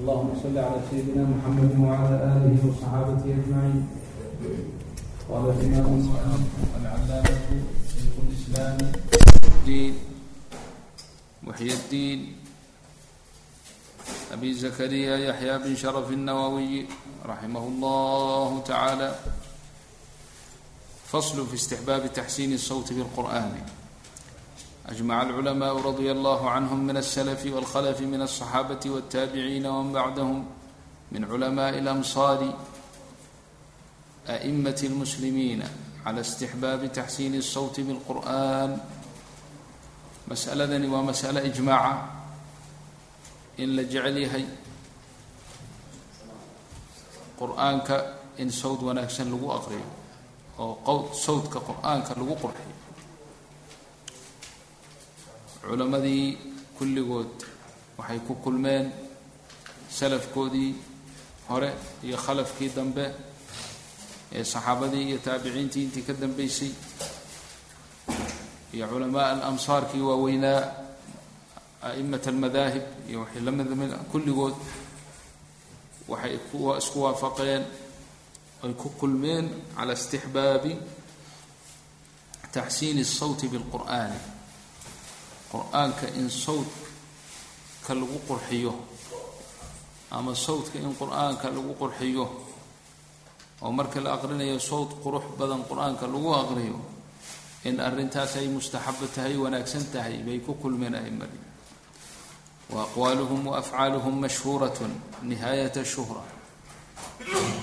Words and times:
اللهم 0.00 0.30
صل 0.42 0.58
على 0.58 0.80
سيدنا 0.90 1.24
محمد 1.28 1.72
وعلى 1.80 2.16
آله 2.36 2.56
وصحابته 2.68 3.24
أجمعين 3.36 3.88
قال 5.28 5.44
الإمام 5.50 6.08
العلامة 6.80 7.48
شيخ 7.92 8.14
الإسلام 8.24 8.92
الدين 9.44 9.94
محي 11.42 11.68
الدين 11.72 12.36
أبي 14.32 14.54
زكريا 14.54 15.16
يحيى 15.16 15.58
بن 15.58 15.76
شرف 15.76 16.10
النووي 16.10 16.86
رحمه 17.26 17.64
الله 17.68 18.62
تعالى 18.66 19.14
فصل 21.06 21.46
في 21.46 21.54
استحباب 21.54 22.12
تحسين 22.12 22.52
الصوت 22.52 22.92
بالقرآن 22.92 23.52
أجمع 24.89 25.21
العلماء 25.21 25.73
رضي 25.81 26.11
الله 26.11 26.49
عنهم 26.49 26.79
من 26.87 26.97
السلف 26.97 27.45
والخلف 27.45 28.01
من 28.01 28.21
الصحابة 28.21 28.79
والتابعين 28.85 29.65
ومن 29.65 29.93
بعدهم 29.93 30.45
من 31.11 31.21
علماء 31.31 31.73
الأمصار 31.79 32.53
أئمة 34.29 34.79
المسلمين 34.83 35.63
على 36.05 36.21
استحباب 36.21 36.91
تحسين 36.93 37.35
الصوت 37.35 37.79
بالقرآن 37.79 38.71
mas'aladani 40.25 40.89
waa 40.89 41.05
mas'alo 41.05 41.37
ijmaaca 41.45 42.09
in 43.61 43.75
la 43.77 43.83
jecel 43.85 44.17
yahay 44.25 44.45
qur-aanka 47.39 47.97
in 48.41 48.49
sawd 48.49 48.81
wanaagsan 48.81 49.29
lagu 49.33 49.47
aqriyo 49.57 49.87
oo 50.59 50.73
qowd 50.87 51.13
sawdka 51.13 51.59
qur-aanka 51.67 52.15
lagu 52.19 52.35
qurxiyo 52.43 52.68
culammadii 55.67 56.37
kulligood 56.77 57.33
waxay 57.97 58.19
ku 58.27 58.33
kulmeen 58.43 58.85
salafkoodii 59.97 60.71
hore 61.49 61.69
iyo 62.03 62.17
khalafkii 62.25 62.69
dambe 62.77 63.05
ee 64.35 64.43
saxaabadii 64.43 65.03
iyo 65.09 65.17
taabiciintii 65.25 65.83
intii 65.83 66.03
ka 66.07 66.13
dambeysay 66.13 66.71
iyo 68.73 68.85
culamaa 68.91 69.27
alamsaarkii 69.33 70.01
waaweynaa 70.09 70.61
a'imat 71.89 72.27
almadaahib 72.27 72.85
iyo 73.09 73.19
waxay 73.23 73.41
la 73.45 73.51
mid 73.51 73.69
mid 73.81 73.91
kulligood 74.11 74.55
waxay 76.11 76.33
isku 76.81 76.97
waafaqeen 77.05 77.63
ay 78.63 78.73
ku 78.81 78.89
kulmeen 78.99 79.45
cala 79.75 79.93
istixbaabi 79.93 80.73
taxsiini 82.55 83.01
الsawti 83.07 83.45
biاlqur'ani 83.51 84.17
qur'aanka 85.52 86.06
in 86.16 86.30
sawdka 86.30 87.92
lagu 87.94 88.18
qurxiyo 88.28 88.74
ama 90.10 90.34
sawdka 90.34 90.78
in 90.78 90.94
qur'aanka 90.94 91.50
lagu 91.50 91.74
qurxiyo 91.74 92.26
oo 93.62 93.70
marka 93.72 94.00
la 94.00 94.14
aqrinayo 94.14 94.58
sawd 94.58 94.90
qurux 95.02 95.24
badan 95.38 95.64
qur'aanka 95.68 96.06
lagu 96.06 96.30
aqriyo 96.34 96.78
in 97.64 97.76
arrintaas 97.80 98.36
ay 98.40 98.48
mustaxabo 98.48 99.06
tahay 99.14 99.36
wanaagsan 99.36 99.84
tahay 99.92 100.22
bay 100.24 100.40
ku 100.40 100.54
kulmeen 100.54 100.94
a'imadii 100.94 101.44
wa 102.70 102.86
aqwaaluhum 102.88 103.46
wa 103.50 103.58
afcaaluhum 103.58 104.14
mashhuuratun 104.22 104.94
nihaayata 105.26 105.84
shuhra. 105.84 106.22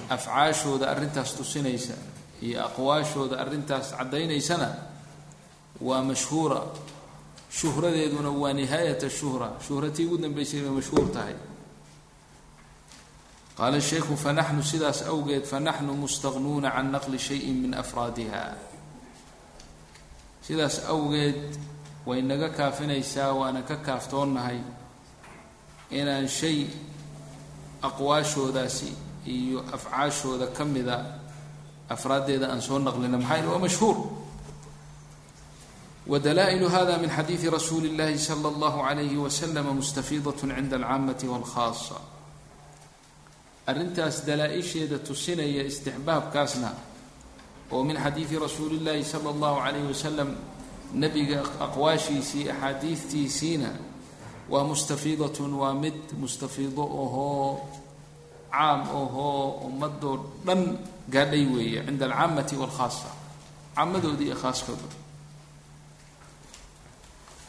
Afcaashooda 0.09 0.91
arrintaas 0.91 1.33
tusinaysa 1.33 1.95
iyo 2.43 2.61
aqwaashooda 2.67 3.39
arrintaas 3.39 3.95
caddaynaysana 3.97 4.69
waa 5.81 6.03
mashhuura 6.03 6.61
shuhradeeduna 7.59 8.29
waa 8.41 8.53
nihaayata 8.53 9.09
shuhra 9.09 9.49
shuhratii 9.67 10.05
ugu 10.05 10.17
dambeysay 10.17 10.61
bay 10.61 10.69
mashhuur 10.77 11.07
tahay. 11.15 11.33
Qaala 13.57 13.81
sheikhu 13.81 14.13
fanaxnu 14.17 14.61
sidaas 14.71 15.01
awgeed 15.11 15.43
fanaxnu 15.51 15.93
mustaqnuuna 16.01 16.69
can 16.75 16.91
naqli 16.93 17.17
shayin 17.17 17.57
min 17.63 17.73
afraadiha. 17.73 18.43
Sidaas 20.45 20.85
awgeed 20.93 21.57
way 22.05 22.21
naga 22.21 22.49
kaafinaysaa 22.49 23.33
waana 23.33 23.61
ka 23.69 23.75
kaaftoonnahay 23.81 24.59
inaan 25.89 26.27
shay 26.27 26.67
aqwaashoodaasi 27.81 28.89
iyo 29.25 29.59
afcaashooda 29.73 30.47
ka 30.53 30.63
mida 30.65 30.97
afraaddeeda 31.89 32.47
aan 32.53 32.61
soo 32.61 32.77
naqlina. 32.79 33.17
Maxaa 33.17 33.37
yidhi? 33.37 33.49
Waa 33.49 33.59
mashhuur 33.65 33.97
wadalaa'ilu 36.06 36.68
hada 36.68 36.98
min 36.98 37.10
xadiidi 37.10 37.50
rasuuli 37.50 37.88
اllahi 37.92 38.18
salى 38.18 38.48
اllahu 38.52 38.78
عalayhi 38.88 39.16
waslama 39.16 39.72
mustafiidaة 39.80 40.40
cinda 40.40 40.76
alcaamati 40.76 41.26
wاlkhaasa 41.32 41.96
arrintaas 43.66 44.16
dalaa-isheeda 44.26 44.98
tusinaya 44.98 45.62
istixbaabkaasna 45.70 46.70
oo 47.72 47.84
min 47.84 47.96
xadiidi 48.04 48.36
rasuuli 48.38 48.78
llaahi 48.84 49.04
sala 49.04 49.30
allahu 49.34 49.56
calayhi 49.64 49.86
wasalam 49.94 50.30
nebiga 51.02 51.40
aqwaashiisii 51.66 52.50
axaadiidtiisiina 52.50 53.70
waa 54.52 54.64
mustafiidatun 54.70 55.52
waa 55.54 55.74
mid 55.74 55.94
mustafiido 56.22 56.82
ohoo 56.82 57.68
caam 58.50 58.80
ohoo 59.02 59.64
ummadoo 59.70 60.16
dhan 60.46 60.78
gaadhay 61.14 61.44
weeye 61.54 61.80
cinda 61.86 62.04
alcaamati 62.10 62.54
waalkhaasa 62.62 63.08
caamadoodi 63.76 64.24
iyo 64.28 64.36
khaaskooda 64.42 64.88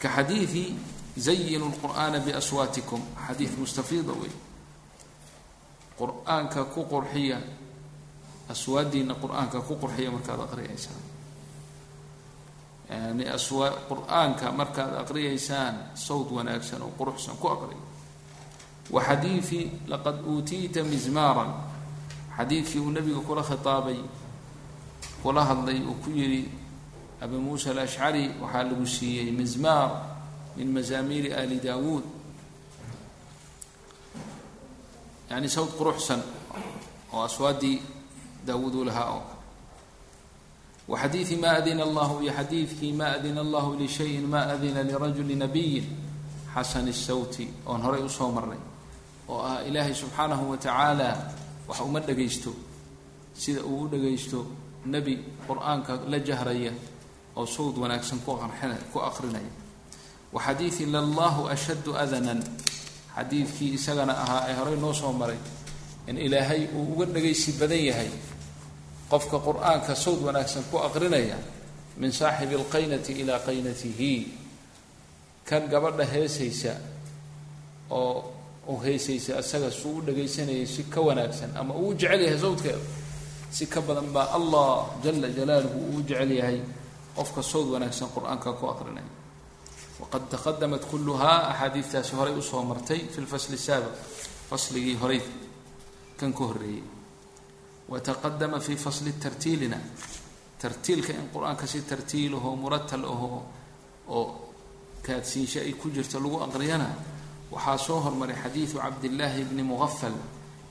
ka 0.01 0.07
xadiidi 0.09 0.75
zayinu 1.17 1.67
lqur'aana 1.75 2.19
biaswaatikum 2.19 3.01
xadiid 3.27 3.51
mustafiida 3.59 4.11
wey 4.21 4.31
qur'aanka 5.99 6.63
ku 6.73 6.85
qurxiya 6.87 7.37
aswaadiina 8.49 9.13
qur'aanka 9.15 9.59
ku 9.67 9.75
qurxiya 9.81 10.11
markaad 10.11 10.39
aqriyaysaan 10.47 11.01
yani 12.89 13.25
aswa 13.29 13.69
qur'aanka 13.89 14.51
markaad 14.51 14.93
aqriyaysaan 15.03 15.75
sawd 15.93 16.31
wanaagsan 16.31 16.81
oo 16.81 16.91
quruxsan 16.97 17.35
ku 17.37 17.47
aqriya 17.51 17.83
wa 18.89 18.99
xadiidi 19.03 19.61
laqad 19.91 20.23
uutiita 20.25 20.83
mizmaaran 20.83 21.51
xadiidkii 22.37 22.79
uu 22.79 22.89
nabiga 22.95 23.19
kula 23.27 23.43
khitaabay 23.43 23.99
kula 25.21 25.45
hadlay 25.45 25.83
uu 25.85 25.93
ku 26.03 26.09
yidhi 26.09 26.49
abi 27.21 27.35
muusa 27.37 27.71
alashcari 27.71 28.31
waxaa 28.41 28.63
lagu 28.63 28.85
siiyey 28.87 29.31
mizmaar 29.31 29.91
min 30.57 30.71
mazaamiiri 30.71 31.33
ali 31.33 31.59
daawuud. 31.59 32.03
Yani 35.29 35.49
sawd 35.49 35.69
quruxsan 35.77 36.21
oo 37.13 37.23
aswaadii 37.23 37.81
daawuud 38.45 38.73
uu 38.75 38.83
lahaa 38.83 39.09
oo. 39.13 39.23
Wa 40.87 40.97
ma 41.37 41.49
adina 41.61 41.83
allahu 41.83 42.23
iyo 42.23 42.33
xadiidkii 42.33 42.93
ma 42.93 43.13
adina 43.13 43.41
allahu 43.41 43.77
lishayin 43.77 44.25
ma 44.25 44.49
oon 47.67 47.81
horay 47.81 48.01
u 48.01 48.09
soo 48.09 48.31
marnay 48.31 48.57
oo 49.29 49.41
ah 49.45 49.61
ilaahay 49.67 49.93
subxaanahu 49.93 50.49
wa 50.49 50.57
uma 51.85 51.99
dhagaysto 51.99 52.53
sida 53.33 53.61
uu 53.61 53.85
u 53.85 53.87
dhagaysto 53.87 54.45
qur'aanka 55.47 56.09
la 56.09 56.19
jahraya 56.19 56.73
oo 57.39 57.45
sawd 57.47 57.75
wanaagsan 57.79 58.19
ku 58.25 58.99
aqrinaya. 58.99 59.51
Wa 60.33 60.39
xadiidi 60.43 60.85
lallahu 60.91 61.47
ashaddu 61.47 61.95
adanan 62.03 62.43
xadiidkii 63.15 63.71
isagana 63.79 64.13
ahaa 64.23 64.43
ee 64.51 64.55
horay 64.59 64.75
noo 64.83 64.93
soo 64.93 65.13
maray 65.15 65.39
in 66.07 66.17
ilaahay 66.17 66.67
uu 66.75 66.93
uga 66.93 67.05
dhagaysi 67.15 67.51
badan 67.59 67.81
yahay 67.89 68.11
qofka 69.11 69.37
qur'aanka 69.47 69.95
sawd 69.95 70.19
wanaagsan 70.27 70.63
ku 70.71 70.77
aqrinaya 70.87 71.37
min 71.97 72.11
saaxibi 72.11 72.55
alqaynati 72.59 73.11
ilaa 73.23 73.39
qaynatihi. 73.47 74.13
Kan 75.49 75.65
gabadha 75.71 76.05
heesaysa 76.05 76.73
oo 77.89 78.33
u 78.69 78.77
heesaysa 78.85 79.39
isaga 79.41 79.71
suu 79.73 79.97
u 79.97 80.01
dhagaysanayay 80.05 80.65
si 80.69 80.83
ka 80.93 81.01
wanaagsan 81.01 81.57
ama 81.57 81.73
uu 81.73 81.93
jecel 81.97 82.21
yahay 82.21 82.37
sawdkeeda 82.37 82.81
si 83.49 83.65
ka 83.65 83.81
badan 83.81 84.13
baa 84.13 84.29
allah 84.37 84.93
jala 85.03 85.25
jalaaluhu 85.33 85.77
uu 85.97 86.01
jecel 86.05 86.31
yahay 86.37 86.61
qofka 87.19 87.41
sawd 87.51 87.67
wanaagsan 87.75 88.09
qur'aanka 88.15 88.49
ku 88.59 88.65
aqrinaya 88.73 89.11
waqad 90.01 90.23
taqadamat 90.33 90.83
kulluhaa 90.91 91.37
axaadiidtaasi 91.51 92.11
horay 92.19 92.33
u 92.39 92.41
soo 92.41 92.63
martay 92.71 93.01
fi 93.13 93.19
lfasli 93.25 93.57
saabiq 93.67 93.95
fasligii 94.49 94.95
horay 95.01 95.21
kan 96.19 96.31
ka 96.33 96.43
horreeyey. 96.49 96.83
Wataqadama 97.89 98.59
fi 98.59 98.75
fasli 98.75 99.11
tartiilina 99.23 99.77
tartiilka 100.61 101.13
in 101.13 101.27
qur'aanka 101.33 101.65
si 101.67 101.81
tartiilahoo 101.81 102.55
muratal 102.55 103.03
ahoo 103.13 103.41
oo 104.07 104.25
kaadsiinsho 105.05 105.59
ay 105.59 105.73
ku 105.73 105.89
jirto 105.89 106.19
lagu 106.19 106.37
aqriyana 106.47 106.89
waxaa 107.51 107.77
soo 107.77 107.99
hormaray 108.05 108.35
xadiidu 108.43 108.77
cabdillaahi 108.77 109.43
bni 109.49 109.63
muqafal 109.63 110.13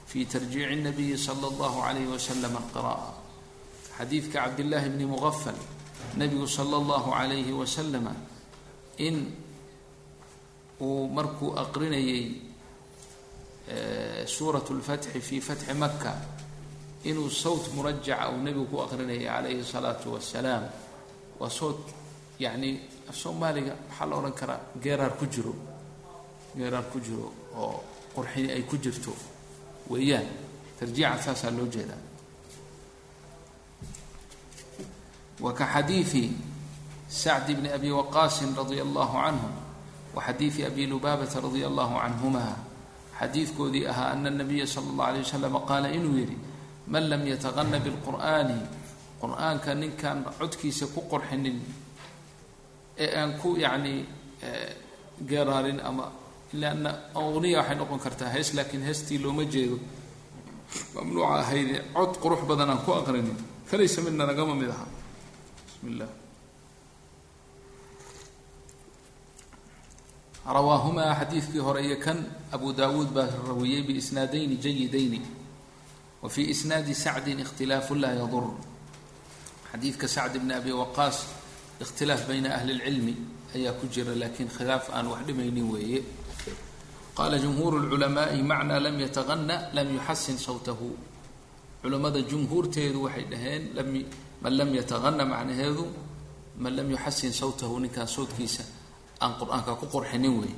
fi 0.06 0.26
tarjiici 0.26 0.76
nabiyi 0.86 1.16
sala 1.18 1.46
allahu 1.52 1.80
calayhi 1.86 2.06
wasalam 2.14 2.54
alqira'a 2.62 3.08
xadiidka 3.98 4.36
cabdillaahi 4.44 4.88
bni 4.94 5.04
muqafal 5.14 5.56
nabigu 6.16 6.46
sala 6.46 6.76
allahu 6.76 7.10
calayhi 7.10 7.52
wasalama 7.52 8.12
in 8.98 9.16
uu 10.80 11.08
markuu 11.08 11.54
aqrinayay 11.58 12.24
suurat 14.26 14.64
lfatxi 14.70 15.20
fi 15.20 15.40
fatxi 15.40 15.74
maka 15.74 16.14
inuu 17.04 17.30
sawt 17.30 17.68
murajaca 17.74 18.30
uu 18.32 18.40
nebigu 18.42 18.66
ku 18.66 18.76
aqrinayay 18.82 19.24
calayhi 19.26 19.64
salaatu 19.64 20.12
wasalaam 20.16 20.64
waa 21.38 21.50
sawt 21.50 21.78
yacni 22.38 22.80
soomaaliga 23.12 23.74
maxaa 23.88 24.06
la 24.06 24.14
odhan 24.16 24.32
karaa 24.40 24.60
geeraar 24.82 25.12
ku 25.18 25.26
jiro. 25.26 25.54
Geeraar 26.56 26.84
ku 26.92 26.98
jiro 27.00 27.32
oo 27.56 27.82
qurxini 28.14 28.50
ay 28.52 28.62
ku 28.68 28.76
jirto 28.76 29.12
weeyaan. 29.90 30.26
Tarjiica 30.78 31.18
saasaa 31.22 31.50
loo 31.50 31.66
jeedaa 31.66 31.98
sacd 37.08 37.48
bni 37.56 37.68
abi 37.72 37.90
waqaasin 37.90 38.52
radia 38.56 38.82
allahu 38.84 39.16
canhu 39.16 39.48
wa 40.14 40.22
xadiidi 40.22 40.64
abi 40.64 40.86
lubaabata 40.86 41.40
radia 41.40 41.66
allahu 41.66 41.94
canhuma 41.96 42.56
xadiidkoodii 43.18 43.86
ahaa 43.88 44.12
ana 44.12 44.30
nabiya 44.30 44.66
sala 44.66 44.86
allah 44.92 45.06
alay 45.08 45.22
wasalam 45.24 45.54
qaala 45.66 45.88
inuu 45.88 46.18
yidhi 46.20 46.36
man 46.86 47.08
lam 47.08 47.22
yataqana 47.26 47.78
bilqur'aani 47.80 48.58
qur'aanka 49.20 49.74
ninkaan 49.74 50.24
codkiisa 50.38 50.86
ku 50.94 51.00
qorxinin 51.10 51.58
ee 52.98 53.08
aan 53.20 53.38
ku 53.40 53.56
yacni 53.56 54.06
geeraarin 55.28 55.80
ama 55.80 56.12
lanna 56.52 56.90
aqniya 57.14 57.58
waxay 57.60 57.76
noqon 57.76 57.98
kartaa 57.98 58.28
hees 58.34 58.54
laakiin 58.54 58.82
heestii 58.82 59.18
looma 59.18 59.44
jeedo. 59.44 59.78
Mamnuuca 60.94 61.40
ahayde 61.42 61.76
cod 61.94 62.12
qurux 62.22 62.40
badan 62.48 62.70
aan 62.70 62.80
ku 62.84 62.92
aqrinin. 62.92 63.36
Falaysa 63.66 64.00
mina 64.02 64.24
nagama 64.26 64.54
mid 64.54 64.70
aha 64.70 64.86
bismi 65.78 65.94
illah 65.94 66.08
rawaahumaa 70.46 71.14
xadiidkii 71.14 71.58
hore 71.60 71.84
iyo 71.86 71.96
kan 72.00 72.18
abu 72.52 72.72
daawuud 72.72 73.14
baa 73.14 73.28
rawiyey 73.46 73.82
biisnaadayni 73.82 74.56
jayidayni 74.56 75.22
wa 76.22 76.28
fii 76.28 76.50
isnaadi 76.50 76.94
sacdin 76.94 77.38
ikhtilaafu 77.40 77.94
laa 77.94 78.12
yadur 78.18 78.54
xadiidka 79.72 80.08
sacd 80.08 80.38
bni 80.42 80.54
abi 80.54 80.72
waqaas 80.72 81.26
ikhtilaaf 81.80 82.26
bayna 82.26 82.54
ahli 82.54 82.72
اlcilmi 82.72 83.14
ayaa 83.54 83.72
ku 83.78 83.86
jira 83.86 84.14
laakiin 84.14 84.48
khilaaf 84.48 84.90
aan 84.90 85.06
wax 85.06 85.22
dhimaynin 85.26 85.70
weeye 85.70 86.02
qaala 87.14 87.38
jumhuur 87.38 87.78
اlculamaai 87.78 88.42
macnaa 88.42 88.80
lam 88.80 88.98
yataqana 89.00 89.70
lam 89.74 89.94
yuxasin 89.94 90.38
sawtahu 90.38 90.96
culamada 91.82 92.20
jumhuurteedu 92.24 93.04
waxay 93.04 93.24
dhaheen 93.30 93.62
man 94.42 94.52
lam 94.58 94.70
yataqana 94.74 95.24
macnaheedu 95.24 95.84
man 96.58 96.72
lam 96.76 96.90
yuxasin 96.90 97.32
sawtahu 97.32 97.80
ninkaan 97.82 98.06
sawtkiisa 98.06 98.64
aan 99.20 99.34
qur'aanka 99.40 99.74
ku 99.80 99.86
qorxinin 99.86 100.34
weeye 100.38 100.56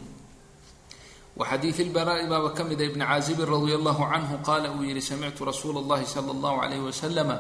wa 1.36 1.46
xadiidi 1.46 1.88
lbaraai 1.88 2.28
baaba 2.28 2.52
ka 2.52 2.64
mida 2.64 2.84
ibni 2.84 3.04
caazibin 3.04 3.46
radia 3.48 3.76
allahu 3.80 4.02
canhu 4.12 4.36
qaala 4.44 4.68
uu 4.76 4.84
yihi 4.84 5.00
samictu 5.00 5.44
rasuula 5.44 5.80
اllahi 5.80 6.04
sala 6.04 6.32
اllahu 6.36 6.56
alayh 6.60 6.80
wasalama 6.84 7.36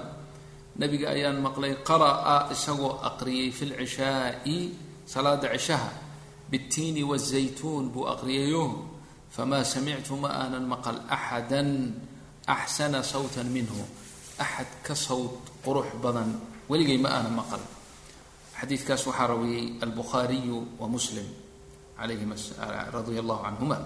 nabiga 0.78 1.12
ayaan 1.12 1.42
maqlay 1.44 1.76
qara'a 1.84 2.48
isagoo 2.54 3.02
aqriyay 3.04 3.50
fi 3.52 3.64
lcishaai 3.74 4.58
salaada 5.04 5.52
cishaha 5.52 5.90
bitiini 6.50 7.02
wazaytuun 7.04 7.90
buu 7.92 8.08
aqriyayo 8.08 8.86
famaa 9.28 9.64
samictu 9.66 10.16
ma 10.16 10.28
aanan 10.40 10.64
maqal 10.64 11.04
axada 11.06 11.60
axsana 12.46 13.02
sawtan 13.02 13.46
minhu. 13.46 13.78
Axad 14.38 14.66
ka 14.82 14.94
sawt 14.94 15.49
qurux 15.64 15.88
badan. 16.02 16.40
Weligay 16.68 16.98
ma 16.98 17.08
aanan 17.16 17.34
maqal. 17.34 17.60
Xadiidkaas 18.60 19.06
waxaa 19.06 19.26
rawiyey 19.32 19.80
albukhaariyu 19.80 20.76
wa 20.78 20.86
muslim 20.88 21.24
alayhim 21.98 22.32
radia 22.92 23.20
allahu 23.20 23.44
canhuma 23.44 23.78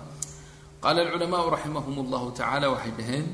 qaala 0.82 1.03
alculamaau 1.03 1.50
raximahum 1.50 2.06
llahu 2.11 2.31
tacala 2.35 2.71
waxay 2.75 2.93
dhaheen 2.99 3.26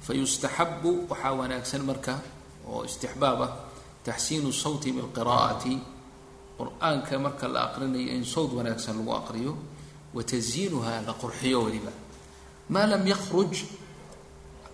fayustaxabu 0.00 1.06
waxaa 1.08 1.32
wanaagsan 1.36 1.82
marka 1.84 2.20
oo 2.68 2.84
istixbaab 2.88 3.40
ah 3.42 3.52
taxsiinu 4.04 4.52
sawti 4.52 4.92
bilqiraa'ati. 4.92 5.74
Qur'aanka 6.56 7.18
marka 7.20 7.48
la 7.48 7.68
aqrinayo 7.68 8.16
in 8.16 8.24
sawt 8.24 8.50
wanaagsan 8.56 8.96
lagu 8.96 9.12
aqriyo 9.12 9.52
wa 10.14 10.22
tasyiinuha 10.24 11.04
la 11.04 11.12
qurxiyo 11.12 11.68
weliba. 11.68 11.92
Maa 12.72 12.86
lam 12.86 13.04
yakhruj 13.06 13.68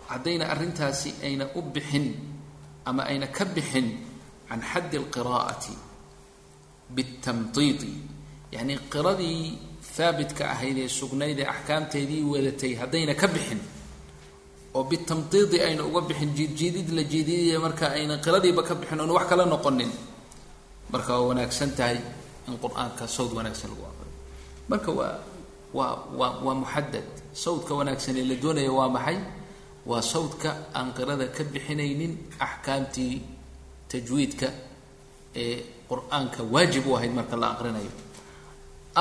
haddayna 0.06 0.46
arrintaasi 0.54 1.18
ayna 1.26 1.50
u 1.58 1.62
bixin 1.62 2.31
ama 2.88 3.02
ayna 3.10 3.26
ka 3.36 3.44
bixin 3.54 3.88
can 4.48 4.60
xaddi 4.70 4.96
alqiraa'ati 5.02 5.74
bitamtiidi 6.96 7.92
yacnii 8.54 8.78
qiradii 8.92 9.40
haabitka 9.96 10.44
ahayd 10.54 10.78
ee 10.84 10.88
sugnayd 10.98 11.38
ee 11.42 11.46
axkaamteedii 11.54 12.22
wadatay 12.32 12.72
haddayna 12.80 13.14
ka 13.22 13.26
bixin 13.34 13.60
oo 14.76 14.82
bitamtiidi 14.90 15.56
ayna 15.66 15.82
uga 15.88 16.00
bixin 16.08 16.30
jiidjiidid 16.38 16.88
la 16.96 17.02
jiididaya 17.12 17.58
marka 17.64 17.86
ayna 17.96 18.14
qiradiiba 18.24 18.62
ka 18.68 18.74
bixin 18.80 19.00
oona 19.02 19.12
wax 19.18 19.26
kala 19.30 19.44
noqonin 19.54 19.92
marka 20.92 21.10
waa 21.18 21.26
wanaagsan 21.32 21.70
tahay 21.78 21.98
in 22.48 22.54
qur'aanka 22.64 23.04
sawd 23.16 23.30
wanaagsan 23.38 23.68
lagu 23.72 23.84
aqriyo 23.90 24.12
marka 24.70 24.90
waa 24.98 25.14
waa 25.78 25.92
waa 26.18 26.32
waa 26.44 26.56
muxadad 26.62 27.06
sawdka 27.44 27.72
wanaagsan 27.78 28.14
ee 28.20 28.24
la 28.30 28.36
doonaya 28.42 28.72
waa 28.78 28.88
maxay 28.96 29.18
waa 29.86 30.02
sawdka 30.12 30.50
aan 30.74 30.88
qirada 30.96 31.26
ka 31.36 31.42
bixinaynin 31.52 32.12
axkaamtii 32.46 33.14
tajwiidka 33.90 34.48
ee 35.42 35.56
qur'aanka 35.90 36.40
waajib 36.54 36.84
u 36.86 36.96
ahayd 36.96 37.12
marka 37.18 37.36
la 37.36 37.48
aqrinayo. 37.54 37.92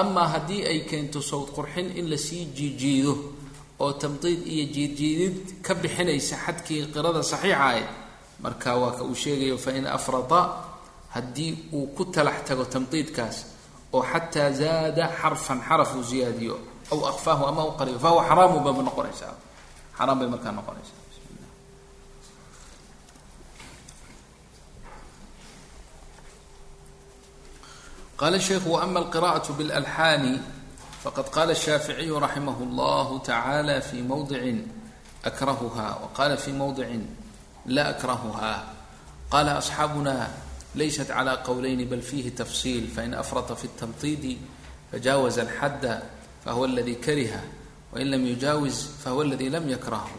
Amaa 0.02 0.28
haddii 0.34 0.62
ay 0.72 0.80
keento 0.90 1.20
sawd 1.22 1.48
qurxin 1.56 1.88
in 2.00 2.06
la 2.12 2.18
sii 2.18 2.46
jiijiido 2.58 3.14
oo 3.84 3.92
tamdiid 4.02 4.42
iyo 4.48 4.66
jiidjiidid 4.76 5.36
ka 5.66 5.74
bixinaysa 5.76 6.36
xadkii 6.46 6.82
qirada 6.94 7.22
saxiixa 7.32 7.58
ahayd 7.66 7.88
marka 8.44 8.70
waa 8.82 8.92
ka 8.98 9.04
uu 9.04 9.16
sheegayo 9.16 9.58
fain 9.58 9.86
afrada 9.98 10.42
haddii 11.16 11.52
uu 11.74 11.88
ku 11.96 12.04
talax 12.16 12.38
tago 12.48 12.66
tamdiidkaas 12.66 13.38
oo 13.94 14.04
xataa 14.12 14.50
zaada 14.62 15.06
xarfan 15.22 15.60
xaraf 15.68 15.92
uu 15.96 16.04
ziyaadiyo 16.12 16.56
aw 16.92 17.00
akfaahu 17.12 17.44
ama 17.52 17.64
u 17.66 17.72
qariyo 17.80 18.00
fahuwa 18.00 18.24
xaraamu 18.30 18.60
baba 18.66 18.82
noqonaysaa 18.88 19.34
xaraam 20.01 20.19
bay 20.19 20.29
markaa 20.29 20.53
noqonaysaa 20.53 21.07
qala 28.17 28.41
sheikhu 28.41 28.73
waama 28.73 29.05
alqira'aة 29.05 29.47
bاlalxaani 29.59 30.41
faqad 31.05 31.27
qala 31.37 31.53
الshaaficiyu 31.53 32.17
raximah 32.17 32.57
اllah 32.67 33.09
tacala 33.21 33.81
fi 33.85 34.01
mawdicin 34.01 34.65
akrahuha 35.21 36.01
waqala 36.01 36.37
fi 36.41 36.53
mawdicin 36.53 37.05
la 37.77 37.93
akrahuha 37.93 38.55
qala 39.29 39.61
asxaabuna 39.61 40.33
laysat 40.81 41.13
clى 41.13 41.35
qowlayni 41.45 41.85
bal 41.85 42.01
fihi 42.01 42.33
tafsil 42.33 42.89
fain 42.89 43.13
afrata 43.13 43.53
fi 43.53 43.69
الtamطidi 43.69 44.41
fajaawaza 44.91 45.45
alxadda 45.45 46.03
fahuwa 46.45 46.69
aladi 46.73 46.97
kariha 46.97 47.41
wain 47.94 48.08
lam 48.12 48.24
yujaawiz 48.32 48.78
fahuwa 49.04 49.24
aladi 49.26 49.50
lam 49.56 49.66
yakrahu 49.76 50.18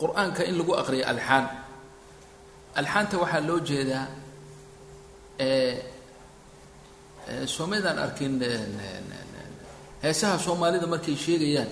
qur'aanka 0.00 0.42
in 0.48 0.54
lagu 0.58 0.72
aqriyo 0.80 1.04
alxaan 1.12 1.44
alxaanta 2.80 3.16
waxaa 3.22 3.40
loo 3.48 3.60
jeedaa 3.68 4.06
soomaydaan 7.54 7.98
arkin 8.04 8.32
heesaha 10.02 10.36
soomaalida 10.46 10.86
markay 10.94 11.16
sheegayaan 11.24 11.68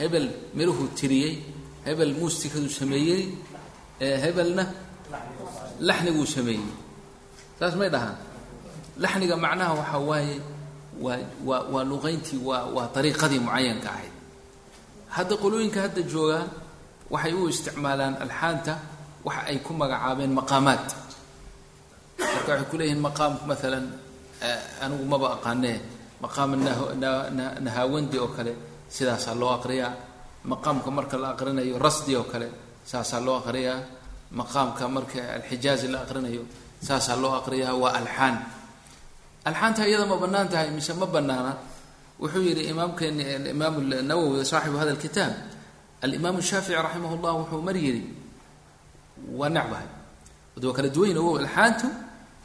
hebel 0.00 0.26
miruhu 0.58 0.84
tiriyey 0.98 1.34
hebel 1.86 2.12
muusikadu 2.20 2.68
sameeyey 2.80 3.22
hebelna 4.24 4.64
laxniguu 5.88 6.26
sameeyey 6.36 6.66
saas 7.58 7.74
may 7.80 7.90
dhahaan 7.94 8.16
laxniga 9.02 9.36
macnaha 9.44 9.72
waxaa 9.80 10.00
waaye 10.10 10.36
waa 11.02 11.18
waa 11.48 11.62
waa 11.72 11.84
luqayntii 11.90 12.38
waa 12.48 12.64
waa 12.76 12.88
dariiqadii 12.94 13.40
mucayanka 13.46 13.88
ahayd. 13.94 14.12
Hadda 15.14 15.34
qolooyinka 15.42 15.80
hadda 15.84 16.02
joogaa 16.12 16.44
waxay 17.10 17.32
u 17.34 17.48
isticmaalaan 17.52 18.14
alxaanta 18.24 18.74
waxa 19.26 19.42
ay 19.50 19.58
ku 19.66 19.72
magacaabeen 19.80 20.32
maqaamaad. 20.38 20.84
Marka 22.18 22.50
waxay 22.52 22.66
ku 22.70 22.76
leeyihiin 22.78 23.02
maqaam 23.06 23.32
maalan 23.48 23.86
anigu 24.84 25.04
maba 25.12 25.28
aqaanee 25.36 25.78
maqaam 26.22 26.50
nahaawandi 27.66 28.16
oo 28.24 28.28
kale 28.36 28.52
sidaasaa 28.96 29.34
loo 29.40 29.52
aqriyaa. 29.58 29.92
Maqaamka 30.50 30.90
marka 30.90 31.16
la 31.22 31.28
aqrinayo 31.34 31.78
rasdi 31.86 32.12
oo 32.16 32.24
kale 32.32 32.48
saasaa 32.90 33.20
loo 33.26 33.36
aqriyaa. 33.40 33.80
Maqaamka 34.38 34.84
marka 34.96 35.20
alxijaazi 35.36 35.86
la 35.92 35.98
aqrinayo 36.04 36.42
saasaa 36.86 37.16
loo 37.22 37.32
aqriyaa. 37.40 37.72
Waa 37.82 37.92
alxaan 38.00 38.36
alxaanta 39.48 39.82
iyada 39.88 40.06
ma 40.06 40.16
bannaan 40.22 40.48
tahay 40.52 40.70
mise 40.76 40.92
ma 41.00 41.06
bannaana? 41.06 41.52
Wuxuu 42.20 42.42
yihi 42.48 42.62
imaamkeeni 42.72 43.22
alimaam 43.36 43.74
nawowi 44.08 44.44
saaxibu 44.52 44.76
hada 44.80 44.92
lkitaab 44.96 45.32
alimaam 46.04 46.36
shaafici 46.48 46.74
raximah 46.86 47.12
llah 47.22 47.34
wuxuu 47.42 47.60
mar 47.66 47.76
yidhi 47.76 48.02
waa 49.38 49.48
necbahay 49.56 49.88
waa 50.62 50.72
kala 50.76 50.88
duwanya 50.94 51.20
wow 51.26 51.36
alxaantu 51.42 51.86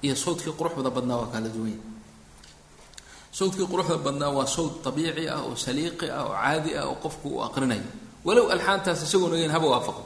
iyo 0.05 0.15
sawdkii 0.23 0.53
quruxda 0.59 0.89
badnaa 0.95 1.17
waa 1.21 1.29
kala 1.33 1.47
duwanya 1.55 1.79
sawdkii 3.37 3.67
quruxda 3.71 3.97
badnaa 4.05 4.31
waa 4.37 4.47
sawd 4.55 4.73
abiici 4.89 5.23
ah 5.33 5.39
oo 5.47 5.55
saliiqi 5.65 6.07
ah 6.17 6.23
oo 6.25 6.33
caadi 6.41 6.71
ah 6.79 6.85
oo 6.89 6.95
qofku 7.03 7.27
uu 7.35 7.41
aqrinayo. 7.47 7.85
Walow 8.25 8.45
alxaantaas 8.53 8.99
isagoon 9.05 9.33
ogeyn 9.37 9.51
haba 9.55 9.67
waafaqo. 9.73 10.03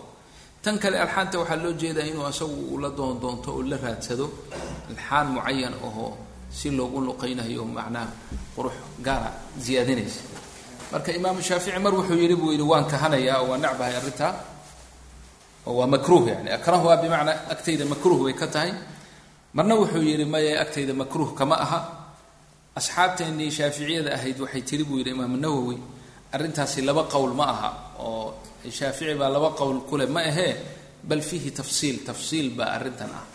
Tan 0.63 0.75
kale 0.83 0.97
alxaanta 1.05 1.35
waxaa 1.41 1.55
loo 1.63 1.73
jeedaa 1.81 2.03
inuu 2.09 2.27
isagu 2.33 2.59
ula 2.75 2.89
doondoonto 2.97 3.49
oo 3.55 3.61
la 3.69 3.77
raadsado 3.83 4.25
alxaan 4.91 5.27
mucayan 5.33 5.73
ahoo 5.87 6.11
si 6.57 6.67
loogu 6.77 6.99
luqaynayo 7.07 7.63
macnaha 7.77 8.07
qurux 8.55 8.73
gaara 9.05 9.29
ziyaadinaysa. 9.65 10.21
Marka 10.91 11.09
imaamu 11.19 11.41
shaafici 11.41 11.79
mar 11.85 11.93
wuxuu 11.97 12.17
yidhi 12.21 12.35
buu 12.35 12.51
yidhi 12.53 12.63
waan 12.71 12.85
kahanayaa 12.91 13.37
oo 13.41 13.47
waan 13.51 13.61
necbahay 13.65 13.95
arrintaa 13.99 14.33
oo 15.67 15.73
waa 15.79 15.87
makruuh 15.93 16.27
yani 16.31 16.49
akrahuha 16.57 16.95
bimacnaa 17.01 17.49
agtayda 17.53 17.85
makruuh 17.85 18.23
bay 18.25 18.33
ka 18.41 18.47
tahay. 18.47 18.71
Marna 19.53 19.73
wuxuu 19.75 20.01
yidhi 20.09 20.25
maya 20.25 20.61
agtayda 20.61 20.93
makruuh 20.93 21.33
kama 21.39 21.55
aha. 21.65 21.79
Asxaabteennii 22.75 23.51
shaaficiyada 23.57 24.13
ahayd 24.17 24.37
waxay 24.39 24.61
tiri 24.61 24.83
buu 24.83 24.97
yidhi 25.01 25.11
imaamu 25.17 25.37
nawowi 25.37 25.77
arrintaasi 26.33 26.81
laba 26.81 27.03
qowl 27.13 27.33
ma 27.33 27.45
aha 27.53 27.69
oo 27.99 28.33
shaafici 28.69 29.13
baa 29.21 29.29
laba 29.29 29.49
qowl 29.59 29.77
kuleh 29.89 30.09
ma 30.09 30.21
ahee 30.21 30.53
bal 31.03 31.21
fiihi 31.21 31.51
tafsiil 31.51 31.97
tafsiil 32.05 32.47
baa 32.57 32.69
arrintan 32.77 33.09
ah. 33.13 33.25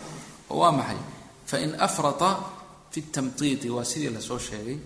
Oo 0.51 0.59
waa 0.59 0.71
maxay? 0.71 0.99
Fain 1.45 1.71
afrata 1.79 2.58
fi 2.91 3.01
tamtiiti 3.01 3.69
waa 3.69 3.83
sidii 3.85 4.09
la 4.09 4.21
soo 4.21 4.39
sheegay. 4.39 4.77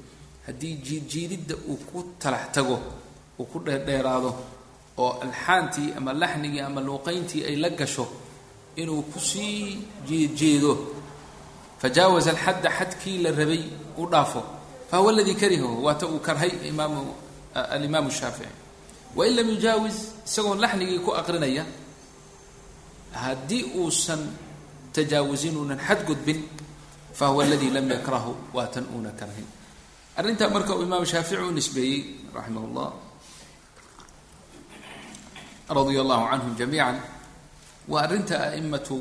Haddii 0.47 0.75
jiidjiididda 0.85 1.55
uu 1.69 1.77
ku 1.89 2.03
talax 2.19 2.51
tago 2.55 2.79
uu 3.39 3.45
ku 3.45 3.59
dheerdheeraado 3.59 4.31
oo 4.97 5.11
alxaantii 5.25 5.93
ama 5.97 6.13
laxnigii 6.13 6.59
ama 6.59 6.81
luuqayntii 6.81 7.43
ay 7.49 7.55
la 7.55 7.69
gasho 7.69 8.05
inuu 8.75 9.01
ku 9.11 9.19
sii 9.19 9.77
jeejeedo 10.07 10.73
fajaawaza 11.81 12.31
alxadda 12.31 12.69
xadkii 12.77 13.17
la 13.23 13.31
rabay 13.31 13.63
u 13.97 14.05
dhaafo. 14.11 14.41
Fahuwa 14.91 15.11
aladii 15.11 15.35
karihahu 15.35 15.83
waata 15.85 16.07
uu 16.07 16.19
karhay 16.19 16.51
imaamu 16.69 17.01
alimaamu 17.53 18.11
shaafici 18.11 18.49
wain 19.15 19.35
lam 19.35 19.49
yujaawis 19.49 19.97
isagoon 20.25 20.59
laxnigii 20.59 20.99
ku 20.99 21.11
aqrinaya 21.15 21.65
haddii 23.13 23.63
uusan 23.77 24.21
tajaawusin 24.93 25.57
uunan 25.57 25.79
xadgudbin 25.87 26.39
fahuwa 27.19 27.43
aladii 27.45 27.71
lam 27.75 27.85
yakrahu 27.95 28.31
waatan 28.57 28.85
uuna 28.95 29.11
karhin 29.19 29.47
arrintaa 30.19 30.49
marka 30.55 30.71
uu 30.77 30.83
imaam 30.87 31.05
shaafici 31.11 31.41
u 31.41 31.51
nisbeeyey 31.59 31.99
raximah 32.35 32.63
llah 32.75 32.91
radia 35.77 36.01
allahu 36.05 36.23
canhum 36.31 36.53
jamiica 36.59 36.99
waa 37.91 38.01
arrinta 38.05 38.35
aimatu 38.55 38.95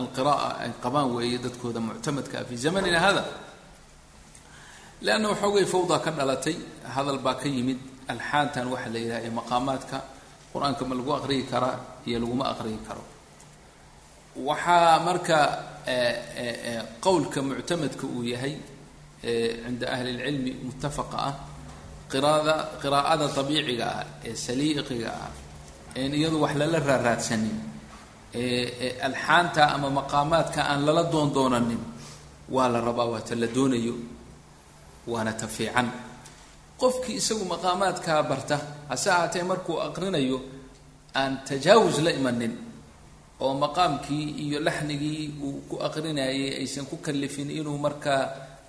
alqira'a 0.00 0.48
ay 0.64 0.70
qabaan 0.84 1.08
weeye 1.16 1.38
dadkooda 1.44 1.80
muctamadka 1.80 2.44
fi 2.48 2.54
zamanina 2.64 2.98
hada 3.06 3.24
leanna 5.06 5.28
waxoogay 5.32 5.64
fawda 5.72 5.96
ka 6.04 6.10
dhalatay 6.18 6.56
hadal 6.94 7.18
baa 7.26 7.34
ka 7.40 7.48
yimid 7.48 7.78
alxaantan 8.12 8.66
waxaa 8.72 8.92
la 8.94 8.98
yidhaha 9.02 9.20
ee 9.26 9.30
maqaamaadka 9.40 9.96
qur'aanka 10.52 10.82
ma 10.88 10.94
lagu 10.98 11.10
aqriyi 11.18 11.42
karaa 11.52 11.76
iyo 12.08 12.18
laguma 12.22 12.44
aqriyi 12.52 12.78
karo 12.88 13.02
waxaa 14.46 14.98
marka 15.06 15.38
qowlka 17.04 17.42
muctamadka 17.42 18.04
uu 18.06 18.22
yahay 18.32 18.54
cinda 19.22 19.86
ahli 19.94 20.10
اlcilmi 20.14 20.52
mutafaqa 20.66 21.16
ah 21.28 21.34
qiraada 22.12 22.54
qiraa'ada 22.82 23.26
abiiciga 23.42 23.86
ah 23.98 24.04
ee 24.28 24.34
saliiqiga 24.46 25.10
ah 25.24 25.30
een 26.00 26.12
iyadu 26.18 26.36
wax 26.44 26.54
lala 26.60 26.78
raaraadsanin 26.90 27.56
ee 28.34 28.90
alxaanta 29.08 29.62
ama 29.74 29.88
maqaamaadka 30.00 30.60
aan 30.70 30.80
lala 30.86 31.02
doondoonanin 31.14 31.82
waa 32.54 32.68
la 32.74 32.80
rabaa 32.88 33.08
waata 33.14 33.34
la 33.42 33.46
doonayo 33.56 33.94
waana 35.12 35.32
ta 35.40 35.46
fiican. 35.56 35.88
Qofkii 36.80 37.16
isagu 37.20 37.44
maqaamaadkaa 37.54 38.22
barta 38.30 38.56
hase 38.90 39.08
ahaatee 39.10 39.42
markuu 39.50 39.76
aqrinayo 39.88 40.38
aan 41.20 41.32
tajaawus 41.48 41.98
la 42.06 42.10
imanin 42.18 42.52
oo 43.40 43.54
maqaamkii 43.62 44.26
iyo 44.44 44.58
laxnigii 44.66 45.22
uu 45.46 45.62
ku 45.70 45.74
aqrinayay 45.86 46.58
aysan 46.60 46.86
ku 46.90 46.96
kalifin 46.98 47.50
inuu 47.50 47.78
markaa 47.78 48.22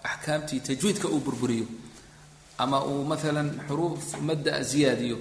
axkaamtii 0.04 0.60
tajwiidka 0.68 1.08
uu 1.10 1.20
burburiyo. 1.26 1.66
Ama 2.60 2.78
uu 2.86 3.04
maalan 3.10 3.50
xuruuf 3.68 4.06
madda 4.28 4.64
ziyaadiyo 4.64 5.18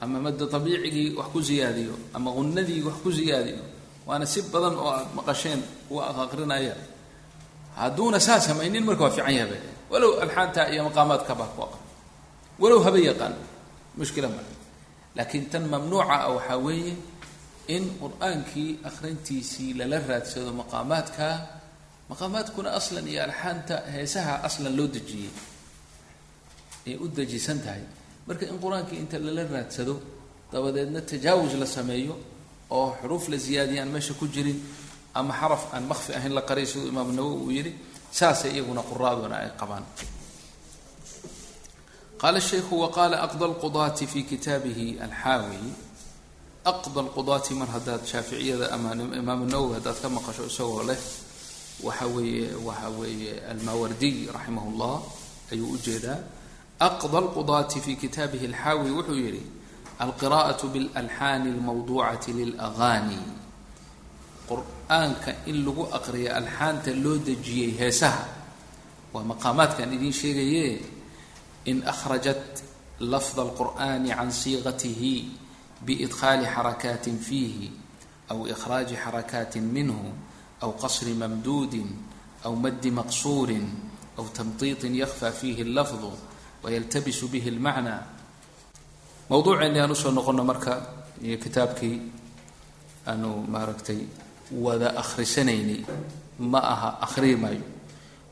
ama 0.00 0.16
madda 0.20 0.44
abiicigii 0.56 1.08
wax 1.18 1.28
ku 1.34 1.40
ziyaadiyo 1.42 1.94
ama 2.16 2.30
qunadii 2.36 2.82
wax 2.86 2.96
ku 3.04 3.10
ziyaadiyo. 3.12 3.62
Waana 4.06 4.26
si 4.26 4.40
badan 4.52 4.74
oo 4.78 4.88
aad 4.96 5.08
maqasheen 5.18 5.60
kuwa 5.88 6.02
aqrinaya 6.24 6.74
hadduuna 7.76 8.18
saa 8.20 8.40
samaynin 8.40 8.84
marka 8.88 9.04
waa 9.04 9.10
fiican 9.16 9.34
yahay. 9.40 9.60
Walow 9.90 10.12
alxaanta 10.24 10.70
iyo 10.72 10.82
maqaamaadkaba 10.88 11.44
ku 11.54 11.60
aqri 11.66 11.82
walow 12.62 12.80
haba 12.86 12.98
yaqaan. 12.98 13.34
Mushkila 13.98 14.28
male 14.30 14.52
laakiin 15.16 15.44
tan 15.50 15.64
mamnuuca 15.72 16.30
waxaa 16.34 16.56
weeye 16.64 16.94
in 17.74 17.84
qur'aankii 18.00 18.70
akhrintiisii 18.88 19.70
lala 19.78 19.98
raadsado 20.10 20.50
maqaamaadka 20.60 21.28
maqaamaadkuna 22.10 22.70
aslan 22.78 23.06
iyo 23.12 23.20
alxaanta 23.28 23.76
heesaha 23.94 24.34
aslan 24.46 24.74
loo 24.78 24.88
dejiyey 24.96 25.30
ay 26.88 26.94
u 26.96 27.06
dejisan 27.18 27.58
tahay. 27.64 27.84
Marka 28.26 28.44
in 28.52 28.58
qur'aankii 28.64 28.98
inta 29.02 29.16
lala 29.26 29.42
raadsado 29.54 29.94
dabadeedna 30.52 31.00
tajaawus 31.10 31.52
la 31.62 31.66
sameeyo 31.76 32.14
oo 32.78 32.88
xuruuf 33.00 33.24
la 33.32 33.36
ziyaadiya 33.36 33.82
aan 33.82 33.90
meesha 33.94 34.14
ku 34.20 34.26
jirin 34.34 34.58
ama 35.14 35.32
xaraf 35.40 35.62
aan 35.74 35.84
makfi 35.90 36.10
ahayn 36.18 36.32
la 36.38 36.42
qaray 36.48 36.66
siduu 36.70 36.88
imaamu 36.92 37.12
nawowi 37.18 37.40
uu 37.44 37.50
yidhi 37.56 37.72
saasay 38.18 38.50
iyaguna 38.56 38.82
quraaduna 38.90 39.36
ay 39.44 39.50
qabaan. 39.60 39.84
Qaala 42.20 42.40
shaykhu 42.40 42.74
waqaala 42.84 43.16
aqda 43.26 43.46
lqudaati 43.52 44.04
fi 44.12 44.20
kitaabihi 44.30 44.86
alxaawi 45.06 45.60
aqbal 46.70 47.08
qudaati 47.16 47.52
mar 47.60 47.68
haddaad 47.74 48.02
shaaficiyada 48.12 48.66
ama 48.74 48.90
imaam 49.22 49.40
nawowi 49.52 49.74
haddaad 49.78 49.98
ka 50.02 50.08
maqasho 50.16 50.44
isagoo 50.50 50.82
leh 50.88 51.00
waxa 51.86 52.06
weeye 52.14 52.46
waxa 52.66 52.88
weeye 52.98 53.32
almaawardiy 53.52 54.16
raximah 54.36 54.66
llah 54.80 54.98
ayuu 55.52 55.70
u 55.74 55.78
jeedaa 55.86 56.18
aqbal 56.88 57.26
qudaati 57.36 57.80
fi 57.84 57.92
kitaabihi 58.02 58.46
alxaawi 58.50 58.90
wuxuu 58.98 59.18
yidhi 59.24 59.42
alqira'atu 60.04 60.64
bilalxaani 60.74 61.48
almawduucati 61.56 62.30
lilaghani 62.38 63.18
qur'aanka 64.50 65.32
in 65.50 65.64
lagu 65.66 65.84
aqriyo 65.98 66.30
alxaanta 66.40 66.90
loo 67.04 67.16
dejiyey 67.28 67.70
heesaha 67.80 68.24
waa 69.12 69.24
maqaamaadkan 69.30 69.92
idiin 69.96 70.12
sheegaye 70.12 70.66
in 71.70 71.82
akhrajat 71.92 72.62
lafda 73.00 73.42
alqur'ani 73.46 74.10
can 74.10 74.30
siiqatihi 74.30 75.14
bidkhaali 75.86 76.46
xarakaatin 76.54 77.18
fiihi 77.18 77.70
aw 78.32 78.38
ikhraaji 78.46 78.94
xarakaatin 79.04 79.64
minhu 79.64 80.12
aw 80.62 80.70
qasri 80.82 81.14
mamduudin 81.14 81.88
aw 82.44 82.52
maddi 82.54 82.90
maqsuurin 82.90 83.66
aw 84.18 84.24
tamtiitin 84.36 84.94
yakhfa 84.94 85.30
fiihi 85.32 85.64
lafdu 85.76 86.10
wayaltabisu 86.62 87.28
bihi 87.32 87.50
lmacnaa 87.56 88.02
mowduuceeni 89.30 89.78
aan 89.80 89.90
u 89.90 89.94
soo 89.94 90.10
noqono 90.10 90.44
marka 90.44 90.72
iyo 91.22 91.36
kitaabkii 91.38 91.96
aanu 93.06 93.30
maaragtay 93.52 94.00
wada 94.64 94.88
akhrisanaynay 95.02 95.80
ma 96.38 96.58
aha 96.58 96.90
akhrii 97.06 97.36
maayo 97.36 97.62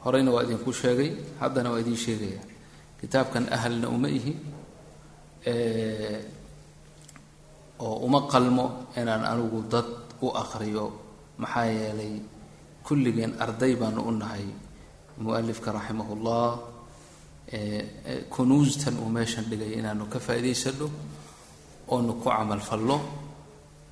horeyna 0.05 0.31
waa 0.35 0.43
idinku 0.45 0.73
sheegay 0.73 1.11
haddana 1.41 1.71
waa 1.71 1.81
idiin 1.83 1.97
sheegaya 1.97 2.41
kitaabkan 3.01 3.45
ahalna 3.57 3.89
uma 3.89 4.09
ihi 4.09 4.33
oo 7.85 7.97
uma 8.07 8.21
qalmo 8.33 8.65
inaan 9.01 9.25
anigu 9.33 9.61
dad 9.73 9.89
u 10.25 10.29
aqriyo 10.43 10.85
maxaa 11.43 11.67
yeelay 11.79 12.15
kulligeen 12.87 13.33
arday 13.45 13.73
baanu 13.81 14.01
u 14.09 14.13
nahay. 14.21 14.47
Mualifka 15.23 15.73
raximah 15.77 16.09
ullah 16.15 16.51
kunuustan 18.35 18.95
uu 19.03 19.09
meeshan 19.17 19.45
dhigay 19.51 19.73
inaanu 19.81 20.05
ka 20.13 20.19
faa'idaysano 20.27 20.87
oonu 21.93 22.13
ku 22.21 22.29
camalfallo 22.31 22.99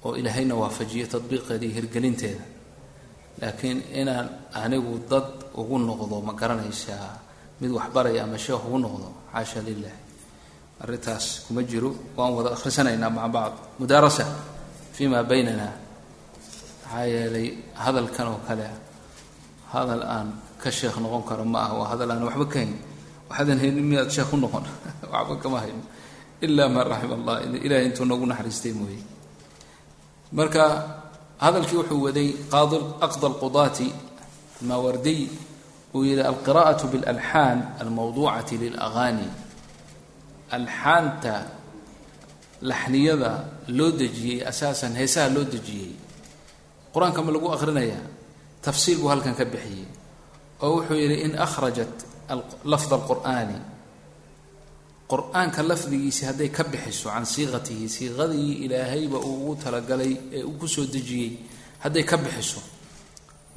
oo 0.05 0.13
ilaahayna 0.21 0.55
waafajiyo 0.55 1.07
tadbiiqeeda 1.15 1.65
iyo 1.67 1.75
hirgelinteeda. 1.79 2.45
Laakiin 3.41 3.79
inaan 4.01 4.27
anigu 4.63 4.93
dad 5.11 5.29
ugu 5.61 5.77
noqdo 5.79 6.17
ma 6.27 6.33
garanaysaa 6.41 7.09
mid 7.61 7.71
waxbaraya 7.79 8.25
ama 8.25 8.37
sheekh 8.39 8.63
ugu 8.69 8.79
noqdo 8.85 9.09
xaasha 9.33 9.61
lilah 9.69 9.95
arrintaas 10.83 11.47
kuma 11.47 11.63
jiro 11.63 11.95
waan 12.17 12.33
wada 12.35 12.51
akhrisanaynaa 12.57 13.11
maca 13.11 13.29
bacd. 13.29 13.55
Mudaarasa 13.79 14.25
fi 14.93 15.09
ma 15.09 15.23
baynana 15.23 15.69
maxaa 16.85 17.07
yeelay 17.07 17.47
hadalkan 17.75 18.27
oo 18.29 18.41
kale 18.47 18.67
hadal 19.73 20.03
aan 20.03 20.29
ka 20.59 20.71
sheekh 20.71 20.97
noqon 21.03 21.23
karo 21.29 21.45
ma 21.45 21.59
aha 21.67 21.75
waa 21.79 21.89
hadal 21.93 22.11
aan 22.11 22.23
waxba 22.25 22.47
ka 22.47 22.59
hayn 22.59 22.75
waxaadan 23.29 23.59
haynin 23.59 23.85
miyaad 23.85 24.11
sheekh 24.11 24.33
u 24.35 24.37
noqon? 24.37 24.65
Waxba 25.13 25.35
kama 25.43 25.59
hayno 25.61 25.83
ilaa 26.43 26.69
man 26.69 26.87
raxima 26.87 27.15
allah 27.15 27.37
ilahay 27.67 27.87
intuu 27.87 28.05
noogu 28.05 28.27
naxariistay 28.27 28.73
mooye. 28.73 28.99
Marka 30.33 30.63
hadalkii 31.39 31.79
wuxuu 31.81 32.01
waday 32.07 32.29
qaadi 32.51 32.77
aqda 33.07 33.25
alqudaati 33.33 33.89
maawardiy 34.69 35.23
uu 35.95 36.03
yihi 36.05 36.23
alqira'aة 36.23 36.81
bاlalxaan 36.93 37.59
almawduucati 37.83 38.59
lilagaani 38.59 39.44
alxaanta 40.57 41.35
laxniyada 42.71 43.33
loo 43.79 43.91
dejiyey 44.01 44.39
asaasan 44.51 44.93
heesaha 45.01 45.29
loo 45.37 45.45
dejiyey 45.55 45.93
qur'aanka 46.95 47.21
ma 47.27 47.31
lagu 47.35 47.49
aqrinayaa 47.57 48.05
tafsiil 48.65 48.99
buu 49.03 49.11
halkan 49.13 49.35
ka 49.41 49.45
bixiyey 49.53 49.87
oo 50.65 50.71
wuxuu 50.77 50.97
yidhi 51.03 51.17
in 51.27 51.33
akhrajat 51.47 51.95
lafd 52.73 52.91
alqur'aani 52.99 53.59
qur'aanka 55.13 55.61
lafdigiisi 55.71 56.23
hadday 56.29 56.49
ka 56.57 56.63
bixiso 56.73 57.09
can 57.15 57.25
siiqatihi 57.35 57.87
siiqadii 57.97 58.53
ilaahayba 58.65 59.19
uu 59.29 59.37
ugu 59.45 59.55
talagalay 59.65 60.13
ee 60.37 60.43
uu 60.49 60.57
ku 60.61 60.67
soo 60.75 60.87
dejiyey 60.95 61.31
hadday 61.85 62.05
ka 62.11 62.17
bixiso 62.25 62.61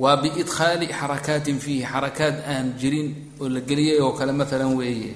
waa 0.04 0.18
biidkhaali 0.24 0.88
xarakaatin 1.00 1.58
fiihi 1.64 1.84
xarakaad 1.94 2.36
aan 2.54 2.66
jirin 2.82 3.10
oo 3.42 3.48
la 3.56 3.62
geliyay 3.70 4.00
oo 4.06 4.12
kale 4.20 4.32
maalan 4.40 4.74
weeye 4.80 5.14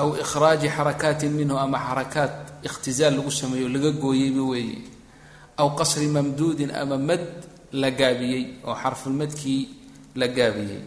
aw 0.00 0.08
ikhraaji 0.22 0.68
xarakaatin 0.76 1.32
minhu 1.38 1.56
ama 1.64 1.78
xarakaat 1.88 2.34
ikhtizaal 2.68 3.14
lagu 3.18 3.30
sameeyo 3.40 3.68
laga 3.74 3.90
gooyeyba 4.02 4.42
weeye 4.52 4.78
aw 5.60 5.68
qasri 5.78 6.06
mamduudin 6.16 6.70
ama 6.82 6.96
mad 7.08 7.24
la 7.80 7.90
gaabiyey 8.00 8.44
oo 8.68 8.74
xarfulmadkii 8.82 9.62
la 10.20 10.26
gaabiyey 10.38 10.82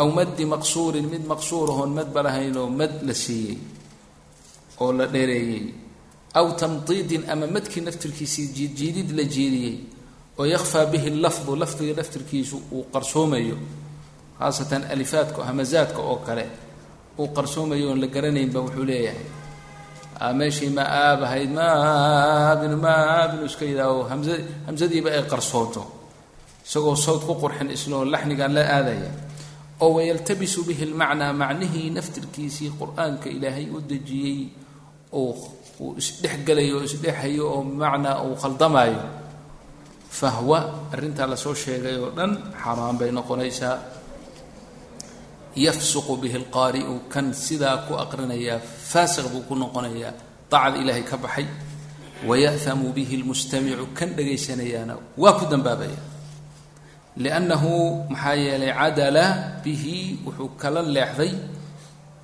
aw 0.00 0.08
maddi 0.18 0.44
maqsuurin 0.54 1.06
mid 1.12 1.22
maqsuurahoon 1.32 1.90
madba 1.98 2.20
lahayn 2.26 2.56
oo 2.62 2.68
mad 2.80 2.92
la 3.08 3.14
siiyey 3.24 3.58
oo 4.82 4.92
la 4.98 5.06
dheereeyey 5.14 5.64
aw 6.38 6.46
tamdiidin 6.60 7.22
ama 7.32 7.46
madkii 7.56 7.82
naftirkiisii 7.86 8.46
jiidjiidid 8.56 9.08
la 9.18 9.24
jiidiyey 9.34 9.76
oo 10.38 10.44
yakhfaa 10.54 10.86
bihi 10.92 11.10
lafdu 11.24 11.56
lafdiga 11.62 11.94
naftirkiisu 12.00 12.56
uu 12.72 12.84
qarsoomayo 12.92 13.56
khaasatan 14.38 14.82
alifaadka 14.92 15.40
hamazaadka 15.48 16.00
oo 16.10 16.16
kale 16.26 16.44
uu 17.20 17.28
qarsoomayo 17.36 17.86
oon 17.90 18.00
la 18.02 18.06
garanaynba 18.14 18.58
wuxuu 18.64 18.84
leeyahay. 18.90 19.26
Meeshii 20.38 20.70
ma 20.76 20.84
aab 21.04 21.20
ahayd 21.28 21.50
maabinu 21.58 22.76
maabinu 22.86 23.44
iska 23.50 23.64
yidhaaho. 23.70 24.00
Hamza 24.10 24.34
hamsadiiba 24.66 25.08
ay 25.16 25.24
qarsoonto. 25.32 25.82
Isagoo 26.66 26.96
sawd 27.04 27.22
ku 27.28 27.34
qurxin 27.42 27.68
isloo 27.76 28.04
laxnigaan 28.12 28.52
la 28.56 28.62
aadaya. 28.76 29.10
Oo 29.80 29.90
wayaltabisu 29.96 30.60
bihi 30.68 30.84
lmacnaa 30.92 31.32
macnihii 31.42 31.88
naftirkiisii 31.96 32.70
qur'aanka 32.80 33.26
ilaahay 33.36 33.66
u 33.72 33.78
dejiyey 33.90 34.38
uu 35.20 35.32
uu 35.82 35.90
isdhexgelayo 36.00 36.74
oo 36.78 36.84
isdhexayo 36.88 37.44
oo 37.54 37.60
bimacnaa 37.68 38.16
uu 38.26 38.36
khaldamaayo. 38.42 39.00
Fahwa 40.18 40.58
arrintaa 40.92 41.26
la 41.32 41.36
soo 41.44 41.54
sheegay 41.62 41.96
oo 41.96 42.10
dhan 42.16 42.32
xaaraan 42.62 42.96
bay 43.00 43.10
noqonaysaa 43.18 43.76
yafsuqu 45.56 46.16
bihi 46.22 46.38
lqaari'u 46.44 47.08
kan 47.12 47.32
sidaa 47.34 47.86
ku 47.88 47.94
aqrinayaa 47.94 48.58
faasiq 48.90 49.26
buu 49.32 49.42
ku 49.48 49.54
noqonayaa 49.54 50.12
daacad 50.50 50.74
ilaahay 50.82 51.02
ka 51.10 51.16
baxay 51.16 51.46
waya'hamu 52.28 52.92
bihi 52.96 53.16
lmustamicu 53.22 53.86
kan 53.98 54.08
dhegaysanayaana 54.16 54.94
waa 55.16 55.32
ku 55.38 55.44
dambaabaya. 55.52 55.98
Liannahu 57.16 58.06
maxaa 58.12 58.34
yeelay 58.36 58.72
cadala 58.80 59.24
bihi 59.64 60.20
wuxuu 60.26 60.50
kala 60.60 60.82
leexday 60.82 61.32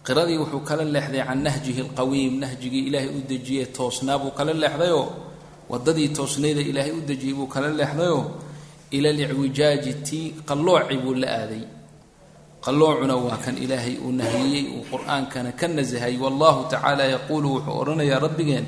qiradii 0.06 0.38
wuxuu 0.42 0.62
kala 0.68 0.84
leexday 0.84 1.22
can 1.26 1.42
nahjihi 1.42 1.80
alqawiim 1.86 2.34
nahjigii 2.42 2.86
ilaahay 2.88 3.10
u 3.10 3.20
dejiyey 3.30 3.66
toosnaa 3.76 4.18
buu 4.22 4.30
kala 4.38 4.52
leexdayoo 4.62 5.06
waddadii 5.70 6.08
toosnayda 6.16 6.60
ilaahay 6.70 6.92
u 6.92 7.00
dejiyey 7.08 7.34
buu 7.38 7.48
kala 7.54 7.68
leexdayoo 7.80 8.22
ila 8.96 9.10
licwijaaji 9.18 9.92
tii 10.06 10.26
qallooci 10.48 10.96
buu 11.02 11.14
la 11.22 11.28
aaday 11.40 11.62
qalloocuna 12.66 13.14
waa 13.26 13.38
kan 13.44 13.54
ilaahay 13.64 13.94
uu 14.02 14.10
nahiyey 14.20 14.64
uu 14.74 14.82
qur'aankana 14.90 15.50
ka 15.60 15.66
nasahay. 15.70 16.14
Wallahu 16.24 16.66
tacaala 16.72 17.04
yaquulu 17.14 17.48
wuxuu 17.62 17.78
odhanayaa 17.82 18.18
rabbigeen 18.26 18.66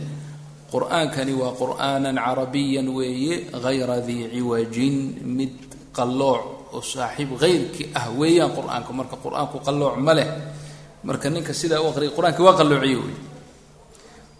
qur'aankani 0.73 1.33
waa 1.41 1.53
qur'aanan 1.61 2.17
carabiyan 2.27 2.87
weeye 2.97 3.35
hayra 3.65 3.97
dii 4.09 4.23
ciwajin 4.35 4.97
mid 5.39 5.53
qallooc 5.97 6.43
oo 6.77 6.83
saaxiib 6.93 7.31
hayrkii 7.43 7.87
ah 8.01 8.07
weeyaan 8.21 8.53
qur'aanku 8.59 8.91
marka 8.99 9.17
qur'aanku 9.25 9.57
qallooc 9.67 9.95
ma 10.07 10.13
leh 10.19 10.29
marka 11.09 11.27
ninka 11.35 11.53
sidaa 11.61 11.81
u 11.83 11.91
aqriyay 11.91 12.13
qur'aankii 12.17 12.45
waa 12.47 12.57
qalloociye 12.61 12.97
wey 13.03 13.17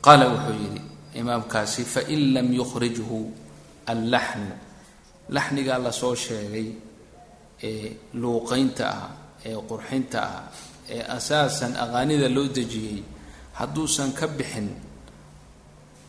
qaala 0.07 0.25
wuxuu 0.33 0.55
yidhi 0.63 0.81
imaamkaasi 1.21 1.83
fain 1.95 2.21
lam 2.35 2.47
yukhrijhu 2.61 3.19
allaxnu. 3.93 4.53
Laxnigaa 5.37 5.79
la 5.85 5.93
soo 6.01 6.15
sheegay 6.25 6.69
ee 7.69 7.89
luuqaynta 8.21 8.85
ah 8.87 9.09
ee 9.49 9.57
qurxinta 9.71 10.19
ah 10.33 10.43
ee 10.95 11.03
asaasan 11.17 11.73
aqaanida 11.85 12.29
loo 12.37 12.47
dejiyey 12.59 12.99
hadduusan 13.59 14.11
ka 14.19 14.27
bixin 14.39 14.69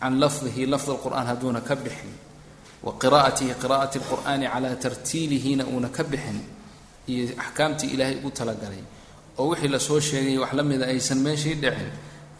can 0.01 0.13
lafdihi 0.23 0.63
lafd 0.73 0.89
alqur'aan 0.95 1.25
hadduuna 1.31 1.61
ka 1.69 1.75
bixin 1.85 2.13
wa 2.85 2.91
qiraa'atihi 3.01 3.53
qiraa'ati 3.61 3.95
alqur'aani 4.01 4.45
calaa 4.53 4.75
tartiilihina 4.83 5.63
uuna 5.71 5.89
ka 5.97 6.03
bixin 6.11 6.39
iyo 7.11 7.23
axkaamtii 7.43 7.89
ilaahay 7.93 8.15
ugu 8.19 8.31
talagalay 8.39 8.83
oo 9.39 9.45
wixii 9.51 9.67
la 9.73 9.79
soo 9.87 9.99
sheegay 9.99 10.37
wax 10.43 10.51
la 10.57 10.63
mida 10.69 10.85
aysan 10.93 11.19
meeshii 11.25 11.55
dhicin 11.63 11.89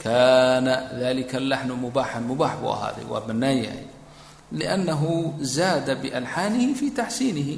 kaana 0.04 0.74
dalika 1.02 1.36
allaxnu 1.42 1.74
mubaaxan 1.84 2.24
mubaax 2.30 2.54
buu 2.62 2.72
ahaaday 2.78 3.06
waa 3.12 3.22
bannaan 3.28 3.58
yahay 3.66 3.86
liannahu 4.60 5.12
zaada 5.56 5.94
bialxaanihi 6.04 6.72
fi 6.80 6.88
taxsiinihi 7.00 7.56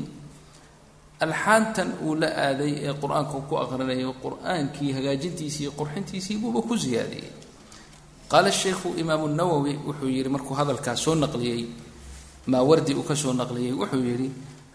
alxaantan 1.25 1.89
uu 2.05 2.15
la 2.21 2.29
aaday 2.47 2.73
ee 2.87 2.93
qur'aanka 3.01 3.37
ku 3.49 3.53
aqrinayo 3.63 4.09
qur'aankii 4.23 4.91
hagaajintiisii 4.97 5.63
iyo 5.63 5.71
qurxintiisii 5.79 6.37
buuba 6.41 6.61
ku 6.69 6.73
siyaadiyey 6.83 7.29
qaala 8.31 8.51
sheikhu 8.61 8.87
imaamu 9.01 9.25
nawowi 9.39 9.73
wuxuu 9.87 10.09
yidhi 10.15 10.29
markuu 10.35 10.55
hadalkaas 10.59 10.99
soo 11.05 11.15
naqliyey 11.23 11.61
maawardi 12.51 12.93
uu 12.99 13.05
ka 13.09 13.15
soo 13.15 13.33
naqliyey 13.41 13.73
wuxuu 13.81 14.03
yidhi 14.09 14.27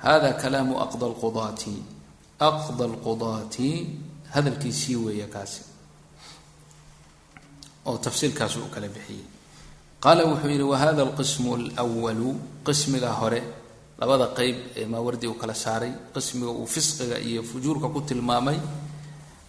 hada 0.04 0.30
kalaamu 0.42 0.74
aqda 0.84 1.06
lqudaati 1.12 1.74
aqda 2.50 2.84
lqudaati 2.94 3.68
hadalkiisii 4.34 4.96
weeye 5.04 5.26
kaasi. 5.34 5.60
Oo 7.86 7.98
tafsiilkaas 8.04 8.56
uu 8.56 8.68
kala 8.74 8.88
bixiyey. 8.94 9.24
Qaala 10.04 10.22
wuxuu 10.30 10.50
yidhi 10.54 10.66
wahada 10.72 11.02
alqismu 11.06 11.50
alwalu 11.82 12.30
qismiga 12.66 13.10
hore 13.20 13.40
labada 14.00 14.26
qeyb 14.38 14.56
ee 14.80 14.86
maawardi 14.92 15.26
uu 15.30 15.38
kala 15.42 15.54
saaray 15.64 15.92
qismiga 16.14 16.52
uu 16.60 16.66
fisqiga 16.74 17.16
iyo 17.28 17.40
fujuurka 17.50 17.88
ku 17.94 18.00
tilmaamay 18.08 18.58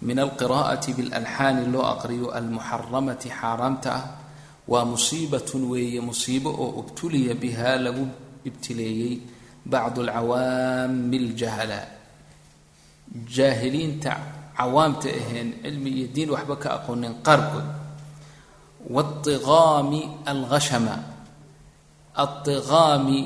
min 0.08 0.18
alqiraa'ati 0.26 0.90
bilalxaani 0.98 1.64
loo 1.74 1.86
aqriyo 1.94 2.28
almuxaramati 2.40 3.30
xaaraamta 3.40 3.90
ah 4.00 4.04
waa 4.72 4.86
musiibatun 4.94 5.62
weeye 5.72 6.00
musiibo 6.10 6.50
oo 6.64 6.70
ubtuliya 6.82 7.34
biha 7.44 7.72
lagu 7.86 8.04
ibtileeyey 8.50 9.14
bacdu 9.72 10.00
alcawaami 10.06 11.18
aljahala 11.24 11.80
jaahiliinta 13.36 14.12
cawaamta 14.58 15.08
aheen 15.20 15.50
cilmi 15.64 15.90
iyo 15.98 16.08
diin 16.16 16.30
waxba 16.36 16.56
ka 16.64 16.68
aqoonin 16.78 17.14
qaarkood. 17.26 17.68
Waaiqaami 18.96 20.02
alghashama. 20.32 20.96
Aiqaami 22.24 23.20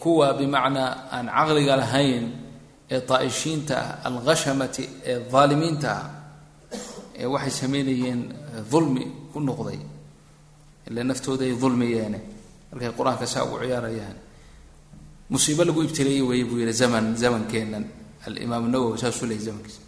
kuwa 0.00 0.34
bimacnaa 0.34 1.08
aan 1.12 1.26
caqliga 1.26 1.76
lahayn 1.76 2.24
ee 2.90 3.00
daa'ishiinta 3.00 3.74
ah 3.78 4.06
alghashamati 4.08 4.84
ee 5.10 5.18
daalimiinta 5.32 5.88
ah 5.90 6.06
ee 7.20 7.26
waxay 7.26 7.50
sameynayeen 7.50 8.20
dulmi 8.70 9.04
ku 9.32 9.40
noqday 9.40 9.80
ile 10.88 11.00
naftooda 11.04 11.44
ay 11.44 11.54
markay 12.72 12.90
qur'aanka 12.96 13.26
saa 13.28 13.44
ugu 13.44 13.60
ciyaarayaan. 13.60 14.16
Musiibo 15.30 15.64
lagu 15.64 15.82
ibtileeyey 15.84 16.22
weeye 16.24 16.44
buu 16.44 16.58
yihi 16.58 16.72
zaman 16.72 17.16
zamankeennan 17.16 17.84
alimaam 18.26 18.68
nawowi 18.72 18.98
saasuu 18.98 19.26
leeyay 19.28 19.44
zamankiisa. 19.44 19.80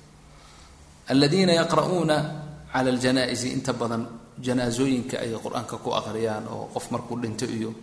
Aladiina 1.09 1.53
yaqra'uuna 1.53 2.17
cala 2.73 2.91
aljanaa-isi 2.93 3.49
inta 3.57 3.73
badan 3.73 4.07
janaasooyinka 4.41 5.17
ay 5.21 5.33
qur'aanka 5.45 5.77
ku 5.81 5.91
aqriyaan 5.97 6.45
oo 6.49 6.69
qof 6.75 6.91
markuu 6.93 7.17
dhinto 7.23 7.47
iyo 7.47 7.75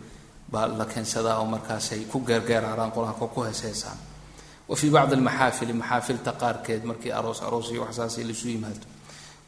baa 0.52 0.68
la 0.80 0.86
keensadaa 0.94 1.38
oo 1.42 1.46
markaasay 1.54 2.02
ku 2.12 2.18
geergeeraaraan 2.28 2.92
qur'aanka 2.96 3.26
ku 3.34 3.40
heeseesaan 3.48 4.00
wa 4.70 4.76
fii 4.80 4.90
bacdi 4.96 5.14
almaxaafili 5.20 5.74
maxaafilta 5.82 6.32
qaarkeed 6.42 6.82
markii 6.90 7.12
aroos 7.20 7.40
aroos 7.48 7.68
iyo 7.72 7.82
waxsaasi 7.86 8.24
laisu 8.30 8.48
yimaado. 8.54 8.86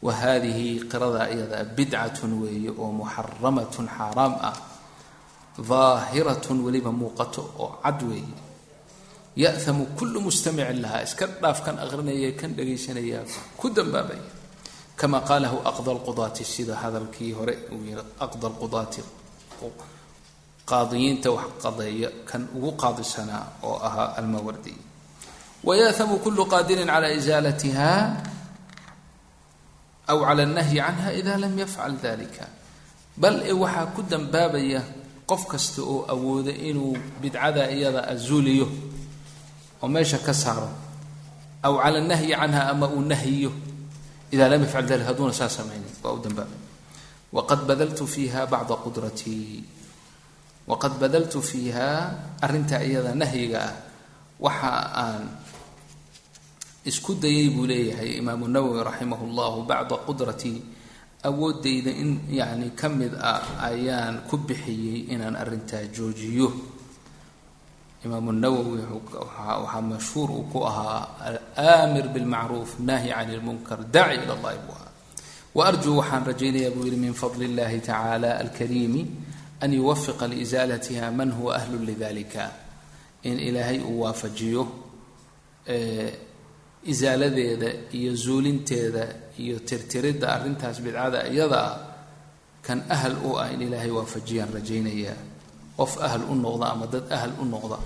Wa 0.04 0.12
haadihi 0.20 0.66
qirada 0.90 1.22
iyada 1.34 1.64
bidcatun 1.76 2.32
weeye 2.42 2.70
oo 2.82 2.90
muxaramatun 3.00 3.86
xaaraam 3.96 4.34
ah 4.48 4.56
daahiratun 5.70 6.58
weliba 6.66 6.92
muuqato 6.92 7.42
oo 7.62 7.70
cad 7.82 8.00
weeye. 8.10 8.36
Ya'hamu 9.36 9.84
kullu 9.98 10.20
mustamicin 10.26 10.78
lahaa 10.84 11.02
iska 11.06 11.26
dhaaf 11.42 11.58
kan 11.66 11.76
aqrinaya 11.84 12.30
kan 12.40 12.50
dhagaysanaya 12.58 13.20
ku 13.60 13.66
dambaabaya. 13.76 14.24
Kama 15.00 15.18
qaalahu 15.28 15.56
aqda 15.70 15.90
alqudaati 15.96 16.44
sida 16.44 16.74
hadalkii 16.82 17.32
hore 17.38 17.54
uu 17.72 17.82
yihi 17.88 18.02
aqda 18.26 18.46
alqudaati 18.52 19.00
qaadiyiinta 20.70 21.28
wax 21.36 21.48
qadeeya 21.64 22.08
kan 22.28 22.42
ugu 22.56 22.70
qaadisanaa 22.82 23.44
oo 23.68 23.76
ahaa 23.88 24.08
almawardi. 24.20 24.74
wayaahamu 25.66 26.16
kulu 26.24 26.42
qaadirin 26.52 26.88
cala 26.92 27.08
isaalatiha 27.18 27.90
aw 30.12 30.18
cala 30.26 30.42
alnahyi 30.44 30.78
canha 30.84 31.08
ida 31.20 31.34
lam 31.42 31.54
yafcal 31.62 31.94
dalika 32.04 32.46
bal 33.22 33.36
e 33.40 33.52
waxaa 33.62 33.86
ku 33.96 34.00
dambaabaya 34.12 34.80
qof 35.30 35.42
kasta 35.52 35.80
oo 35.92 36.04
awooda 36.12 36.52
inuu 36.68 36.92
bidcada 37.20 37.62
iyada 37.76 38.00
azuuliyo 38.12 38.66
oo 39.82 39.88
meesha 39.94 40.18
ka 40.26 40.32
saaro 40.42 40.68
aw 41.66 41.72
cala 41.82 41.96
alnahyi 42.04 42.32
canha 42.40 42.62
ama 42.72 42.86
uu 42.96 43.00
nahyiyo 43.12 43.52
ida 44.34 44.44
lam 44.52 44.60
yafcal 44.64 44.84
dalika 44.90 45.08
hadduuna 45.12 45.32
saa 45.40 45.48
samaynin 45.48 45.92
waa 46.04 46.12
u 46.12 46.20
dambaabay 46.24 46.60
waqad 47.36 47.60
badaltu 47.68 48.04
fiiha 48.14 48.40
bacda 48.52 48.76
qudratii 48.84 49.64
waqad 50.70 50.92
badaltu 51.02 51.38
fiiha 51.50 51.88
arrinta 52.44 52.76
iyada 52.88 53.12
nahyiga 53.14 53.60
ah 53.68 53.74
waxa 54.44 54.72
aan 55.04 55.22
isku 56.84 57.12
dayay 57.22 57.48
buu 57.54 57.66
leeyahay 57.70 58.10
imaamu 58.20 58.44
nawowi 58.48 58.80
raximah 58.88 59.20
llahu 59.36 59.58
bacda 59.68 59.96
qudratii 60.08 60.58
awoodayda 61.28 61.90
in 62.02 62.10
yani 62.28 62.68
ka 62.76 62.88
mid 62.88 63.12
ah 63.16 63.40
ayaan 63.70 64.24
ku 64.28 64.36
bixiyey 64.40 65.08
inaan 65.12 65.36
arrintaa 65.42 65.84
joojiyo 65.96 66.48
imaamu 68.04 68.32
nawowi 68.32 68.84
waxaa 68.88 69.80
mashhuur 69.80 70.28
uu 70.32 70.44
ku 70.52 70.58
ahaa 70.68 71.08
aamir 71.56 72.06
bilmacruuf 72.12 72.76
naahi 72.88 73.08
can 73.16 73.28
lmunkar 73.40 73.80
daaci 73.94 74.16
ila 74.24 74.34
llahi 74.44 74.58
buu 74.64 74.76
ahaa 74.76 74.92
waarjuu 75.56 75.96
waxaan 76.00 76.22
rajaynayaa 76.28 76.72
buu 76.76 76.84
yihi 76.88 76.98
min 77.04 77.14
fadli 77.16 77.44
اllahi 77.48 77.80
tacaala 77.80 78.30
alkariimi 78.44 79.02
an 79.64 79.70
yuwafiqa 79.78 80.26
liisaalatiha 80.32 81.06
man 81.18 81.30
huwa 81.36 81.56
ahlu 81.60 81.78
lidalika 81.88 82.44
in 83.28 83.36
ilaahay 83.48 83.78
uu 83.90 84.00
waafajiyo 84.04 84.62
isaaladeeda 86.92 87.68
iyo 87.98 88.12
zuulinteeda 88.14 89.06
iyo 89.38 89.56
tirtiridda 89.68 90.26
arrintaas 90.36 90.80
bidcada 90.84 91.20
iyada 91.32 91.58
ah 91.68 91.74
kan 92.66 92.80
ahal 92.94 93.16
u 93.24 93.30
ah 93.40 93.48
in 93.52 93.60
ilaahay 93.66 93.90
waafajiyaan 93.98 94.52
rajaynayaa 94.56 95.16
qof 95.78 95.92
ahal 96.06 96.22
u 96.28 96.34
noqda 96.44 96.66
ama 96.72 96.86
dad 96.94 97.04
ahal 97.16 97.32
u 97.40 97.44
noqda 97.54 97.78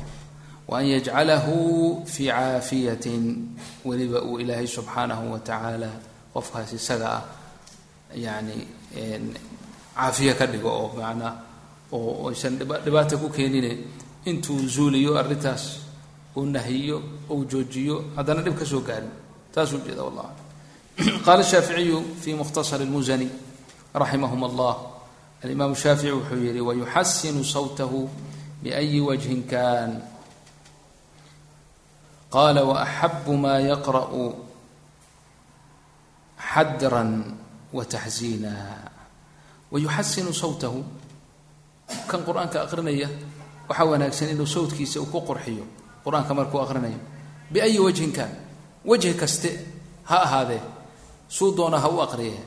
wa 0.68 0.74
an 0.78 0.84
yajcalahu 0.94 1.54
fii 2.06 2.26
caafiyatin 2.30 3.24
weliba 3.88 4.18
uu 4.28 4.38
ilaahay 4.42 4.66
subxaanahu 4.76 5.24
wa 5.32 5.38
tacaala 5.48 5.90
qofkaas 6.34 6.70
isaga 6.78 7.08
ah 7.18 7.22
yacni 8.24 8.58
caafiye 9.96 10.32
ka 10.38 10.46
dhigo 10.52 10.70
oo 10.80 10.88
macnaa 10.98 11.32
oo 11.92 12.28
aysan 12.28 12.58
dhibaata 12.58 13.16
ku 13.16 13.28
keenine. 13.28 13.78
Intuu 14.26 14.60
zuuliyo 14.68 15.16
arrintaas 15.18 15.80
uu 16.36 16.46
nahiyo 16.46 17.02
ou 17.28 17.44
joojiyo 17.44 18.12
haddana 18.16 18.42
dhib 18.42 18.58
ka 18.58 18.64
soo 18.64 18.80
gaarin. 18.80 19.10
Taasuu 19.52 19.80
jeeda 19.86 20.04
wallah 20.04 20.28
qaala 21.24 21.42
shaaficiyu 21.46 22.18
fi 22.20 22.34
mukhtasar 22.34 22.82
lmusani 22.82 23.30
raximahum 23.94 24.44
allah 24.44 24.74
alimaamu 25.42 25.76
shaafici 25.78 26.10
wuxuu 26.10 26.42
yihi 26.42 26.60
wayuxasinu 26.60 27.44
sawtahu 27.44 28.10
biأyi 28.62 28.98
wajhin 28.98 29.46
kan 29.46 30.02
qala 32.34 32.66
waaxabu 32.66 33.38
ma 33.38 33.62
yaqra'u 33.62 34.34
xadran 36.34 37.38
wataxziina 37.70 38.90
wayuxasinu 39.70 40.34
sawtahu 40.34 40.82
kan 42.08 42.20
qur'aanka 42.24 42.62
aqrinaya 42.66 43.08
waxaa 43.68 43.84
wanaagsan 43.84 44.28
inuu 44.32 44.46
sawtkiisa 44.46 45.00
uu 45.00 45.06
ku 45.06 45.20
qurxiyo. 45.20 45.64
Qur'aanka 46.04 46.34
markuu 46.34 46.60
aqrinayo 46.60 47.00
biayi 47.52 47.78
wajhin 47.78 48.12
kaan 48.12 48.32
wajhi 48.84 49.14
kaste 49.14 49.50
ha 50.04 50.16
ahaadee 50.26 50.60
suu 51.28 51.52
doona 51.56 51.78
ha 51.80 51.88
u 51.88 52.00
aqriye. 52.00 52.40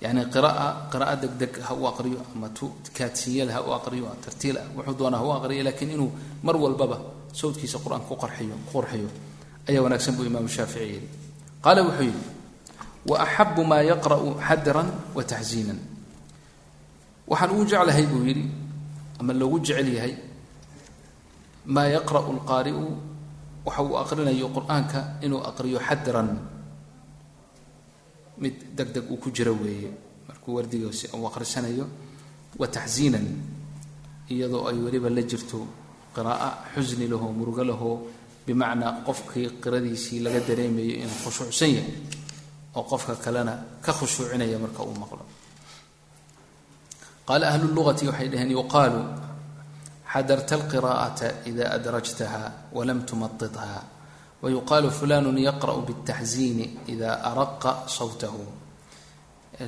Yani 0.00 0.30
qiraa 0.30 0.90
qira'a 0.92 1.16
degdeg 1.16 1.58
ha 1.62 1.74
u 1.74 1.86
aqriyo 1.86 2.18
ama 2.34 2.48
tu 2.50 2.70
ha 2.98 3.60
u 3.66 3.72
aqriyo 3.72 4.06
tartiil 4.24 4.58
wuxuu 4.76 4.94
doona 4.94 5.18
ha 5.18 5.24
u 5.24 5.32
aqriyo 5.32 5.64
laakiin 5.64 5.90
inuu 5.90 6.12
mar 6.42 6.56
walbaba 6.56 7.00
sawtkiisa 7.32 7.78
qur'aanka 7.78 8.06
ku 8.06 8.16
qarxiyo 8.16 8.54
ku 8.66 8.78
qurxiyo. 8.78 9.08
Ayaa 9.68 9.82
wanaagsan 9.82 10.14
buu 10.14 10.24
imaamu 10.24 10.48
shaafici 10.48 10.84
yidhi. 10.84 11.08
Qaala 11.62 11.82
wuxuu 11.82 12.02
yidhi 12.02 12.38
wa 13.06 13.64
maa 13.64 13.82
yaqra'u 13.82 14.36
xadran 14.40 14.88
wa 15.14 15.22
taxziinan 15.24 15.78
waxaan 17.26 17.50
ugu 17.50 17.64
jeclahay 17.64 18.06
buu 18.06 18.24
yidhi 18.24 18.44
ama 19.20 19.32
loogu 19.40 19.58
jecel 19.66 19.88
yahay 19.96 20.14
maa 21.74 21.88
yaqra'u 21.96 22.30
lqaari'u 22.38 22.84
waxa 23.66 23.82
uu 23.82 23.96
aqrinayo 24.02 24.46
qur'aanka 24.56 25.00
inuu 25.24 25.42
aqriyo 25.50 25.78
xadran. 25.88 26.28
Mid 28.38 28.54
deg 28.76 28.88
deg 28.94 29.04
uu 29.10 29.18
ku 29.18 29.30
jiro 29.34 29.52
weeye 29.62 29.90
markuu 30.28 30.54
wardiga 30.56 30.88
uu 31.16 31.26
aqrisanayo 31.26 31.84
wa 32.58 32.66
taxziinan 32.66 33.26
iyadoo 34.30 34.68
ay 34.70 34.78
weliba 34.84 35.10
la 35.10 35.22
jirto 35.22 35.66
qira'a 36.14 36.48
xusni 36.74 37.06
lahoo 37.08 37.32
murugo 37.32 37.64
lahoo 37.64 37.96
bimacnaa 38.46 39.02
qofkii 39.06 39.58
qiradiisii 39.62 40.20
laga 40.24 40.40
dareemayo 40.48 40.94
inuu 41.02 41.18
khushuucsan 41.24 41.70
yahay 41.76 41.92
oo 42.76 42.84
qofka 42.90 43.14
kalena 43.24 43.52
ka 43.84 43.92
khushuucinaya 43.92 44.58
marka 44.58 44.82
uu 44.88 44.94
maqlo 45.02 45.24
qaala 47.28 47.44
ahlu 47.52 47.68
lugati 47.76 48.08
waxay 48.08 48.28
dhaheen 48.32 48.50
yuqaalu 48.56 49.00
xadarta 50.12 50.54
alqira'ata 50.58 51.44
ida 51.50 51.64
adrajtaha 51.76 52.72
walam 52.72 53.04
tumadidha 53.04 53.84
wayuqaalu 54.42 54.88
fulanu 54.98 55.36
yaqra'u 55.48 55.84
bاtaxziini 55.88 56.88
ida 56.88 57.10
araqa 57.30 57.84
sawtahu 57.84 58.40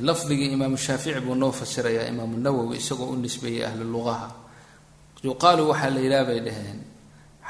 lafdigii 0.09 0.53
imaamu 0.57 0.77
shaafici 0.87 1.21
buu 1.21 1.35
noo 1.35 1.53
fasirayaa 1.53 2.09
imaamu 2.09 2.39
nawowi 2.39 2.77
isagoo 2.81 3.13
u 3.13 3.17
nisbeeyey 3.17 3.67
ahlu 3.67 3.85
lugaha 3.85 4.31
yuqaalu 5.25 5.69
waxaa 5.71 5.91
la 5.91 6.01
yidhaha 6.01 6.25
bay 6.25 6.41
dhaheen 6.41 6.79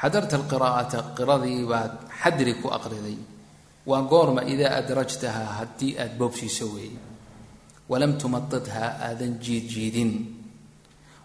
xadarta 0.01 0.35
alqira'ata 0.41 0.97
qiradii 1.17 1.63
baad 1.71 1.91
xadri 2.21 2.53
ku 2.59 2.67
aqriday 2.77 3.17
waa 3.85 4.01
goorma 4.11 4.43
idaa 4.43 4.75
adrajtaha 4.81 5.43
haddii 5.61 5.95
aada 6.01 6.17
boobsiiso 6.19 6.65
weeye 6.75 7.10
walam 7.91 8.11
tumadidha 8.21 8.83
aadan 9.07 9.33
jiidjiidin 9.43 10.11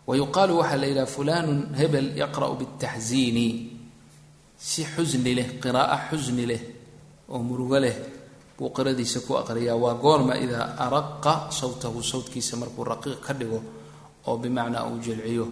wayuqaalu 0.09 0.53
waxaa 0.61 0.79
la 0.83 0.87
yidhaha 0.91 1.07
fulanu 1.17 1.53
hebel 1.81 2.07
yaqra'u 2.23 2.55
bاtaxziini 2.61 3.47
si 4.69 4.83
xusni 4.95 5.33
leh 5.39 5.49
qiraa'o 5.63 5.97
xusni 6.11 6.45
leh 6.51 6.63
oo 7.33 7.41
murugo 7.49 7.79
leh 7.85 7.97
buu 8.57 8.71
qiradiisa 8.77 9.19
ku 9.27 9.33
aqriyaa 9.43 9.77
waa 9.85 9.95
goorma 10.05 10.35
idaa 10.45 10.67
araqa 10.85 11.33
sawtahu 11.61 11.99
sawtkiisa 12.13 12.55
markuu 12.61 12.85
raqiiq 12.93 13.21
ka 13.27 13.33
dhigo 13.39 13.61
oo 14.29 14.37
bimacnaa 14.43 14.85
uu 14.91 14.99
jilciyo 15.05 15.47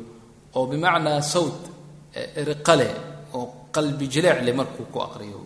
oo 0.56 0.64
bimacnaa 0.70 1.20
sawt 1.34 1.60
riqa 2.48 2.74
leh 2.80 2.92
oo 3.36 3.44
qalbi 3.74 4.06
jileec 4.12 4.38
leh 4.46 4.54
markuu 4.60 4.86
ku 4.92 4.98
aqriyo 5.06 5.38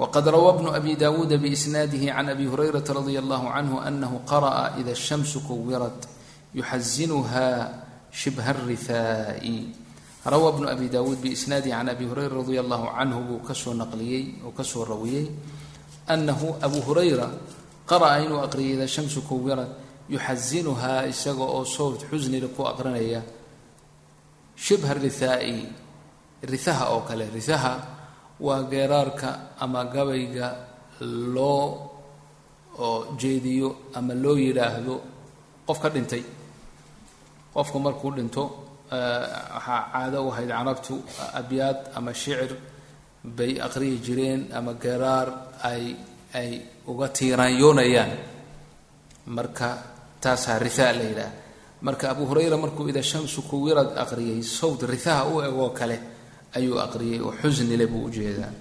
wqad 0.00 0.24
rawaa 0.32 0.56
bnu 0.56 0.72
abi 0.72 0.96
dawuuda 0.96 1.36
biisnaadihi 1.36 2.08
can 2.08 2.28
abi 2.32 2.48
hurayrata 2.48 2.96
radia 2.96 3.20
allahu 3.20 3.52
canhu 3.52 3.76
anahu 3.84 4.24
qara'a 4.24 4.80
ida 4.80 4.94
shamsu 4.96 5.44
kuwirat 5.44 6.08
yuxazinuha 6.56 7.68
shibha 8.08 8.56
اrihaa'i 8.56 9.68
rawaa 10.24 10.56
bnu 10.56 10.66
abi 10.72 10.88
dawuud 10.88 11.20
biisnaadihi 11.20 11.76
can 11.76 11.88
abi 11.92 12.08
hurayra 12.08 12.32
radia 12.40 12.64
allahu 12.64 12.88
canhu 12.96 13.20
buu 13.28 13.44
ka 13.44 13.52
soo 13.52 13.76
naqliyey 13.76 14.40
oo 14.40 14.56
ka 14.56 14.64
soo 14.64 14.88
rawiyey 14.88 15.28
anahu 16.08 16.56
abu 16.64 16.80
hurayra 16.80 17.28
qara'a 17.84 18.24
inuu 18.24 18.40
aqriyay 18.40 18.80
ida 18.80 18.88
shamsu 18.88 19.20
kuwirat 19.28 19.68
yuxazinuhaa 20.08 21.12
isaga 21.12 21.44
oo 21.44 21.64
sowt 21.64 22.08
xusnila 22.08 22.48
ku 22.56 22.64
aqrinaya 22.64 23.20
shibha 24.56 24.96
rihaa'i 24.96 25.68
rihaha 26.40 26.84
oo 26.96 27.04
kale 27.04 27.28
rihaha 27.28 27.89
waa 28.40 28.62
geeraarka 28.72 29.28
ama 29.64 29.84
gabayga 29.94 30.48
loo 31.34 31.66
jeediyo 33.20 33.68
ama 33.94 34.14
loo 34.14 34.36
yidhaahdo 34.44 34.94
qof 35.66 35.78
ka 35.82 35.88
dhintay. 35.94 36.22
Qofka 37.54 37.78
markuu 37.78 38.10
dhinto 38.16 38.44
waxaa 38.90 39.90
caado 39.92 40.18
u 40.26 40.30
ahayd 40.32 40.48
carabtu 40.50 40.94
abyaad 41.40 41.78
ama 41.96 42.12
shicir 42.14 42.52
bay 43.24 43.52
aqriyi 43.66 43.96
jireen 44.06 44.40
ama 44.58 44.72
geeraar 44.74 45.28
ay 45.70 45.82
ay 46.34 46.50
uga 46.90 47.08
tiiraanyoonayaan 47.16 48.12
marka 49.36 49.68
taasaa 50.22 50.58
rihaa 50.58 50.92
la 50.98 51.04
yidhaah. 51.10 51.32
Marka 51.86 52.10
abu 52.12 52.22
hurayra 52.28 52.56
markuu 52.56 52.88
ida 52.88 53.02
shamsu 53.02 53.42
kuwirad 53.50 53.90
aqriyay 54.02 54.42
sawt 54.42 54.80
rihaha 54.92 55.22
u 55.32 55.40
egoo 55.48 55.70
kale 55.78 55.96
ayuu 56.56 56.78
aqriyay 56.80 57.20
oo 57.20 57.32
xusnile 57.42 57.86
buu 57.86 58.04
u 58.06 58.10
jeedaa 58.10 58.52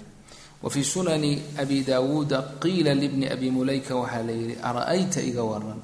wa 0.63 0.69
fii 0.69 0.83
sunani 0.83 1.31
abi 1.57 1.83
daawuuda 1.83 2.37
qiila 2.61 2.93
libni 2.93 3.25
abi 3.27 3.47
mulayka 3.51 3.95
waxaa 3.95 4.23
la 4.27 4.31
yidhi 4.31 4.55
ara-ayta 4.61 5.21
iga 5.21 5.43
waran 5.43 5.79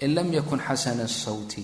in 0.00 0.14
lam 0.14 0.28
yakun 0.32 0.60
xasana 0.60 1.06
sawti 1.08 1.62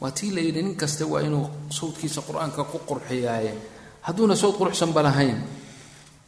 waa 0.00 0.10
tii 0.10 0.30
la 0.30 0.40
yidhi 0.40 0.62
nin 0.62 0.76
kasta 0.76 1.04
waa 1.06 1.20
inuu 1.26 1.46
sawtkiisa 1.78 2.20
qur'aanka 2.22 2.64
ku 2.64 2.78
qurxiyaaye. 2.88 3.52
Hadduuna 4.00 4.32
sawt 4.36 4.56
quruxsanba 4.56 5.02
lahayn. 5.02 5.36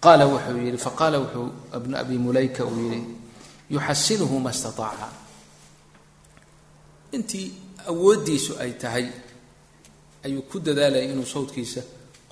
Qaala 0.05 0.27
wuxuu 0.29 0.59
yidhi 0.61 0.77
faqaala 0.77 1.17
wuxuu 1.25 1.49
ibnu 1.77 1.95
abi 1.97 2.19
mulayka 2.19 2.65
uu 2.69 2.77
yidhi 2.85 3.01
yuxasinuhu 3.73 4.37
ma 4.45 4.53
stataaca 4.53 5.09
intii 7.17 7.49
awooddiisu 7.89 8.53
ay 8.61 8.73
tahay 8.83 9.07
ayuu 10.25 10.43
ku 10.51 10.61
dadaalaya 10.61 11.05
inuu 11.13 11.25
sawdkiisa 11.27 11.81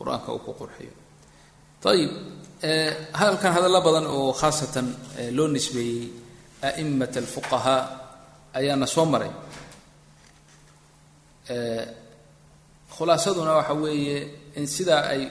qur'aanka 0.00 0.32
uu 0.32 0.40
ku 0.46 0.52
qurxiyo. 0.60 0.92
Ayib 1.92 2.12
hadalkan 3.18 3.52
hadallo 3.56 3.80
badan 3.86 4.06
oo 4.16 4.32
khaasatan 4.40 4.86
loo 5.36 5.48
nisbeeyey 5.48 6.08
a'imat 6.68 7.12
alfuqahaa 7.22 7.82
ayaana 8.58 8.86
soo 8.94 9.04
maray. 9.12 9.32
Khulaasaduna 12.96 13.52
waxa 13.60 13.74
weeye 13.74 14.18
in 14.56 14.66
sidaa 14.66 15.02
ay 15.12 15.22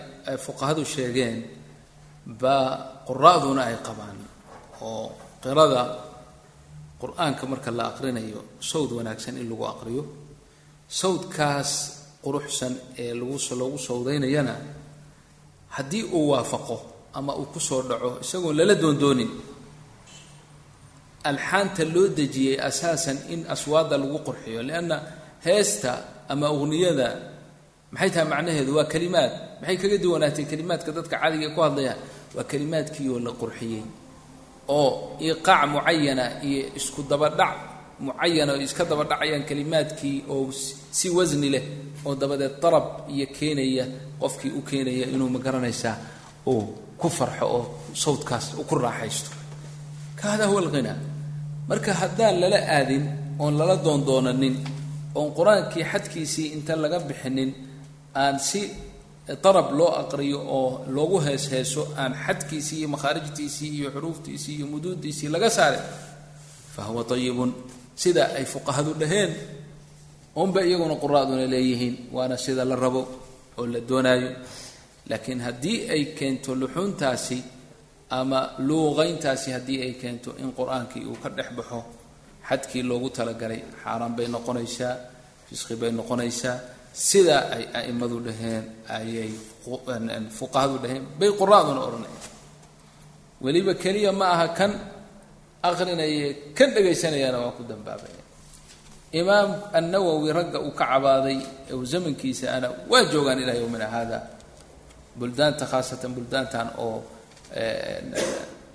fuqahadu 0.45 0.83
sheegeen 0.93 1.37
baa 2.41 2.65
quraa'duna 3.07 3.61
ay 3.69 3.77
qabaan 3.87 4.17
oo 4.81 5.11
qirada 5.43 5.81
qur'aanka 7.01 7.43
marka 7.51 7.71
la 7.71 7.83
aqrinayo 7.91 8.39
sawd 8.71 8.89
wanaagsan 8.97 9.37
in 9.41 9.47
lagu 9.51 9.65
aqriyo 9.73 10.03
sawdkaas 11.01 11.71
quruxsan 12.23 12.73
ee 13.03 13.13
lagu 13.19 13.77
sawdaynayana 13.87 14.55
haddii 15.75 16.03
uu 16.17 16.29
waafaqo 16.33 16.77
ama 17.17 17.31
uu 17.41 17.47
ku 17.53 17.59
soo 17.59 17.81
dhaco 17.89 18.09
isagoon 18.23 18.55
lala 18.59 18.75
doondoonin 18.83 19.31
alxaanta 21.29 21.83
loo 21.93 22.07
dejiyey 22.17 22.57
asaasan 22.69 23.17
in 23.33 23.39
aswaadda 23.53 23.95
lagu 24.01 24.17
qurxiyo 24.27 24.61
lianna 24.69 24.97
heesta 25.45 25.91
ama 26.33 26.47
ugniyada 26.57 27.07
maxay 27.93 28.09
tahay 28.13 28.27
macnaheedu? 28.33 28.71
Waa 28.77 28.85
kalimaad 28.93 29.31
maxay 29.61 29.77
kaga 29.81 29.97
duwanaatay 30.03 30.45
kalimaadka 30.51 30.89
dadka 30.97 31.15
caadiga 31.21 31.45
ee 31.49 31.53
ku 31.55 31.61
hadlayaan 31.65 31.99
waa 32.35 32.43
kalimaadkiioo 32.51 33.19
la 33.25 33.31
qurxiyey 33.41 33.83
oo 34.77 34.89
iqaac 35.27 35.61
mucayana 35.73 36.25
iyo 36.49 36.61
isku 36.79 37.01
dabadhac 37.11 37.57
mucayana 38.05 38.51
oo 38.53 38.61
iska 38.67 38.83
dabadhacayaan 38.91 39.43
kalimaadkii 39.49 40.17
oo 40.33 40.51
si 40.97 41.07
wasni 41.17 41.49
leh 41.55 41.63
oo 42.05 42.15
dabadeed 42.21 42.55
darab 42.63 42.87
iyo 43.13 43.25
keenaya 43.37 43.85
qofkii 44.21 44.51
u 44.59 44.61
keenaya 44.69 45.05
inuu 45.13 45.29
ma 45.29 45.39
garanaysaa 45.45 45.95
uu 46.47 46.63
ku 46.99 47.07
farxo 47.09 47.45
oo 47.57 47.61
sawdkaas 48.03 48.45
ku 48.69 48.75
raaxaysto. 48.75 49.29
Ka 50.19 50.25
hada 50.31 50.45
huwa 50.47 50.61
alghinaa 50.61 50.97
marka 51.69 51.93
haddaan 52.01 52.35
lala 52.41 52.59
aadin 52.77 53.03
oon 53.39 53.53
lala 53.59 53.75
doondoonanin 53.85 54.55
oon 55.15 55.29
qur'aankii 55.37 55.83
xadkiisii 55.91 56.47
inta 56.55 56.73
laga 56.83 56.99
bixinin 56.99 57.51
aan 58.15 58.39
si 58.39 58.61
darab 59.43 59.67
loo 59.77 59.91
aqriyo 60.01 60.39
oo 60.57 60.69
loogu 60.95 61.17
heesheeso 61.25 61.81
aan 62.01 62.13
xadkiisii 62.25 62.77
iyo 62.79 62.87
makhaarijtiisii 62.95 63.69
iyo 63.77 63.89
xuruuftiisii 63.95 64.55
iyo 64.57 64.67
muduudiisii 64.73 65.29
laga 65.35 65.49
saarin 65.57 65.83
fa 66.75 66.81
huwa 66.89 67.05
ayibun 67.15 67.51
sida 68.01 68.23
ay 68.37 68.45
fuqahadu 68.53 68.91
dhaheen 69.01 69.31
unba 70.41 70.59
iyaguna 70.67 70.95
quraaduna 71.03 71.45
leeyihiin 71.53 71.95
waana 72.15 72.35
sida 72.45 72.63
la 72.69 72.75
rabo 72.83 73.01
oo 73.59 73.65
la 73.73 73.79
doonaayo. 73.89 74.31
Laakiin 75.09 75.39
haddii 75.47 75.77
ay 75.93 76.03
keento 76.17 76.51
luxuuntaasi 76.61 77.37
ama 78.19 78.39
luuqayntaasi 78.67 79.49
haddii 79.55 79.79
ay 79.85 79.93
keento 80.01 80.29
in 80.41 80.49
qur'aankii 80.57 81.03
uu 81.09 81.17
ka 81.23 81.29
dhex 81.37 81.49
baxo 81.57 81.79
xadkii 82.49 82.83
loogu 82.89 83.09
talagalay 83.17 83.61
xaaraan 83.83 84.13
bay 84.17 84.27
noqonaysaa 84.35 84.95
fisqi 85.49 85.75
bay 85.81 85.91
noqonaysaa. 85.99 86.57
Sidaa 87.09 87.43
ay 87.55 87.63
a'immadu 87.79 88.17
dhaheen 88.27 88.63
ayay 88.97 89.31
fuqahadu 90.37 90.75
dhaheen 90.83 91.03
bay 91.19 91.29
quraaduna 91.39 91.79
odhanayaan. 91.87 92.23
Weliba 93.43 93.73
keliya 93.83 94.11
ma 94.19 94.25
aha 94.35 94.47
kan 94.57 94.71
aqrinaye 95.63 96.53
kan 96.57 96.69
dhagaysanayaana 96.75 97.37
waa 97.43 97.51
ku 97.57 97.63
dambaabaya 97.71 98.21
imaam 99.21 99.49
annawowi 99.77 100.29
ragga 100.37 100.59
uu 100.61 100.71
ka 100.79 100.85
cabaaday 100.91 101.37
u 101.73 101.85
zamankiisa 101.91 102.45
ana 102.55 102.67
waa 102.91 103.03
joogaan 103.11 103.39
ilaa 103.43 103.57
yowmina 103.61 103.87
hada 103.95 104.19
buldaanta 105.19 105.65
khaasatan 105.71 106.11
buldaantan 106.17 106.67
oo 106.85 106.97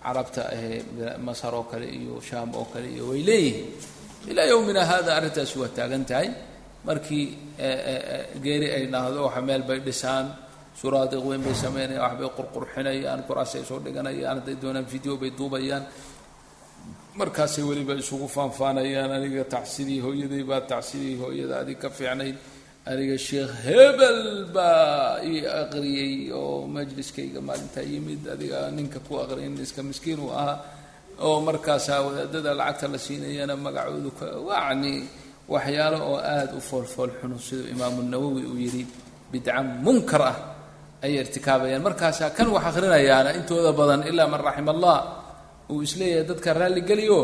carabta 0.04 0.42
ahee 0.52 0.82
masar 1.26 1.54
oo 1.54 1.64
kale 1.70 1.86
iyo 1.98 2.20
shaam 2.28 2.50
oo 2.54 2.66
kale 2.72 2.88
iyo 2.94 3.04
way 3.10 3.22
leeyihiin. 3.28 3.66
Ilaa 4.30 4.44
yowmina 4.52 4.82
hada 4.90 5.10
arrintaasi 5.16 5.56
waa 5.62 5.68
taagan 5.76 6.04
tahay. 6.04 6.28
Markii 6.84 7.26
geeri 8.44 8.68
ay 8.76 8.84
dhahdo 8.92 9.24
waxa 9.26 9.40
meel 9.48 9.62
bay 9.68 9.78
dhisaan 9.86 10.26
suraadiq 10.80 11.22
weyn 11.28 11.40
bay 11.46 11.54
samaynayaan 11.64 12.04
waxbay 12.04 12.28
qurqurxinayaan 12.38 13.20
kuraasay 13.28 13.62
soo 13.68 13.78
dhiganayaan 13.84 14.36
hadday 14.40 14.56
doonaan 14.62 14.84
video 14.94 15.14
bay 15.16 15.30
duubayaan 15.38 15.84
markaasay 17.18 17.62
weliba 17.68 17.94
isugu 18.02 18.26
faanfaanayaan 18.36 19.12
aniga 19.18 19.44
tacsidii 19.54 20.00
hooyaday 20.04 20.42
baa 20.50 20.60
tacsidii 20.72 21.14
hooyada 21.22 21.54
adig 21.62 21.78
ka 21.82 21.88
fiicnayd 21.96 22.36
aniga 22.90 23.16
sheekh 23.26 23.52
hebel 23.66 24.20
baa 24.56 25.22
ii 25.30 25.40
aqriyey 25.62 26.14
oo 26.40 26.66
majliskayga 26.76 27.40
maalintaa 27.48 27.86
yimid 27.92 28.22
adiga 28.34 28.58
ninka 28.76 28.98
ku 29.06 29.12
aqriyin 29.22 29.54
iska 29.66 29.80
miskiin 29.90 30.18
uu 30.26 30.32
ahaa 30.40 30.56
oo 31.26 31.36
markaasaa 31.48 32.00
wadaadada 32.06 32.50
lacagta 32.60 32.86
la 32.92 32.98
siinayana 33.06 33.54
magacoodu 33.66 34.10
ka 34.18 34.26
wacni 34.48 34.94
waxyaalo 35.54 35.98
oo 36.10 36.18
aada 36.34 36.52
u 36.58 36.60
foolfool 36.68 37.10
xuno 37.20 37.36
siduu 37.46 37.66
imaamu 37.74 38.00
nawowi 38.12 38.42
uu 38.50 38.58
yidhi 38.64 38.82
bidca 39.32 39.62
munkar 39.86 40.22
ah 40.32 40.36
ayay 41.04 41.20
irtikaabayaan. 41.22 41.82
Markaasaa 41.86 42.30
kan 42.36 42.48
wax 42.54 42.64
akrinayaana 42.70 43.30
intooda 43.38 43.70
badan 43.78 44.00
ilaa 44.10 44.26
man 44.32 44.40
raxima 44.48 44.72
allah 44.76 44.96
uu 45.70 45.80
is 45.86 45.92
leeyahay 46.00 46.24
dadka 46.30 46.48
raalligeliyo 46.60 47.20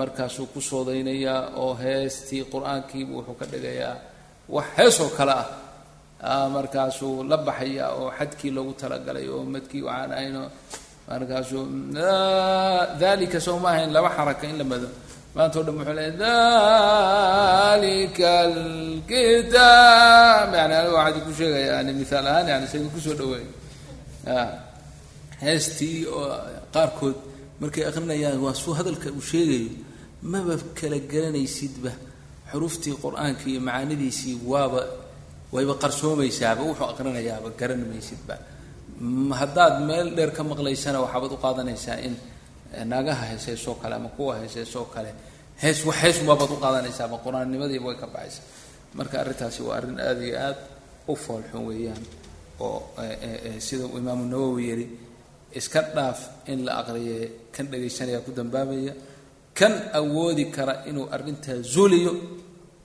markaasuu 0.00 0.46
ku 0.52 0.60
soodaynayaa 0.70 1.40
oo 1.62 1.72
heestii 1.84 2.42
qur'aankiibu 2.52 3.12
wuxuu 3.18 3.36
ka 3.40 3.46
dhigayaa 3.52 3.94
wax 4.56 4.66
heesoo 4.78 5.10
kale 5.18 5.34
ah. 5.40 5.46
Markaasuu 6.56 7.14
la 7.30 7.36
baxayaa 7.46 7.90
oo 8.00 8.08
xadkii 8.18 8.50
loogu 8.56 8.72
talagalay 8.80 9.26
oo 9.34 9.42
madkii 9.54 9.82
waxaan 9.88 10.10
ahayno 10.16 10.42
markaasuu 11.08 11.62
dalika 13.02 13.38
soo 13.46 13.56
ma 13.62 13.68
ahayn 13.72 13.90
laba 13.96 14.08
xaraka 14.16 14.44
in 14.50 14.56
la 14.60 14.64
mado 14.72 14.88
maanta 15.34 15.56
o 15.60 15.62
dhan 15.66 15.74
wuxuu 15.78 15.94
leeya 15.98 16.12
dalika 17.70 18.28
alkitaab 18.48 20.48
yani 20.58 20.74
aniga 20.80 20.92
waxaadi 20.98 21.20
ku 21.26 21.30
sheegaya 21.38 21.66
yani 21.78 21.90
mihaal 22.00 22.26
ahaan 22.30 22.46
yani 22.52 22.66
sayga 22.72 22.88
ku 22.94 23.00
soo 23.06 23.14
dhaweey 23.20 23.46
heestii 25.44 25.98
oo 26.18 26.26
qaarkood 26.74 27.16
markay 27.60 27.84
akrinayaan 27.90 28.38
waa 28.44 28.54
suu 28.62 28.72
hadalka 28.78 29.08
uu 29.18 29.24
sheegayo 29.30 29.70
maba 30.32 30.54
kala 30.78 30.98
garanaysidba 31.12 31.90
xuruuftii 32.50 32.94
qur'aanka 33.04 33.44
iyo 33.52 33.60
macaanidiisii 33.68 34.34
waaba 34.52 34.80
wayba 35.54 35.74
qarsoomaysaaba 35.82 36.60
wuxuu 36.68 36.86
aqrinayaaba 36.92 37.48
garan 37.60 37.80
haddaad 39.40 39.74
meel 39.88 40.08
dheer 40.16 40.30
ka 40.36 40.42
maqlaysana 40.50 40.98
waxaabaad 41.04 41.32
u 41.32 41.38
qaadanaysaa 41.44 41.98
in 42.06 42.14
naagaha 42.90 43.24
heeseysoo 43.30 43.74
kale 43.82 43.94
ama 43.94 44.08
kuwa 44.16 44.32
heeseysoo 44.40 44.84
kale 44.94 45.10
hees 45.62 45.78
wax 45.86 45.96
hees 46.02 46.16
waabaad 46.28 46.50
u 46.50 46.56
qaadanaysaaba 46.64 47.16
qur'aannimadiiba 47.24 47.86
way 47.90 47.96
ka 48.02 48.06
baxaysa. 48.14 48.42
Marka 48.98 49.20
arrintaasi 49.22 49.60
waa 49.62 49.76
arrin 49.78 49.98
aada 50.00 50.22
iyo 50.28 50.36
aad 50.46 50.58
u 51.08 51.14
foolxun 51.24 51.62
weeyaan 51.68 52.02
oo 52.60 52.78
sida 53.66 53.84
uu 53.86 53.98
imaamu 54.02 54.24
nawowi 54.32 54.62
yidhi 54.70 54.86
iska 55.54 55.80
dhaaf 55.94 56.46
in 56.48 56.64
la 56.66 56.72
aqriye 56.82 57.30
kan 57.54 57.66
dhagaysanaya 57.70 58.20
ku 58.20 58.30
dambaabaya. 58.32 58.92
Kan 59.54 59.72
awoodi 59.92 60.44
kara 60.52 60.84
inuu 60.86 61.08
arrintaa 61.10 61.58
zuuliyo 61.62 62.12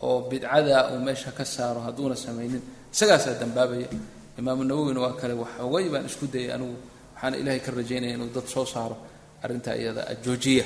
oo 0.02 0.30
bidcadaa 0.30 0.92
uu 0.94 1.00
meesha 1.00 1.32
ka 1.32 1.46
saaro 1.46 1.82
hadduuna 1.82 2.16
samaynin 2.16 2.62
isagaasaa 2.94 3.40
dambaabaya. 3.40 3.88
Imaamu 4.40 4.64
nawowina 4.64 5.00
waa 5.02 5.14
kale 5.20 5.34
waxoogay 5.34 5.90
baan 5.94 6.06
isku 6.10 6.26
dayay 6.34 6.52
anigu 6.56 6.76
waxaana 7.16 7.38
ilaahay 7.38 7.60
ka 7.66 7.72
rajaynaya 7.72 8.14
inuu 8.18 8.30
dad 8.36 8.48
soo 8.48 8.66
saaro 8.66 8.98
arrintaa 9.44 9.76
iyada 9.76 10.08
ajoojiya. 10.14 10.66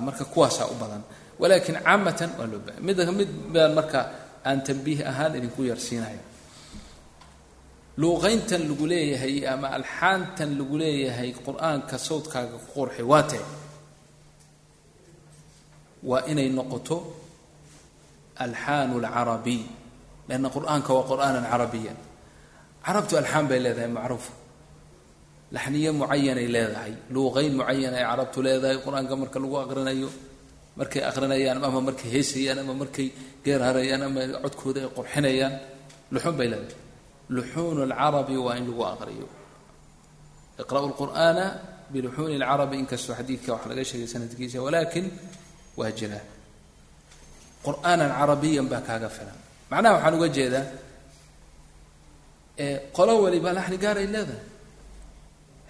Marka 0.00 0.24
kuwaasaa 0.24 0.66
u 0.72 0.74
badan. 0.80 1.02
Walaakiin 1.38 1.78
caamatan 1.84 2.30
waa 2.38 2.46
loo 2.46 2.60
bahay 2.66 2.80
mid 2.80 2.98
mid 3.18 3.30
baan 3.52 3.72
marka 3.74 4.00
aan 4.46 4.60
tambiih 4.64 5.00
ahaan 5.10 5.36
idinku 5.38 5.62
yarsiinaya 5.70 6.18
luuqayntan 8.02 8.62
lagu 8.70 8.84
leeyahay 8.92 9.36
ama 9.54 9.68
alxaantan 9.78 10.50
lagu 10.58 10.74
leeyahay 10.82 11.30
qur'aanka 11.46 11.94
sawdkaaga 12.08 12.56
ku 12.64 12.68
qurxi 12.76 13.02
waa 13.10 13.22
waa 16.08 16.22
inay 16.32 16.48
noqoto 16.58 16.96
alxaanu 18.44 18.94
alcarabiy 19.00 19.62
lanna 20.28 20.48
qur'aanka 20.56 20.90
waa 20.96 21.06
qur'aanan 21.10 21.44
carabiyan. 21.52 21.98
Carabtu 22.86 23.14
alxaan 23.20 23.46
bay 23.50 23.58
leedahay 23.64 23.90
macruufa 23.98 24.32
laxniyo 25.54 25.90
mucayanay 26.00 26.48
leedahay. 26.56 26.92
Luuqayn 27.14 27.52
mucayan 27.60 27.94
ay 27.98 28.04
carabtu 28.10 28.38
leedahay 28.46 28.76
qur'aanka 28.84 29.14
marka 29.22 29.38
lagu 29.42 29.56
aqrinayo 29.64 30.10
markay 30.78 31.02
aqrinayaan 31.10 31.58
ama 31.68 31.80
markay 31.88 32.08
heesayaan 32.14 32.58
ama 32.62 32.74
markay 32.82 33.08
geerharayaan 33.44 34.02
ama 34.08 34.20
codkooda 34.44 34.80
ay 34.84 34.90
qurxinayaan 34.98 35.54
luxuun 36.14 36.36
bay 36.38 36.48
leedahay 36.52 36.82
luxuun 37.30 37.78
alcarabi 37.86 38.36
waa 38.46 38.56
in 38.60 38.64
lagu 38.68 38.82
aqriyo 38.92 39.28
iqra'u 40.62 40.86
lqur'aana 40.92 41.44
biluxuuni 41.92 42.36
lcarabi 42.42 42.74
inkastoo 42.82 43.14
xadiidka 43.18 43.50
wax 43.54 43.62
laga 43.70 43.84
sheegay 43.90 44.08
sanadkiisa 44.14 44.58
walaakin 44.66 45.06
waa 45.78 45.90
jiraa 45.98 46.24
qur'aanan 47.66 48.10
carabiyan 48.18 48.66
baa 48.72 48.82
kaaga 48.88 49.08
filan 49.16 49.38
macnaha 49.70 49.92
waxaan 49.96 50.14
uga 50.18 50.28
jeedaa 50.36 50.64
qolo 52.96 53.12
waliba 53.24 53.50
laxni 53.58 53.76
gaar 53.84 53.96
ay 54.02 54.06
leedahay 54.14 54.42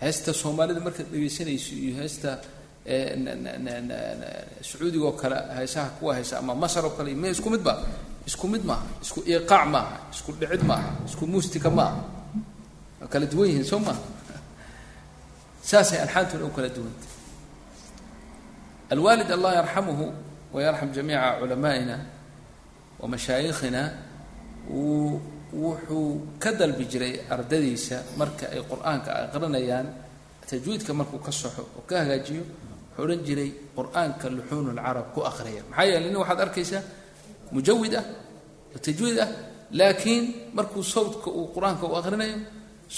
heesta 0.02 0.30
soomaalida 0.42 0.80
markaad 0.86 1.08
dhegaysanayso 1.12 1.72
iyo 1.84 1.92
heesta 2.00 2.30
sacuudiga 4.68 5.04
oo 5.08 5.12
kale 5.20 5.36
heesaha 5.58 5.88
kuwa 5.98 6.12
heesa 6.18 6.34
ama 6.42 6.52
masar 6.62 6.84
oo 6.86 6.92
kale 6.98 7.10
m 7.14 7.24
isku 7.32 7.48
mid 7.54 7.62
ba 7.68 7.74
isku 8.28 8.46
mid 8.52 8.62
maaha 8.70 8.86
isku 9.04 9.20
iqaac 9.32 9.64
maaha 9.74 9.96
isku 10.14 10.30
dhicid 10.40 10.62
maaha 10.70 10.90
isku 11.08 11.24
muustika 11.32 11.70
maaha. 11.78 12.00
Waa 13.00 13.08
kala 13.12 13.26
duwan 13.32 13.48
yihiin 13.50 13.64
soo 13.70 13.78
maaha 13.86 14.02
saasay 15.68 15.98
alxaantuna 16.04 16.44
u 16.44 16.52
kala 16.56 16.68
duwantay 16.76 17.10
alwaalid 18.92 19.30
allah 19.36 19.52
yarxamuhu 19.60 20.06
wayarxam 20.54 20.88
jamiica 20.96 21.38
culamaa'ina 21.40 21.96
wa 23.00 23.06
mashaayikhina 23.12 23.82
wuu 24.70 25.20
wuxuu 25.54 26.36
ka 26.42 26.50
dalbi 26.52 26.84
jiray 26.92 27.14
ardadiisa 27.30 27.96
marka 28.20 28.44
ay 28.54 28.60
qur'aanka 28.70 29.10
aqrinayaan 29.30 29.86
tajwiidka 30.48 30.92
markuu 30.98 31.18
ka 31.26 31.32
soxo 31.32 31.62
oo 31.78 31.82
ka 31.88 31.94
hagaajiyo 32.04 32.42
wuxuu 32.44 33.02
odhan 33.04 33.20
jiray 33.26 33.50
qur'aanka 33.76 34.26
luxuunu 34.36 34.70
lcarab 34.76 35.06
ku 35.14 35.20
aqriya 35.30 35.62
maxaa 35.70 35.86
yeele 35.90 36.06
nin 36.10 36.16
waxaad 36.22 36.40
arkaysaa 36.46 36.82
mujawid 37.54 37.94
ah 38.00 38.04
oo 38.74 38.78
tajwiid 38.86 39.18
ah 39.24 39.30
laakiin 39.78 40.24
markuu 40.56 40.82
sawdka 40.94 41.28
uu 41.38 41.46
qur'aanka 41.54 41.84
u 41.92 41.94
aqrinayo 42.00 42.36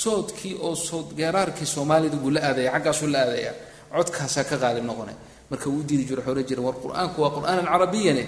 soodkii 0.02 0.54
oo 0.66 0.74
sood 0.88 1.08
geeraarkii 1.18 1.68
soomaalida 1.74 2.16
buu 2.22 2.30
la 2.36 2.40
aadaya 2.48 2.70
xaggaasuu 2.74 3.08
la 3.14 3.18
aadaya 3.24 3.52
codkaasaa 3.96 4.44
ka 4.50 4.56
qaalib 4.62 4.84
noqonay. 4.90 5.16
Marka 5.50 5.66
wuu 5.72 5.82
diidi 5.88 6.04
jiro 6.08 6.22
odhan 6.30 6.44
jiray 6.48 6.64
war 6.68 6.76
qur'aanku 6.84 7.16
waa 7.22 7.32
qur'aanan 7.36 7.66
carabiyane 7.72 8.24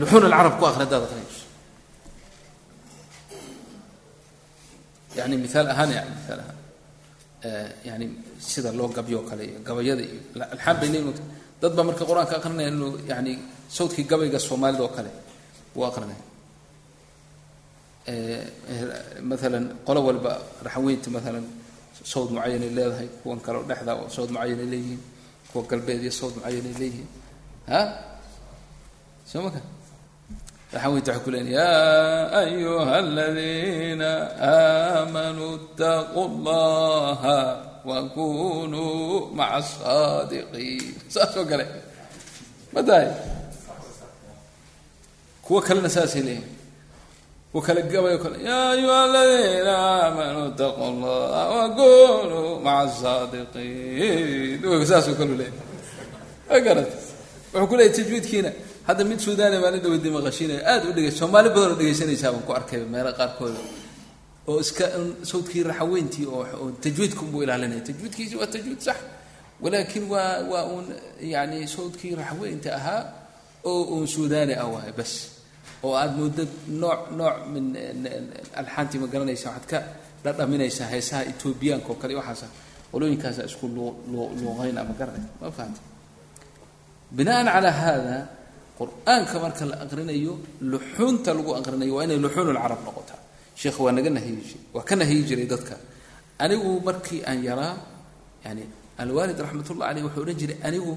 luxuun 0.00 0.24
alcarab 0.28 0.54
ku 0.58 0.64
aqri 0.70 0.82
hadaad 0.84 1.02
aqrinayso 1.06 1.44
yani 5.18 5.34
miaal 5.44 5.66
ahaan 5.72 5.88
miaal 5.92 6.40
ahaan 6.44 6.58
yani 7.88 8.06
sida 8.50 8.70
loo 8.78 8.88
gabyo 8.96 9.18
kale 9.28 9.44
iyo 9.50 9.58
gabayada 9.66 10.02
iyo 10.08 10.20
alxaan 10.54 10.76
bay 10.80 10.88
leeyihiin 10.94 11.18
dad 11.62 11.72
baa 11.76 11.84
marka 11.88 12.04
qur'aanka 12.10 12.34
aqrinaya 12.40 12.68
inuu 12.72 12.90
yani 13.12 13.32
sawdkii 13.76 14.04
gabayga 14.10 14.38
soomaalida 14.48 14.82
oo 14.86 14.92
kale 14.96 15.10
wuu 15.76 15.86
aqrinaya 15.90 16.22
maalan 19.30 19.64
qolo 19.86 20.00
walba 20.08 20.32
raxweynta 20.66 21.08
maalan 21.14 21.46
sawd 22.12 22.28
mucayanay 22.34 22.70
leedahay 22.78 23.08
kuwan 23.22 23.38
kale 23.44 23.58
dhexda 23.68 23.92
sawd 24.16 24.28
mucayanay 24.34 24.66
leeyihiin 24.74 25.00
kuwa 25.50 25.62
galbeed 25.70 26.00
iyo 26.02 26.12
sawd 26.20 26.32
mucayanay 26.38 26.74
leeyihiin. 26.82 27.08
Ha? 27.70 27.80
Soo 29.30 29.42
maka 29.46 29.60
waxay 30.72 31.18
ku 31.24 31.28
leeyihiin 31.30 31.54
ya 31.54 31.70
ayuha 32.42 32.92
aladiina 33.04 34.10
aamanuu 34.56 35.54
اtaquu 35.62 36.22
llaha 36.46 37.38
wakunuu 37.86 39.30
maca 39.38 39.62
asaadiqiin 39.62 40.96
saas 41.14 41.34
kale. 41.50 41.66
Ma 42.74 42.80
kuwo 45.44 45.60
kalena 45.60 45.88
saasay 45.88 46.22
leeyihiin 46.22 46.50
kuwa 47.52 47.62
kale 47.66 47.82
gabay 47.82 48.18
kale 48.18 48.36
ya 48.44 48.70
ayuha 48.70 49.02
aladiina 49.04 49.74
aamanuu 49.78 50.46
اtaquu 50.50 50.86
llaha 51.02 51.42
wakunuu 51.56 52.60
maca 52.64 52.92
asaadiqiin 53.72 54.86
saasoo 54.90 55.14
kaleu 55.20 55.36
leeyahy 55.40 56.60
garata 56.64 56.96
wuxuu 57.54 57.66
ku 57.70 57.76
leeyahy 57.76 57.96
tajwiidkiina 57.96 58.50
hadda 58.86 59.04
mid 59.04 59.18
suudania 59.24 59.60
maalin 59.60 59.80
dhaweydi 59.84 60.10
maqashiinayo 60.16 60.60
aada 60.70 60.88
u 60.90 60.92
dhegey 60.96 61.10
soomaali 61.20 61.48
badan 61.54 61.70
oo 61.72 61.76
dhegaysanaysaa 61.80 62.32
baan 62.32 62.42
ku 62.46 62.52
arkay 62.58 62.80
meelo 62.94 63.12
qaarkooda 63.18 63.60
oo 64.48 64.60
iska 64.60 64.84
sawdkii 65.30 65.62
raxaweyntii 65.70 66.26
oo 66.26 66.70
tajwiidka 66.82 67.20
unbuu 67.20 67.42
ilaalinaya. 67.42 67.80
Tajwiidkiisi 67.80 68.36
waa 68.36 68.46
tajwiid 68.46 68.80
sax 68.80 68.96
walaakin 69.62 70.04
waa 70.12 70.40
waa 70.50 70.64
uun 70.72 70.86
yani 71.20 71.68
sawdkii 71.68 72.14
raxweynta 72.14 72.74
ahaa 72.78 73.02
oo 73.64 73.82
uun 73.82 74.06
suudani 74.06 74.54
ah 74.54 74.66
waay 74.74 74.92
bas 74.98 75.12
oo 75.84 75.94
aada 76.00 76.12
muddo 76.20 76.42
nooc 76.82 77.00
nooc 77.20 77.36
min 77.54 77.64
alxaantii 78.60 78.98
ma 79.02 79.06
garanaysa 79.12 79.46
waxaad 79.50 79.66
ka 79.72 79.78
dhadhaminaysaa 80.24 80.88
heesaha 80.92 81.22
etoobiyaanka 81.30 81.88
oo 81.92 81.98
kale 82.02 82.14
waxaasa 82.20 82.46
qolooyinkaasa 82.92 83.40
isku 83.50 83.66
luuqeyn 84.42 84.76
ama 84.82 84.92
garanay 85.00 85.24
ma 85.40 85.46
fahamta 85.56 85.80
binaan 87.16 87.46
calaa 87.54 87.74
hada 87.82 88.16
qur'aanka 88.80 89.36
marka 89.44 89.64
la 89.70 89.76
aqrinayo 89.84 90.32
luxuunta 90.72 91.30
lagu 91.38 91.50
aqrinayo 91.60 91.92
waa 91.96 92.04
inay 92.06 92.18
luxuun 92.24 92.48
lcarab 92.56 92.80
noqotaa. 92.86 93.20
Sheekh 93.60 93.78
waa 93.84 93.92
naga 93.96 94.10
nahiyi 94.16 94.56
waa 94.74 94.84
ka 94.88 94.94
nahiyi 95.00 95.22
jiray 95.28 95.46
dadka. 95.52 95.74
Anigu 96.44 96.70
markii 96.88 97.20
aan 97.28 97.38
yaraa 97.48 97.74
yani 98.44 98.62
alwaalid 99.02 99.38
raxmatullah 99.44 99.86
aleyh 99.90 100.02
wuxuu 100.06 100.22
odhan 100.24 100.36
jiray 100.40 100.58
anigu 100.68 100.92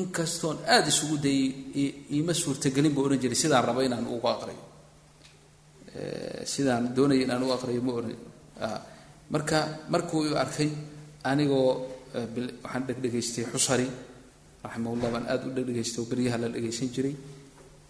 inkastoon 0.00 0.56
aada 0.74 0.88
isugu 0.88 1.16
dayay 1.24 1.48
iima 2.16 2.32
suurtagelin 2.34 2.92
buu 2.94 3.04
odhan 3.06 3.20
jiray 3.22 3.36
sidaan 3.42 3.64
raba 3.68 3.80
inaan 3.84 4.06
ugu 4.14 4.26
aqriyo 4.34 4.62
sidaan 6.52 6.94
doonaya 6.96 7.22
inaan 7.26 7.42
ugu 7.44 7.52
aqriyo 7.58 7.80
ma 7.86 7.92
ohan 7.98 8.08
marka 9.34 9.58
markuu 9.92 10.20
arkay 10.44 10.70
anigoo 11.30 11.68
waxaan 12.64 12.82
dhegdhegaystay 12.88 13.44
xusari 13.52 13.86
raximahullah 14.64 15.08
baan 15.14 15.24
aada 15.32 15.44
u 15.48 15.54
dhegdhegaystay 15.56 16.00
oo 16.02 16.06
beryaha 16.10 16.36
la 16.42 16.48
dhegaysan 16.54 16.88
jiray. 16.94 17.14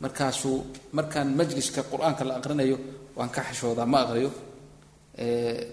Markaasuu 0.02 0.56
markaan 0.98 1.28
majliska 1.38 1.80
qur'aanka 1.92 2.22
la 2.28 2.34
aqrinayo 2.40 2.76
waan 3.16 3.30
ka 3.30 3.40
xishoodaa 3.48 3.86
ma 3.92 3.98
aqriyo 4.04 4.30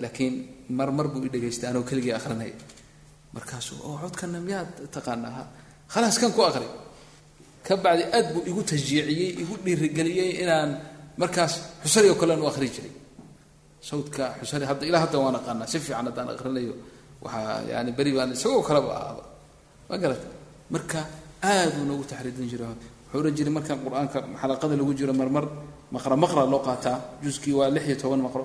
laakiin 0.04 0.34
mar 0.78 0.90
buu 1.14 1.26
i 1.26 1.30
dhegaystay 1.34 1.68
anoo 1.70 1.84
keligii 1.90 2.14
aqrinaya 2.20 2.54
markaasuu 3.36 3.78
oo 3.88 3.96
codkana 4.04 4.40
miyaad 4.48 4.70
taqaanaa. 4.96 5.44
Khalaas 5.94 6.18
kan 6.22 6.32
ku 6.36 6.42
aqri. 6.50 6.68
Ka 7.66 7.74
bacdi 7.84 8.04
aad 8.18 8.28
buu 8.34 8.44
igu 8.50 8.62
tashjiiciyey 8.70 9.32
igu 9.42 9.54
dhiirigeliyey 9.66 10.30
inaan 10.44 10.70
markaas 11.22 11.54
xusari 11.84 12.08
oo 12.12 12.18
kalean 12.22 12.42
u 12.44 12.48
aqri 12.52 12.68
jiray. 12.76 12.94
Sawdka 13.90 14.24
xusari 14.42 14.66
hadda 14.70 14.84
ilaa 14.90 15.02
hadda 15.06 15.18
waan 15.24 15.36
aqaanaa 15.40 15.68
si 15.72 15.78
fiican 15.84 16.06
haddaan 16.10 16.30
aqrinayo 16.36 16.74
waxaa 17.24 17.62
yani 17.74 17.92
beri 17.98 18.12
baan 18.18 18.32
isagoo 18.36 18.62
kaleba 18.70 18.92
ahaaba 19.00 19.24
ma 19.90 19.96
garata 20.02 20.28
marka 20.74 21.00
aaduu 21.50 21.84
noogu 21.90 22.04
taxriidin 22.12 22.48
jira 22.52 22.66
wuxuu 22.70 23.20
odhan 23.20 23.34
jiray 23.38 23.54
markaan 23.58 23.80
qur'aanka 23.86 24.18
xalaqada 24.42 24.74
lagu 24.80 24.94
jiro 25.00 25.14
marmar 25.22 25.46
maqra 25.96 26.16
maqra 26.24 26.42
loo 26.54 26.62
qaataa. 26.68 26.98
Juskii 27.24 27.54
waa 27.60 27.70
lix 27.76 27.84
iyo 27.90 27.96
toban 28.02 28.22
maqro. 28.28 28.44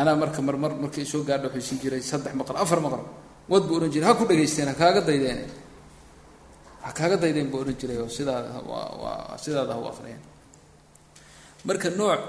Anaa 0.00 0.16
marka 0.22 0.40
marmar 0.48 0.72
markay 0.82 1.04
soo 1.12 1.22
gaadha 1.28 1.46
waxaysin 1.48 1.78
jiray 1.82 2.02
saddex 2.10 2.32
maqro 2.40 2.54
afar 2.64 2.80
maqro 2.86 3.02
wad 3.50 3.62
buu 3.68 3.76
odhan 3.78 3.90
jiray 3.94 4.06
ha 4.08 4.14
ku 4.18 4.24
dhegaysteen 4.30 4.68
ha 4.70 4.74
kaaga 4.82 5.00
daydeen. 5.08 5.40
Ha 6.84 6.90
kaaga 6.98 7.16
daydeen 7.22 7.48
buu 7.52 7.60
odhan 7.62 7.76
jiray 7.80 7.96
oo 8.02 8.08
sidaada 8.18 8.48
waa 9.02 9.36
sidaada 9.44 9.72
ha 9.76 9.80
u 9.84 9.86
aqriyeen 9.92 10.22
marka 11.68 11.88
nooc 12.00 12.20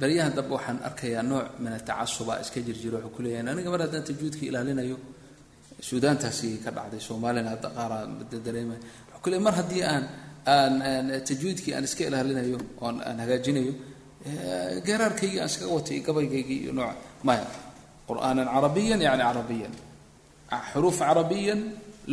baryahan 0.00 0.32
dambe 0.36 0.52
waxaan 0.56 0.78
arkayaa 0.88 1.22
nooc 1.32 1.46
min 1.62 1.72
atacasuba 1.78 2.32
iska 2.42 2.58
jirjiro 2.66 2.96
wuxuu 2.98 3.12
ku 3.16 3.20
leeyahay 3.24 3.52
aniga 3.52 3.70
mar 3.74 3.80
haddaan 3.84 4.04
tajwiidka 4.08 4.42
ilaalinayo 4.50 4.96
suudaantaasi 5.88 6.48
ka 6.64 6.70
dhacday 6.76 7.00
soomaalina 7.08 7.48
hadda 7.54 7.68
qaaraa 7.76 8.02
dareema 8.46 8.74
wuxuu 8.76 9.20
ku 9.22 9.28
leeyahy 9.30 9.44
mar 9.48 9.54
haddii 9.60 9.82
aan 9.92 10.04
aan 10.54 10.74
tajwiidkii 11.28 11.72
aan 11.76 11.84
iska 11.88 12.02
ilaalinayo 12.10 12.58
oon 12.84 12.96
aan 13.08 13.16
hagaajinayo 13.22 13.72
geeraarkaygii 14.86 15.38
aan 15.42 15.48
iskaga 15.52 15.72
watay 15.78 15.98
gabaygaygii 16.06 16.58
iyo 16.64 16.72
nooca 16.78 16.94
maya 17.28 17.46
qur'aanan 18.08 18.46
carabiyan 18.54 19.00
yani 19.06 19.22
carabiyan 19.28 19.72
xuruuf 20.72 20.98
carabiyan 21.02 21.60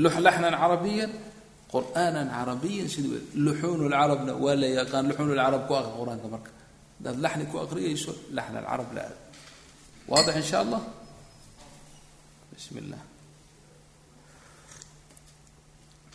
laxnan 0.04 0.54
carabiyan 0.62 1.12
qur'aanan 1.74 2.28
carabiyan 2.36 2.88
sidii 2.94 3.20
luxuun 3.46 3.80
lcarabna 3.92 4.34
waa 4.44 4.56
la 4.62 4.68
yaqaan 4.80 5.04
luxuun 5.10 5.30
lcarab 5.40 5.64
ku 5.68 5.74
aqri 5.80 5.92
qur'aanka 6.00 6.28
marka. 6.34 6.50
Haddaad 6.98 7.18
laxni 7.26 7.44
ku 7.52 7.56
aqriyayso 7.66 8.12
laxna 8.38 8.58
alcarab 8.62 8.90
la 8.96 9.02
aad 9.08 9.16
waadix 10.12 10.36
in 10.52 10.56
allah? 10.64 10.82
Bismi 12.54 12.80
illah 12.84 13.02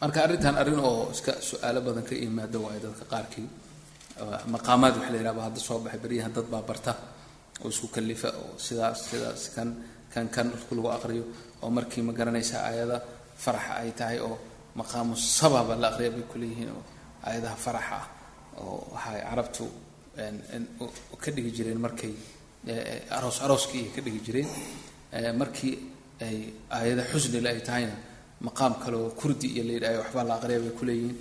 marka 0.03 0.19
arrintan 0.27 0.55
arrin 0.63 0.79
oo 0.89 1.11
iska 1.15 1.33
su'aalo 1.49 1.79
badan 1.87 2.05
ka 2.09 2.15
yimaado 2.23 2.59
waayo 2.65 2.81
dadka 2.87 3.05
qaarkii 3.13 3.47
maqaamaad 4.55 4.95
waxa 4.99 5.11
la 5.15 5.19
yihahba 5.23 5.43
hadda 5.47 5.61
soo 5.69 5.79
baxay 5.85 6.01
beryahan 6.05 6.33
dad 6.37 6.47
baa 6.53 6.63
barta 6.71 6.93
oo 7.63 7.69
isku 7.75 7.87
kalifa 7.97 8.29
oo 8.43 8.59
sidaas 8.67 8.99
sidaas 9.11 9.43
kan 9.55 9.69
kan 10.13 10.27
kan 10.35 10.47
lagu 10.77 10.89
aqriyo 10.99 11.25
oo 11.63 11.71
markii 11.77 12.03
ma 12.09 12.13
garanaysa 12.19 12.57
aayada 12.69 12.97
faraxa 13.45 13.73
ay 13.83 13.91
tahay 13.99 14.19
oo 14.29 14.37
maqaamu 14.81 15.15
sababa 15.39 15.75
la 15.83 15.87
aqriya 15.93 16.11
bay 16.17 16.25
kuleeyihiin 16.33 16.71
oo 16.77 16.83
aayadaha 17.27 17.57
faraxa 17.65 17.97
ah 18.01 18.07
oo 18.63 18.77
waxay 18.95 19.21
carabtu 19.29 19.65
ka 21.23 21.29
dhigi 21.35 21.51
jireen 21.57 21.81
markay 21.87 22.13
aroos 23.17 23.39
arooskii 23.45 23.85
ka 23.95 24.01
dhigi 24.05 24.21
jireen 24.27 24.49
markii 25.41 25.75
ay 26.27 26.37
aayada 26.77 27.03
xusnile 27.13 27.49
ay 27.55 27.61
tahayna 27.69 27.97
maqaam 28.47 28.75
kale 28.83 28.97
oo 29.05 29.11
kurdi 29.21 29.47
iyo 29.55 29.63
la 29.69 29.73
yidhahyo 29.77 29.99
waxbaa 30.05 30.25
la 30.31 30.35
aqriya 30.39 30.59
bay 30.65 30.73
kuleeyihiin 30.81 31.17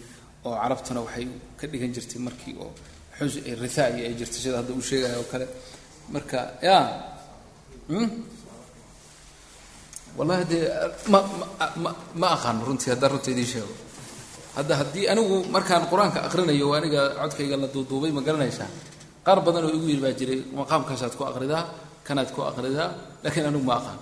oo 0.47 0.53
carabtuna 0.61 0.99
waxay 1.05 1.25
ka 1.59 1.65
dhigan 1.71 1.91
jirtay 1.95 2.19
markii 2.27 2.55
oo 2.63 2.71
xus 3.17 3.33
ritha 3.63 3.83
ay 4.07 4.13
jirtay 4.19 4.41
sida 4.43 4.57
hadda 4.61 4.71
uu 4.77 4.83
sheegayo 4.89 5.17
oo 5.23 5.27
kale. 5.31 5.45
Marka 6.13 6.39
ya 6.67 6.77
wallahi 10.18 10.43
dee 10.51 10.64
ma 11.12 11.20
ma 11.84 11.89
ma 12.22 12.28
aqaano 12.36 12.62
runtii 12.68 12.89
haddaan 12.93 13.12
runta 13.16 13.30
idiin 13.34 13.47
sheego. 13.53 13.74
Hadda 14.57 14.74
haddii 14.82 15.05
anigu 15.12 15.36
markaan 15.55 15.84
qur'aanka 15.91 16.20
aqrinayo 16.28 16.68
aniga 16.78 17.01
codkayga 17.22 17.55
la 17.62 17.68
duuduubay 17.74 18.12
ma 18.18 18.22
garanaysaa 18.28 18.70
qaar 19.26 19.39
badan 19.45 19.64
oo 19.68 19.74
igu 19.78 19.88
yidhi 19.91 20.01
baa 20.05 20.14
jiray 20.20 20.39
maqaamkaasaad 20.59 21.14
ku 21.18 21.24
aqridaa 21.32 21.64
kanaad 22.07 22.30
ku 22.36 22.41
aqridaa 22.51 22.89
laakiin 23.24 23.45
anigu 23.49 23.64
ma 23.70 23.76
aqaan. 23.80 23.99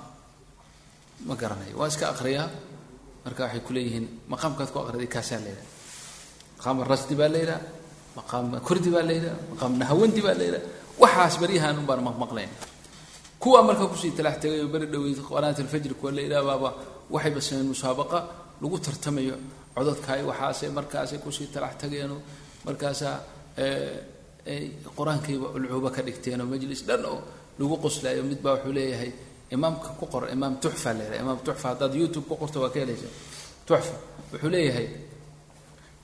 Ma 1.27 1.33
garanayo 1.41 1.75
waa 1.79 1.87
iska 1.91 2.05
aqriyaa 2.13 2.47
marka 3.25 3.41
waxay 3.45 3.61
kuleeyihiin 3.67 4.05
maqaamkaad 4.33 4.69
ku 4.73 4.77
aqriday 4.83 5.07
kaasaa 5.15 5.39
la 5.45 5.49
yidhaha 5.53 5.67
maqaam 6.57 6.77
rasdi 6.91 7.13
baa 7.19 7.29
la 7.33 7.37
yidhaha 7.43 7.61
maqaam 8.17 8.45
kurdi 8.67 8.89
baa 8.95 9.03
la 9.09 9.13
yidhaha 9.17 9.35
maqaam 9.53 9.71
nahawandi 9.81 10.21
baa 10.25 10.35
la 10.39 10.43
yidhaha 10.47 10.63
waxaas 11.03 11.35
baryahan 11.41 11.75
un 11.81 11.85
baan 11.89 12.01
maqmaqlayn 12.09 12.49
kuwa 13.41 13.59
marka 13.67 13.85
ku 13.91 13.95
sii 14.01 14.11
talax 14.17 14.35
tegay 14.43 14.59
oo 14.63 14.67
beri 14.73 14.85
dhaweyd 14.93 15.19
qanaat 15.29 15.57
alfajri 15.63 15.93
kuwa 15.99 16.11
la 16.15 16.21
yidhaha 16.25 16.43
baaba 16.49 16.69
waxayba 17.13 17.41
sameen 17.47 17.67
musaabaqa 17.73 18.19
lagu 18.61 18.77
tartamayo 18.85 19.35
cododkaay 19.75 20.21
waxaasay 20.29 20.69
markaasay 20.77 21.19
ku 21.23 21.29
sii 21.37 21.47
talax 21.53 21.73
tageenoo 21.81 22.19
markaasaa 22.65 23.15
qur'aankayba 24.97 25.47
ulcuuba 25.55 25.89
ka 25.95 26.01
dhigteenoo 26.07 26.47
majlis 26.53 26.81
dhan 26.87 27.03
oo 27.11 27.19
lagu 27.59 27.75
qoslaayo 27.83 28.21
mid 28.23 28.39
baa 28.43 28.53
wuxuu 28.55 28.73
leeyahay 28.77 29.11
imaamka 29.55 29.89
ku 29.99 30.05
qor 30.13 30.23
imaam 30.35 30.53
tuxfa 30.63 30.89
yidhaha 30.93 31.19
imaam 31.23 31.39
tuxfa 31.45 31.67
haddaad 31.71 31.93
youtube 32.01 32.25
ku 32.29 32.35
qorto 32.41 32.57
waa 32.63 32.69
ka 32.73 32.79
helaysaa 32.83 33.13
tuxfa 33.67 33.95
wuxuu 34.33 34.49
leeyahay 34.55 34.87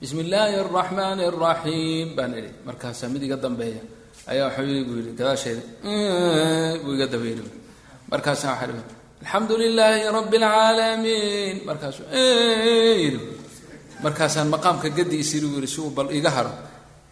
bismi 0.00 0.20
illaahi 0.24 0.54
araxmaani 0.64 1.22
araxiim 1.30 2.08
baan 2.16 2.32
idhi 2.40 2.50
markaasaa 2.68 3.08
mid 3.14 3.22
iga 3.26 3.36
dambeeya 3.44 3.82
ayaa 4.30 4.48
yidhi 4.70 4.84
buu 4.88 4.96
yidhi 5.00 5.12
gadaasheeda 5.18 5.62
buu 6.84 6.92
iga 6.96 7.06
daba 7.12 7.26
yidhi 7.30 7.50
markaasaa 8.12 8.54
dhihi 8.60 8.94
alxamdu 9.22 9.52
lilaahi 9.62 10.02
rabbi 10.18 10.36
alcaalamiin 10.42 11.56
markaasuu 11.68 12.04
yidhi. 13.02 13.20
Markaasaan 14.04 14.48
maqaamka 14.54 14.88
gadiisiri 14.98 15.46
buu 15.50 15.58
yidhi 15.60 15.70
si 15.74 15.80
bal 15.96 16.08
iga 16.18 16.30
haro. 16.36 16.52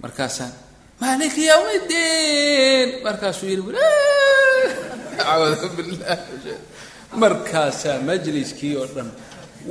Markaasaan 0.03 0.53
maaliki 1.01 1.43
yawm 1.51 1.67
iddiin 1.79 2.89
markaasuu 3.07 3.49
acuudu 5.33 5.69
billah 5.77 6.19
markaasaa 7.23 7.99
majliskii 8.09 8.75
oo 8.81 8.87
dhan 8.95 9.09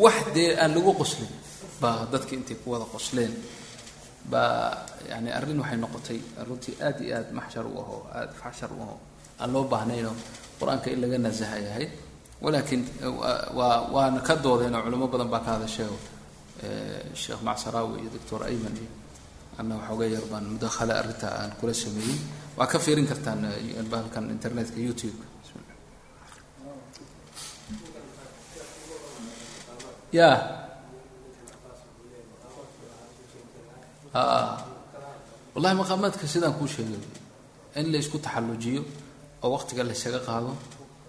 wax 0.03 0.17
dee 0.35 0.49
aan 0.61 0.71
lagu 0.75 0.91
qoslin 1.01 1.31
baa 1.81 1.99
dadki 2.11 2.33
intay 2.39 2.57
ku 2.61 2.67
wada 2.73 2.85
qosleen 2.93 3.31
baa 4.31 4.85
yani 5.11 5.29
arrin 5.37 5.59
waxay 5.63 5.77
noqotay 5.83 6.19
runtii 6.47 6.75
aad 6.87 6.97
iyo 7.05 7.13
aad 7.19 7.29
maxshar 7.37 7.65
u 7.67 7.73
aho 7.83 7.97
aad 8.19 8.31
faxshar 8.41 8.71
u 8.71 8.79
aho. 8.85 8.95
Aan 9.41 9.49
loo 9.53 9.63
baahnaynoo 9.71 10.15
qur'aanka 10.59 10.87
in 10.93 10.99
laga 11.03 11.17
nasahay 11.17 11.63
ahayd 11.71 11.91
walaakiin 12.43 12.81
waa 13.57 13.77
waana 13.95 14.19
ka 14.27 14.35
doodeen 14.45 14.75
oo 14.75 14.81
culimo 14.85 15.07
badan 15.13 15.29
baa 15.33 15.41
ka 15.45 15.51
hadasheeo 15.55 15.95
sheekh 17.21 17.41
macsaraawi 17.47 17.95
iyo 18.01 18.09
doctor 18.15 18.39
ayman 18.49 18.75
iyo 18.83 18.91
ana 19.59 19.73
waxooga 19.79 20.05
yar 20.15 20.25
baan 20.31 20.45
mudakhala 20.53 20.93
arrinta 21.01 21.27
aan 21.39 21.51
kula 21.59 21.73
sameeyey. 21.73 22.17
Waa 22.57 22.67
ka 22.71 22.77
fiirin 22.79 23.07
kartaan 23.11 23.41
bahalkan 23.91 24.29
internetka 24.35 24.77
youtube-ka. 24.87 25.25
Ya 30.13 30.29
wallahi 34.13 35.75
maqaamaadka 35.81 36.25
sidaan 36.33 36.53
kuu 36.59 36.67
sheegay 36.67 37.01
in 37.79 37.85
la 37.91 37.99
taxallujiyo 38.01 38.81
oo 39.43 39.49
waqtiga 39.55 39.83
laysaga 39.83 40.19
qaado 40.27 40.51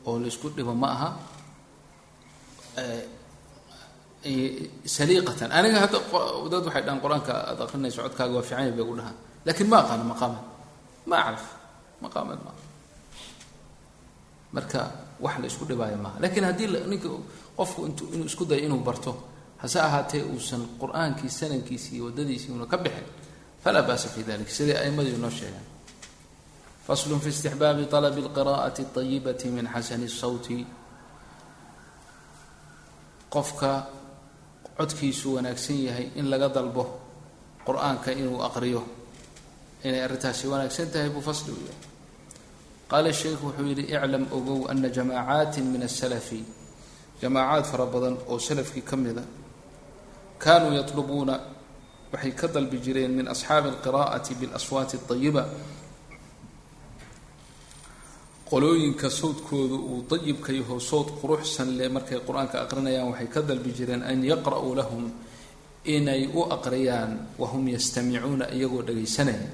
oo 0.07 0.19
la 0.19 0.29
dhibo 0.57 0.75
ma 0.75 0.89
aha 0.97 1.09
saliiqatan. 4.97 5.53
Aniga 5.53 5.79
hadda 5.85 5.99
dad 6.53 6.65
waxay 6.65 6.83
dhahaan 6.87 7.01
qur'aanka 7.05 7.33
aad 7.51 7.61
aqrinayso 7.61 8.01
codkaaga 8.07 8.33
waa 8.37 8.43
fiican 8.49 8.65
yahay 8.65 8.73
bay 8.79 8.85
gu 8.89 8.95
dhahaan. 8.99 9.17
Lakin 9.45 9.67
ma 9.69 9.77
aqaano 9.85 10.05
maqaamaad 10.13 10.45
ma 11.11 11.17
acrif. 11.21 11.45
Maqaamaad 12.05 12.41
ma 12.47 12.53
marka 14.57 14.81
wax 15.21 15.35
la 15.43 15.47
dhibaayo 15.69 15.97
maaha. 16.05 16.17
Lakin 16.25 16.43
haddii 16.49 16.69
ninka 16.89 17.09
qofku 17.59 17.81
int 17.89 17.99
inuu 18.15 18.27
isku 18.31 18.45
dayo 18.49 18.65
inuu 18.65 18.81
barto 18.81 19.13
hase 19.64 19.80
ahaatee 19.80 20.24
uusan 20.24 20.62
qur-aankii 20.82 21.30
sanadkiisi 21.40 21.96
iyo 21.96 22.06
waddadiisii 22.06 22.52
una 22.58 22.66
ka 22.66 22.78
bixin 22.78 23.08
falaa 23.64 23.84
ba'sa 23.90 24.08
fi 24.14 24.24
dalik 24.24 24.50
sidai 24.50 24.78
a'imadii 24.84 25.16
inoo 25.20 25.30
sheegaan 25.40 25.66
faslu 26.88 27.20
fi 27.24 27.30
istixbaabi 27.30 27.84
طalabi 27.94 28.22
اlqira'ati 28.26 28.82
الطayibati 28.88 29.48
min 29.56 29.66
xasani 29.74 30.06
الsawti 30.12 30.58
qofka 33.30 33.72
codkiisu 34.78 35.36
wanaagsan 35.36 35.78
yahay 35.88 36.08
in 36.16 36.30
laga 36.32 36.50
dalbo 36.50 36.84
qur-aanka 37.68 38.12
inuu 38.12 38.42
aqriyo 38.48 38.82
inay 39.84 40.02
arrintaasi 40.08 40.48
wanaagsan 40.48 40.88
tahay 40.92 41.10
buu 41.14 41.22
fasli 41.22 41.52
u 41.52 41.60
yahay 41.68 41.84
qaala 42.92 43.12
sheikhu 43.14 43.44
wuxuu 43.48 43.68
yidhi 43.70 43.84
iclam 43.96 44.26
ogow 44.38 44.60
ana 44.72 44.90
jamaacaati 44.90 45.62
min 45.62 45.84
asalafi 45.84 46.42
jamaacaad 47.22 47.66
fara 47.72 47.86
badan 47.86 48.16
oo 48.32 48.40
salafkii 48.40 48.82
ka 48.90 48.96
mida 48.98 49.24
kaanuu 50.45 50.73
yatlubuuna 50.81 51.35
waxay 52.13 52.33
ka 52.41 52.47
dalbi 52.55 52.79
jireen 52.85 53.13
min 53.19 53.27
asxaabi 53.35 53.69
alqira'ati 53.75 54.33
bilaswaati 54.41 54.95
اطayiba 55.01 55.43
qolooyinka 58.51 59.09
sawdkoodu 59.21 59.77
uu 59.93 60.01
dayibka 60.11 60.53
yaho 60.53 60.77
sawd 60.91 61.09
quruxsan 61.21 61.69
leh 61.79 61.89
markay 61.97 62.19
qur'aanka 62.27 62.57
aqrinayaan 62.65 63.09
waxay 63.13 63.29
ka 63.35 63.41
dalbi 63.49 63.71
jireen 63.79 64.03
an 64.11 64.19
yaqra'uu 64.33 64.75
lahum 64.81 65.05
inay 65.85 66.23
u 66.29 66.41
aqriyaan 66.57 67.13
wahum 67.41 67.65
yastamicuuna 67.75 68.47
iyagoo 68.57 68.83
dhagaysanaya 68.89 69.49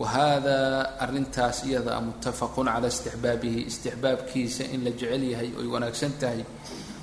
wa 0.00 0.06
haadaa 0.14 0.98
arintaas 1.04 1.58
iyadaa 1.68 2.00
muttafaqun 2.06 2.66
calaa 2.74 2.90
istixbaabihi 2.94 3.60
istixbaabkiisa 3.70 4.64
in 4.74 4.80
la 4.84 4.90
jecel 5.00 5.22
yahay 5.32 5.50
oy 5.60 5.66
wanaagsan 5.74 6.12
tahay 6.20 6.42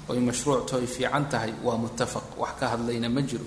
oy 0.09 0.19
mashruucto 0.27 0.73
oy 0.79 0.87
fiican 0.95 1.25
tahay 1.31 1.53
waa 1.65 1.77
muttafaq. 1.83 2.25
Wax 2.41 2.51
ka 2.59 2.65
hadlayna 2.73 3.09
ma 3.09 3.21
jiro. 3.29 3.45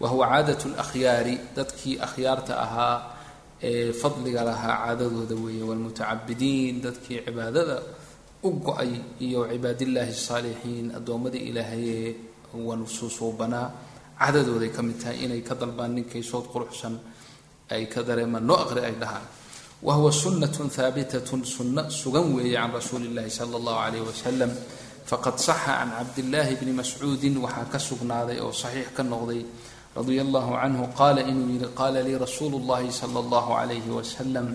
Wa 0.00 0.08
huwa 0.12 0.26
caadat 0.32 0.62
lakhyaari 0.78 1.34
dadkii 1.56 1.96
akhyaarta 2.06 2.52
ahaa 2.64 2.96
ee 3.62 3.92
fadliga 3.92 4.42
lahaa 4.48 4.76
caadadooda 4.86 5.34
weeye 5.44 5.62
waalmutacabidiin 5.68 6.74
dadkii 6.84 7.18
cibaadada 7.26 7.76
u 8.42 8.50
go'ay 8.66 8.92
iyo 9.26 9.40
cibaadillaahi 9.52 10.10
asaalixiin 10.18 10.86
addoommadii 10.98 11.42
ilaahayee 11.50 12.08
wansusuubanaa 12.68 13.66
cadadooday 14.18 14.68
ka 14.76 14.82
mid 14.82 14.98
tahay 15.02 15.16
inay 15.24 15.40
ka 15.48 15.54
dalbaan 15.54 15.92
ninkay 15.96 16.22
sood 16.22 16.46
quruxsan 16.52 16.94
ay 17.74 17.86
ka 17.92 18.00
dareemaan 18.08 18.44
noo 18.48 18.56
aqri 18.64 18.80
ay 18.88 18.94
dhahaan. 19.02 19.26
Wa 19.86 19.94
huwa 19.98 20.12
sunnatun 20.12 20.68
haabitatun 20.76 21.42
sunno 21.44 21.82
sugan 21.90 22.26
weeye 22.34 22.56
can 22.56 22.72
rasuuli 22.72 23.06
illahi 23.10 23.30
sala 23.30 23.56
allahu 23.60 23.78
calayh 23.84 24.02
wasalam 24.10 24.52
faqad 25.04 25.36
saxa 25.38 25.72
can 25.80 25.90
cabdillaahi 25.98 26.56
bni 26.60 26.72
mascuudin 26.80 27.36
waxaa 27.44 27.66
ka 27.72 27.78
sugnaaday 27.78 28.38
oo 28.40 28.52
saxiix 28.52 28.88
ka 28.96 29.02
noqday 29.02 29.42
radia 29.96 30.22
allahu 30.26 30.50
canhu 30.62 30.84
qaala 30.98 31.20
inuu 31.30 31.48
yihi 31.54 31.68
qaala 31.78 32.00
lii 32.06 32.16
rasuulu 32.24 32.56
llahi 32.68 32.88
sala 33.00 33.18
allahu 33.24 33.50
calayhi 33.58 33.90
wasalam 33.98 34.48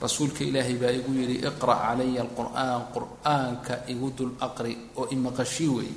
rasuulka 0.00 0.40
ilaahay 0.48 0.76
baa 0.82 0.94
igu 0.94 1.10
yidhi 1.20 1.36
iqra' 1.50 1.78
calaya 1.82 2.22
alqur'aan 2.26 2.80
qur'aanka 2.94 3.74
igu 3.92 4.08
dul 4.16 4.32
aqri 4.46 4.74
oo 4.96 5.06
imaqashii 5.10 5.68
weeye 5.76 5.94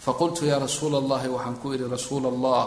faqultu 0.00 0.48
yaa 0.48 0.58
rasuula 0.64 0.96
allahi 1.04 1.28
waxaan 1.28 1.56
ku 1.60 1.66
idhi 1.76 1.84
rasuula 1.84 2.28
allah 2.32 2.64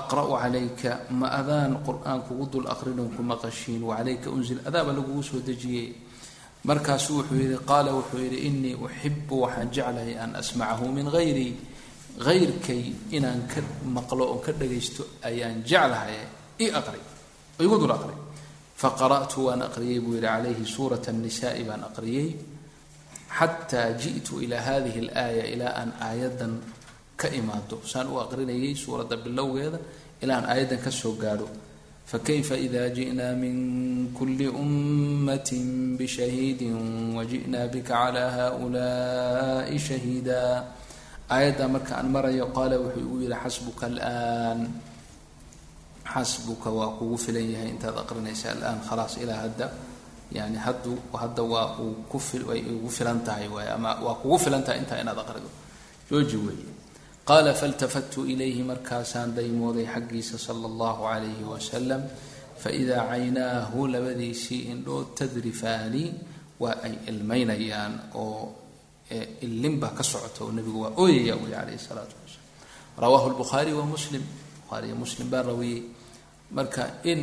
aqra'u 0.00 0.38
calayka 0.38 1.10
ma 1.10 1.26
adaan 1.40 1.82
qur'aan 1.82 2.22
kugu 2.22 2.46
dul 2.52 2.66
aqrinon 2.70 3.10
ku 3.16 3.22
maqashiin 3.26 3.82
wacalayka 3.82 4.30
unzil 4.30 4.62
adaaba 4.62 4.94
lagugu 4.94 5.22
soo 5.22 5.42
dejiyey 5.42 5.88
markaasuu 6.68 7.16
wuxuu 7.22 7.38
yidhi 7.42 7.58
qaala 7.70 7.90
wuxuu 7.98 8.18
yidhi 8.24 8.38
inii 8.48 8.74
uxibu 8.86 9.34
waxaan 9.44 9.70
jeclahay 9.76 10.14
an 10.24 10.30
asmacahu 10.42 10.90
min 10.96 11.06
hayrii 11.14 11.52
hayrkay 12.26 12.82
inaan 13.16 13.46
ka 13.52 13.60
maqlo 13.96 14.24
oo 14.32 14.38
ka 14.44 14.52
dhagaysto 14.60 15.02
ayaan 15.28 15.62
jeclahay 15.70 16.16
i 16.58 16.66
aqri. 16.80 17.00
Igu 17.64 17.76
dul 17.78 17.92
aqri. 17.98 18.14
Faqara'tu 18.82 19.46
waan 19.46 19.62
aqriyey 19.68 20.00
buu 20.04 20.14
yidhi 20.16 20.26
calayhi 20.26 20.64
suurata 20.74 21.10
annisaai 21.14 21.62
baan 21.68 21.84
aqriyey. 21.88 22.28
Xataa 23.38 23.92
ji'tu 24.02 24.40
ilaa 24.44 24.62
hadihi 24.68 24.98
alaaya 25.06 25.44
ilaa 25.54 25.72
aan 25.80 25.90
aayaddan 26.08 26.52
ka 27.20 27.28
imaado. 27.28 27.76
Saan 27.84 28.08
u 28.10 28.18
aqrinayay 28.24 28.74
suuradda 28.74 29.16
bilowgeeda 29.24 29.78
ilaa 30.22 30.36
aan 30.40 30.46
aayaddan 30.52 30.80
ka 30.84 30.90
gaadho 31.22 31.46
fakayfa 32.06 32.54
ida 32.66 32.86
ji'na 32.96 33.34
min 33.34 33.56
kuli 34.14 34.46
umat 34.46 35.50
bishahidi 35.98 36.70
waji'na 37.18 37.66
bika 37.72 38.14
cla 38.14 38.24
haؤulaءi 38.36 39.74
shahiida 39.74 40.40
aayadda 41.26 41.66
marka 41.66 41.98
aan 41.98 42.08
marayo 42.14 42.46
qaala 42.54 42.78
wuxuu 42.78 43.02
igu 43.02 43.16
yihi 43.26 43.34
xasbuka 43.42 43.84
alan 43.90 44.70
xasbuka 46.06 46.70
waa 46.70 46.94
kugu 46.98 47.18
filan 47.18 47.42
yahay 47.50 47.74
intaad 47.74 47.98
aqrinaysa 47.98 48.54
alaan 48.54 48.78
khalaas 48.86 49.18
ilaa 49.18 49.42
hadda 49.42 49.66
yani 50.30 50.58
haddu 50.58 50.94
hadda 51.10 51.42
waa 51.42 51.74
uu 51.82 52.06
ku 52.10 52.18
way 52.46 52.62
ugu 52.62 52.86
filan 52.86 53.18
tahay 53.26 53.50
waay 53.50 53.66
ama 53.74 53.98
waa 53.98 54.14
kugu 54.22 54.38
filan 54.38 54.62
tahay 54.62 54.78
intaa 54.82 55.02
inaad 55.02 55.18
aqrido 55.18 55.50
jooji 56.10 56.36
weeye 56.46 56.75
qaala 57.26 57.54
faltafattu 57.54 58.22
ilayhi 58.32 58.62
markaasaan 58.62 59.34
daymooday 59.34 59.86
xaggiisa 59.94 60.38
sala 60.38 60.66
allahu 60.70 61.02
calayhi 61.10 61.44
wasalam 61.52 62.02
faidaa 62.62 63.02
caynaahu 63.10 63.86
labadiisii 63.94 64.70
indhood 64.72 65.08
tadrifaani 65.18 66.04
waa 66.62 66.76
ay 66.86 66.94
ilmaynayaan 67.10 68.14
oo 68.14 68.54
illinba 69.46 69.88
ka 69.98 70.02
socota 70.02 70.44
oo 70.46 70.80
waa 70.82 70.92
ooyaya 71.02 71.34
wuli 71.40 71.52
calayhi 71.52 71.82
salaatu 71.88 72.14
wasalaam 72.22 73.02
rawaahu 73.02 73.26
lbukhaari 73.34 73.72
wa 73.74 73.84
muslim 73.94 74.22
bukhaari 74.62 74.86
iyo 74.88 74.96
muslim 74.96 75.26
baa 75.30 75.42
rawiyey 75.42 75.82
marka 76.50 77.02
in 77.04 77.20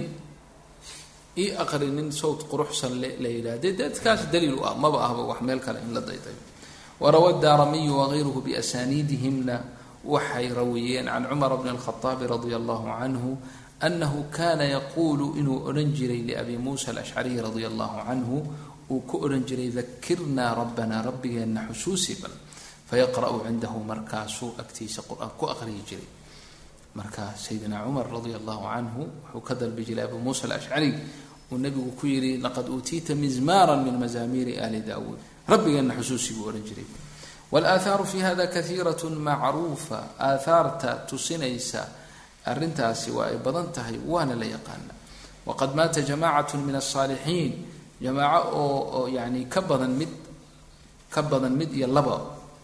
ii 1.37 1.55
aqri 1.63 1.87
sawt 2.11 2.43
quruxsan 2.51 2.99
la 3.01 3.29
yidhahde 3.29 3.71
dadkaas 3.73 4.27
daliil 4.31 4.59
maba 4.83 4.99
ahba 5.07 5.21
wax 5.31 5.39
meel 5.41 5.59
kale 5.59 5.79
in 5.79 5.93
la 5.95 6.01
daydayo 6.01 6.39
warawa 6.99 7.39
daaramiyu 7.41 7.97
wagayruhu 7.97 8.39
biasaniidihimna 8.41 9.82
waxay 10.03 10.51
rawiyeen 10.51 11.07
can 11.07 11.25
cumar 11.31 11.55
bni 11.57 11.69
alkhaaabi 11.75 12.27
radia 12.27 12.57
allahu 12.59 12.87
canhu 12.99 13.31
anahu 13.79 14.27
kana 14.31 14.63
yaquulu 14.67 15.35
inuu 15.39 15.63
odhan 15.67 15.91
jiray 15.95 16.21
liabi 16.27 16.57
muusa 16.57 16.91
alashcariy 16.91 17.39
radia 17.39 17.67
allahu 17.71 18.03
canhu 18.07 18.37
uu 18.91 19.01
ku 19.07 19.23
odhan 19.25 19.43
jiray 19.47 19.71
dakirnaa 19.71 20.55
rabbanaa 20.55 21.01
rabbigeenna 21.07 21.67
xusuusi 21.71 22.19
bal. 22.21 22.35
Fayaqra'u 22.89 23.47
cindahu 23.47 23.79
markaasuu 23.83 24.59
agtiisa 24.59 25.01
qur'aan 25.07 25.31
ku 25.39 25.47
aqriyi 25.47 25.81
jiray. 25.87 26.09
Marka 26.99 27.33
sayidina 27.39 27.83
cumar 27.87 28.05
radia 28.11 28.37
allahu 28.37 28.63
canhu 28.67 29.01
wuxuu 29.07 29.41
ka 29.41 29.53
dalbi 29.55 29.83
jiray 29.87 30.03
abu 30.03 30.19
muusa 30.19 30.47
alashcari 30.47 30.91
uu 31.51 31.57
nabigu 31.57 31.95
ku 31.95 32.07
yihi 32.07 32.37
laqad 32.43 32.67
uutiita 32.69 33.15
mizmaara 33.15 33.79
min 33.79 33.95
mazaamiiri 33.95 34.59
ali 34.59 34.83
daawuud. 34.83 35.47
Rabbigeenna 35.47 35.95
xusuusi 35.95 36.35
buu 36.35 36.51
odhan 36.51 36.63
jiray 36.63 36.85
walaahaaru 37.53 38.05
fi 38.11 38.19
hada 38.27 38.45
kaiirat 38.55 39.01
macruufa 39.27 39.99
aathaarta 40.29 40.89
tusinaysa 41.09 41.81
arrintaasi 42.51 43.09
waa 43.17 43.27
ay 43.31 43.37
badan 43.45 43.67
tahay 43.75 43.97
waana 44.11 44.33
la 44.41 44.45
yaqaana 44.55 44.93
waqad 45.47 45.71
maata 45.77 45.99
jamacat 46.09 46.49
min 46.67 46.75
asaalixiin 46.81 47.51
jamaaco 48.03 48.49
oo 48.61 49.03
yani 49.17 49.41
ka 49.53 49.61
badan 49.69 49.93
mid 49.99 50.09
ka 51.13 51.21
badan 51.31 51.53
mid 51.59 51.69
iyo 51.77 51.87
laba 51.97 52.17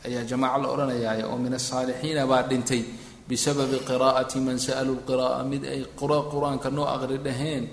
ayaa 0.07 0.23
jamaaco 0.31 0.57
la 0.63 0.67
odhanayaay 0.73 1.21
oo 1.29 1.37
min 1.43 1.53
asaalixiina 1.59 2.21
baa 2.31 2.43
dhintay 2.49 2.81
bisababi 3.29 3.77
qiraa'ati 3.89 4.37
man 4.45 4.57
sa'aluu 4.65 4.97
lqira'a 5.05 5.39
mid 5.51 5.63
ay 5.73 5.81
qur'aanka 5.99 6.69
noo 6.75 6.87
aqri 6.95 7.17
dhaheen 7.27 7.63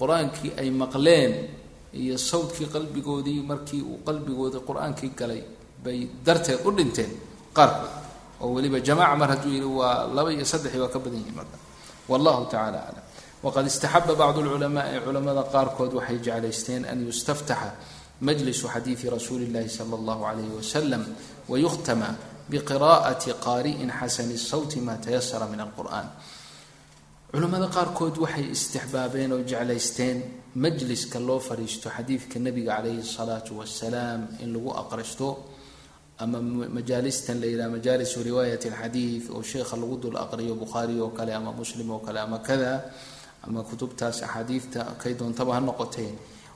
qur'aankii 0.00 0.50
ay 0.60 0.68
maqleen 0.82 1.32
iyo 2.00 2.14
sawdkii 2.30 2.68
qalbigoodii 2.74 3.40
markii 3.50 3.82
uu 3.90 3.98
qalbigoodii 4.06 4.62
qur'aankii 4.68 5.12
galay 5.20 5.42
bay 5.84 6.08
darteed 6.26 6.60
u 6.66 6.70
dhinteen 6.76 7.10
qaarkood. 7.56 7.92
Oo 8.40 8.50
weliba 8.56 8.78
jamaca 8.80 9.14
mar 9.20 9.28
hadduu 9.32 9.52
yihi 9.56 9.68
waa 9.80 10.06
laba 10.16 10.32
iyo 10.32 10.44
saddexi 10.44 10.78
waa 10.82 10.88
ka 10.94 10.98
badan 10.98 11.20
yihiin 11.20 11.36
marka. 11.38 11.56
Wallahu 12.10 12.42
tacala 12.52 12.80
aclam 12.88 13.04
waqad 13.44 13.66
istaxaba 13.66 14.12
bacdu 14.20 14.40
lculamaai 14.46 15.00
culamada 15.04 15.42
qaarkood 15.54 15.92
waxay 15.98 16.18
jeclaysteen 16.26 16.82
an 16.84 16.98
yustaftaxa 17.06 17.70
majlisu 18.20 18.66
xadiidi 18.74 19.06
rasuuli 19.16 19.46
llahi 19.54 19.68
sala 19.68 19.94
allahu 20.00 20.22
alayhi 20.30 20.52
wasalam 20.60 21.02
wayukhtama 21.48 22.08
biqira'ati 22.50 23.30
qaari'in 23.46 23.90
xasani 24.00 24.36
sawti 24.50 24.80
ma 24.80 24.94
tayasara 24.96 25.46
min 25.52 25.60
alqur'an 25.60 26.06
culamada 27.32 27.68
qaarkood 27.76 28.14
waxay 28.24 28.46
istixbaabeen 28.56 29.32
oo 29.32 29.42
jeclaysteen 29.50 30.16
majliska 30.64 31.18
loo 31.28 31.40
fadhiisto 31.48 31.88
xadiidka 31.96 32.38
nabiga 32.46 32.76
calayhi 32.76 33.02
salaatu 33.16 33.58
wasalaam 33.60 34.20
in 34.42 34.52
lagu 34.54 34.70
aqristo 34.82 35.26
ama 36.18 36.38
majaalistan 36.76 37.40
la 37.42 37.46
yidhaha 37.46 37.70
majaalisu 37.76 38.22
riwaayat 38.28 38.62
alxadiid 38.70 39.24
oo 39.34 39.42
sheekha 39.42 39.76
lagu 39.76 39.96
dul 40.02 40.16
aqriyo 40.24 40.54
bukhaari 40.54 41.00
oo 41.00 41.10
kale 41.10 41.32
ama 41.34 41.50
muslim 41.52 41.90
oo 41.90 41.98
kale 42.06 42.20
ama 42.26 42.38
kada 42.38 42.72
ama 43.46 43.62
kutubtaas 43.68 44.22
axaadiidta 44.22 44.80
kay 45.02 45.14
doontaba 45.18 45.54
ha 45.56 45.60
noqotee 45.60 46.10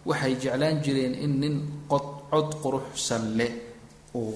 waxay 0.07 0.35
jeclaan 0.43 0.77
jireen 0.85 1.15
in 1.25 1.33
nin 1.43 1.55
qod 1.91 2.07
cod 2.31 2.49
quruxsan 2.63 3.35
leh 3.39 3.53
uu 4.15 4.33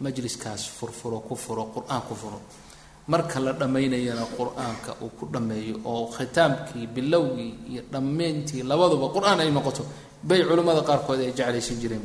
majliskaas 0.00 0.62
furfuro 0.76 1.18
ku 1.28 1.34
furo 1.36 1.64
qur'aan 1.74 2.02
ku 2.08 2.14
furo. 2.14 2.40
Marka 3.06 3.38
la 3.40 3.52
dhammaynayana 3.52 4.24
qur'aanka 4.38 4.90
uu 5.04 5.10
ku 5.18 5.24
dhammeeyo 5.32 5.76
oo 5.84 6.08
khitaamkii 6.16 6.86
bilowgii 6.94 7.52
iyo 7.70 7.82
dhammeyntii 7.92 8.62
labaduba 8.70 9.06
qur'aan 9.16 9.38
ay 9.44 9.50
noqoto 9.52 9.84
bay 10.28 10.40
culimmada 10.48 10.80
qaarkood 10.88 11.20
ay 11.20 11.30
jeclaysan 11.38 11.76
jireen 11.82 12.04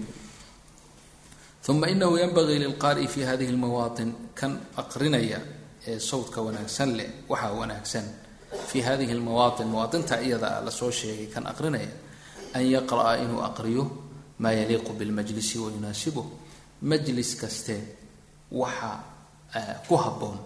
uma 1.68 1.88
inahu 1.90 2.18
yanbagii 2.18 2.60
lilqaari'i 2.60 3.08
fi 3.08 3.22
hadihi 3.24 3.52
lmawaatin 3.52 4.14
kan 4.36 4.60
aqrinaya 4.78 5.40
ee 5.88 6.00
sawdka 6.00 6.42
wanaagsan 6.42 6.90
leh 6.98 7.10
waxaa 7.30 7.52
wanaagsan 7.54 8.06
fi 8.70 8.82
hadihi 8.82 9.14
lmawaatin 9.14 9.68
mawaatinta 9.68 10.22
iyada 10.22 10.62
la 10.66 10.72
soo 10.72 10.92
sheegay 10.92 11.28
kan 11.34 11.46
aqrinaya 11.48 11.92
an 12.54 12.64
yaqra'a 12.76 13.14
inuu 13.24 13.42
aqriyo 13.50 13.84
maa 14.40 14.52
yaliiqu 14.52 14.92
bilmajlisi 15.00 15.58
wayunaasibuh 15.60 16.26
majlis 16.82 17.36
kaste 17.42 17.76
waxa 18.52 18.92
ku 19.88 19.96
habboon 19.96 20.38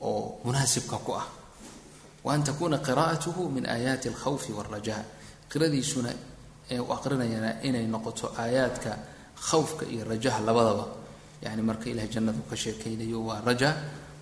oo 0.00 0.40
munaasibka 0.44 0.96
ku 1.06 1.12
ah 1.14 1.26
wa 2.24 2.32
an 2.34 2.42
takuuna 2.42 2.78
qira'atuhu 2.78 3.42
min 3.54 3.66
aayaati 3.66 4.08
alkhawfi 4.08 4.50
wاlraja 4.52 4.96
qiradiisuna 5.52 6.10
ee 6.70 6.78
u 6.80 6.90
aqrinayana 6.96 7.62
inay 7.62 7.86
noqoto 7.86 8.26
aayaadka 8.42 8.92
khawfka 9.48 9.84
iyo 9.86 10.04
rajaha 10.04 10.40
labadaba. 10.40 10.86
Yani 11.44 11.62
marka 11.62 11.90
ilahay 11.90 12.08
jannadu 12.08 12.40
ka 12.50 12.56
sheekaynayo 12.56 13.20
waa 13.28 13.40
raja 13.44 13.70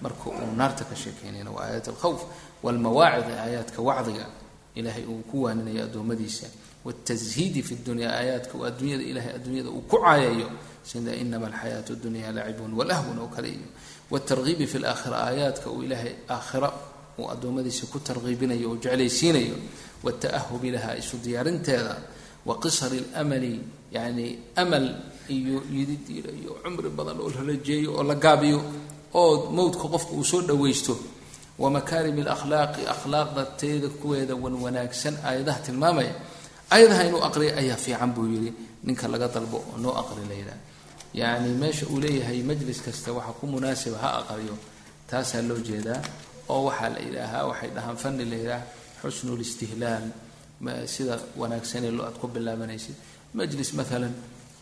marka 0.03 0.31
uu 0.31 0.55
naarta 0.57 0.85
ka 0.85 0.97
sheekaynayna 0.97 1.51
waa 1.51 1.65
aayat 1.71 1.89
alkhawf. 1.89 2.21
Waalmawaacid 2.63 3.31
aayaadka 3.45 3.79
wacdiga 3.83 4.27
ilaahay 4.75 5.05
uu 5.07 5.23
ku 5.31 5.43
waaninayo 5.47 5.85
addoommadiisa. 5.87 6.47
Waaltashiidi 6.85 7.63
fi 7.63 7.75
dunya 7.87 8.11
aayaadka 8.11 8.59
waa 8.59 8.69
adduunyada 8.69 9.03
ilahay 9.05 9.33
adduunyada 9.39 9.71
uu 9.71 9.83
ku 9.87 9.97
caayayo. 10.03 10.49
Sida 10.83 11.15
inama 11.15 11.47
alxayaatu 11.47 11.95
dunya 12.03 12.33
lacibun 12.33 12.75
walahwun 12.75 13.19
oo 13.23 13.31
kale 13.31 13.49
iyo. 13.55 13.69
Waaltargiibi 14.11 14.67
fi 14.67 14.79
laakhira 14.79 15.17
aayaadka 15.31 15.71
uu 15.71 15.83
ilaahay 15.87 16.15
aakhira 16.29 16.73
uu 17.19 17.31
addoommadiisa 17.31 17.87
ku 17.87 17.99
targiibinayo 18.03 18.71
oo 18.75 18.77
jeclaysiinayo. 18.83 19.55
Waalta'ahubi 20.03 20.71
laha 20.75 20.99
isu 20.99 21.17
diyaarinteeda. 21.23 21.95
Wa 22.47 22.59
qisari 22.59 22.99
اlamali 23.15 23.63
yani 23.95 24.39
amal 24.59 25.12
iyo 25.29 25.63
yidid 25.75 26.05
iyo 26.11 26.53
cumri 26.65 26.89
badan 26.99 27.19
oo 27.21 27.31
la 27.35 27.41
rajeeyo 27.51 27.91
oo 27.99 28.03
la 28.03 28.15
gaabiyo 28.15 28.61
oo 29.15 29.51
mowdka 29.57 29.87
qofka 29.93 30.13
uu 30.19 30.25
soo 30.25 30.41
dhawaysto. 30.49 30.95
Wa 31.59 31.71
makaarim 31.71 32.17
اlakhlaaqi 32.25 32.83
akhlaaqda 32.95 33.43
teeda 33.61 33.89
kuweeda 34.01 34.35
wan 34.35 34.55
wanaagsan 34.65 35.15
aayadaha 35.25 35.59
tilmaamaya. 35.67 36.15
Aayadaha 36.73 37.03
inuu 37.09 37.23
aqriya 37.29 37.53
ayaa 37.61 37.77
fiican 37.85 38.11
buu 38.15 38.27
yihi 38.33 38.51
ninka 38.87 39.07
laga 39.13 39.29
dalbo 39.29 39.59
oo 39.71 39.77
noo 39.83 39.95
aqri 40.01 40.25
la 40.31 40.35
yidhaha. 40.41 40.61
Yacni 41.21 41.51
meesha 41.61 41.87
uu 41.93 42.01
leeyahay 42.01 42.41
majlis 42.43 42.81
kasta 42.87 43.13
waxa 43.13 43.33
ku 43.39 43.45
munaasiba 43.47 43.99
ha 44.03 44.09
aqriyo 44.25 44.55
taasaa 45.11 45.43
loo 45.49 45.61
jeedaa 45.69 46.01
oo 46.49 46.65
waxaa 46.69 46.89
la 46.95 47.01
yidhaahaa 47.07 47.45
waxay 47.51 47.71
dhahaan 47.77 47.97
fani 48.03 48.25
la 48.25 48.37
yidhaha 48.43 48.65
xusnu 49.03 49.37
listihlaal 49.37 50.07
sida 50.95 51.15
wanaagsanee 51.37 51.91
lo 51.91 52.03
aad 52.09 52.17
ku 52.23 52.27
bilaabanaysid 52.35 52.95
majlis 53.37 53.71
maalan 53.79 54.15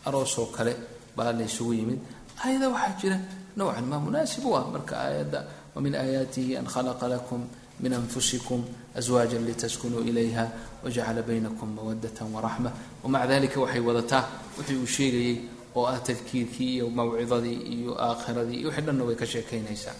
aroosoo 0.05 0.45
kale 0.55 0.73
baa 1.15 1.31
la 1.31 1.43
ysugu 1.43 1.73
yimid. 1.73 1.99
Aayada 2.43 2.69
waxaa 2.69 2.97
jira 3.01 3.17
nowcan 3.57 3.85
maa 3.85 3.99
munaasib 3.99 4.45
u 4.45 4.55
ah. 4.55 4.65
Marka 4.73 4.95
aayadda 5.05 5.39
wamin 5.75 5.95
aayaatihi 5.95 6.57
an 6.57 6.65
khalaqa 6.65 7.07
lakum 7.07 7.41
min 7.79 7.93
anfusikum 7.93 8.61
aswaaja 8.95 9.39
litaskunuu 9.39 10.03
ilayha 10.09 10.45
wajacala 10.83 11.21
baynakum 11.21 11.69
mawadata 11.75 12.25
waraxma 12.33 12.71
wamaca 13.03 13.27
dalika 13.27 13.59
waxay 13.63 13.79
wadataa 13.89 14.23
wixii 14.57 14.77
uu 14.81 14.85
sheegayey 14.85 15.37
oo 15.75 15.85
ah 15.85 15.97
tadkiirkii 15.99 16.75
iyo 16.75 16.89
mawcidadii 16.89 17.57
iyo 17.75 17.91
aakhiradii 18.07 18.57
iyo 18.59 18.67
wixii 18.69 18.85
dhanna 18.85 19.03
way 19.03 19.15
ka 19.15 19.25
sheekaynaysaa. 19.25 19.95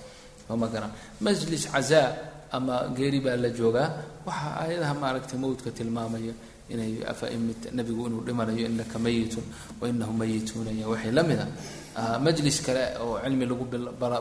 Sooma 0.47 0.68
garan 0.68 0.91
majlis 1.22 1.68
cazaa 1.72 2.10
ama 2.52 2.76
geeri 2.97 3.20
baa 3.20 3.36
la 3.36 3.49
joogaa. 3.49 3.89
Waxaa 4.26 4.54
aayadaha 4.62 4.93
maaragtay 4.93 5.39
mawdka 5.39 5.72
tilmaamaya 5.72 6.34
inay 6.74 6.92
nebigu 7.78 8.04
inuu 8.08 8.22
dhimanayo 8.28 8.66
inaka 8.74 8.98
mayitun 9.06 9.44
wa 9.82 9.86
inahum 9.92 10.16
mayituuna 10.22 10.72
iyo 10.78 10.88
waxay 10.94 11.12
la 11.18 11.24
mida 11.30 11.46
majlis 12.26 12.58
kale 12.66 12.84
oo 13.04 13.20
cilmi 13.24 13.46
lagu 13.52 13.66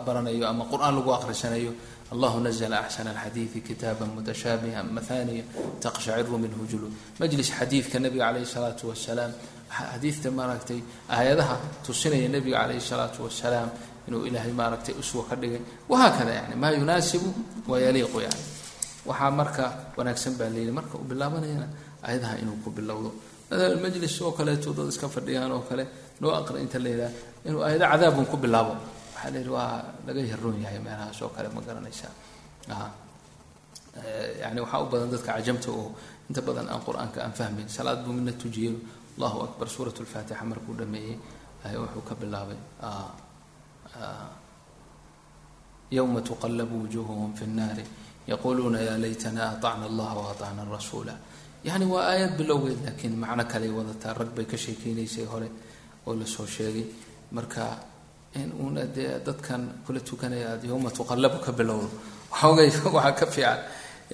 baranayo 0.06 0.44
ama 0.52 0.64
qur'aan 0.72 0.94
lagu 0.98 1.10
aqrisanayo 1.18 1.72
allahu 2.12 2.36
nazla 2.46 2.76
axsana 2.84 3.10
alxadiidi 3.14 3.60
kitaaba 3.68 4.04
mutashaabiha 4.14 4.80
mathaniya 4.96 5.44
taqshaciru 5.84 6.36
minhu 6.44 6.62
juluud 6.70 6.92
majlis 7.20 7.48
xadiidka 7.58 7.96
nabiga 8.04 8.24
calayhi 8.28 8.46
salaatu 8.54 8.84
wasalaam 8.90 9.30
xadiidta 9.70 10.28
maaragtay 10.38 10.80
aayadaha 11.16 11.56
tusinaya 11.86 12.28
nabiga 12.34 12.56
calayhi 12.62 12.82
salaatu 12.90 13.18
wasalaam 13.26 13.68
inuu 14.08 14.26
ilaahay 14.28 14.52
maaragtay 14.60 14.94
uswa 15.02 15.22
ka 15.28 15.34
dhigay. 15.40 15.60
Wahaakada 15.90 16.32
yani 16.38 16.54
maa 16.62 16.72
yunaasibu 16.74 17.28
wayaliiqu 17.70 18.18
yani. 18.26 18.42
Waxaa 19.08 19.30
marka 19.40 19.64
wanaagsan 19.96 20.34
baa 20.40 20.48
layidhi 20.54 20.72
marka 20.78 20.94
uu 20.98 21.06
bilaabanayana 21.10 21.66
ayadaha 22.08 22.34
inuu 22.42 22.58
ku 22.64 22.70
bilowdo. 22.70 23.10
Majlis 23.82 24.14
oo 24.22 24.32
kaleeto 24.38 24.72
dad 24.72 24.88
iska 24.92 25.08
fadhiyaan 25.08 25.52
oo 25.52 25.62
kale 25.68 25.84
noo 26.20 26.32
aqri 26.40 26.60
inta 26.64 26.78
la 26.78 26.88
yidhaha 26.88 27.12
inuu 27.48 27.62
aayado 27.66 27.86
cadaabun 27.92 28.26
ku 28.30 28.36
bilaabo. 28.36 28.74
Waxaa 29.14 29.30
la 29.32 29.38
yidhi 29.38 29.50
waa 29.50 29.74
laga 30.06 30.20
yaroon 30.32 30.56
yahay 30.64 30.78
meelahaas 30.78 31.18
oo 31.22 31.28
kale 31.34 31.48
ma 31.54 31.60
garanaysaa 31.66 32.12
yani 34.42 34.58
waxaa 34.64 34.80
u 34.84 34.86
badan 34.92 35.10
dadka 35.10 35.30
cajamta 35.36 35.68
oo 35.70 35.90
inta 36.28 36.40
badan 36.48 36.66
aan 36.72 36.82
qur'aanka 36.86 37.18
aan 37.24 37.32
fahmayn 37.38 37.68
salaad 37.68 38.04
buu 38.04 38.12
midna 38.18 38.32
tujiyo. 38.32 38.72
Allahu 39.18 39.38
akbar 39.46 39.66
suurat 39.68 39.96
lfaatixa 40.00 40.44
markuu 40.50 40.74
dhameeyey 40.80 41.16
wuxuu 41.82 42.02
ka 42.08 42.14
bilaabay. 42.20 42.56
Yowma 45.90 46.20
tuqalabu 46.22 46.86
wujuuhuhum 46.86 47.34
fi 47.34 47.44
nnaari 47.50 47.84
yaquluuna 48.30 48.78
ya 48.80 48.94
laytana 48.98 49.50
aطacna 49.58 49.86
allaha 49.90 50.14
waatacna 50.22 50.62
rasuula 50.70 51.14
yani 51.68 51.84
waa 51.92 52.04
aayad 52.12 52.32
bilowgeed 52.40 52.80
laakiin 52.86 53.14
macno 53.22 53.44
kaley 53.52 53.70
wadataa. 53.78 54.12
Rag 54.20 54.30
bay 54.36 54.44
ka 54.52 54.56
sheekeynaysay 54.64 55.24
hore 55.32 55.48
oo 56.06 56.14
la 56.20 56.26
soo 56.34 56.46
sheegay. 56.46 56.84
Marka 57.36 57.62
in 58.40 58.50
uuna 58.62 58.84
dee 58.96 59.10
dadkan 59.26 59.62
kula 59.86 60.00
tukanaya 60.08 60.46
aad 60.52 60.62
yowma 60.70 60.90
tuqalabu 60.98 61.38
ka 61.46 61.52
bilowdo 61.58 61.88
waxoogay 62.32 62.68
waxaa 62.96 63.12
ka 63.20 63.26
fiican. 63.34 63.58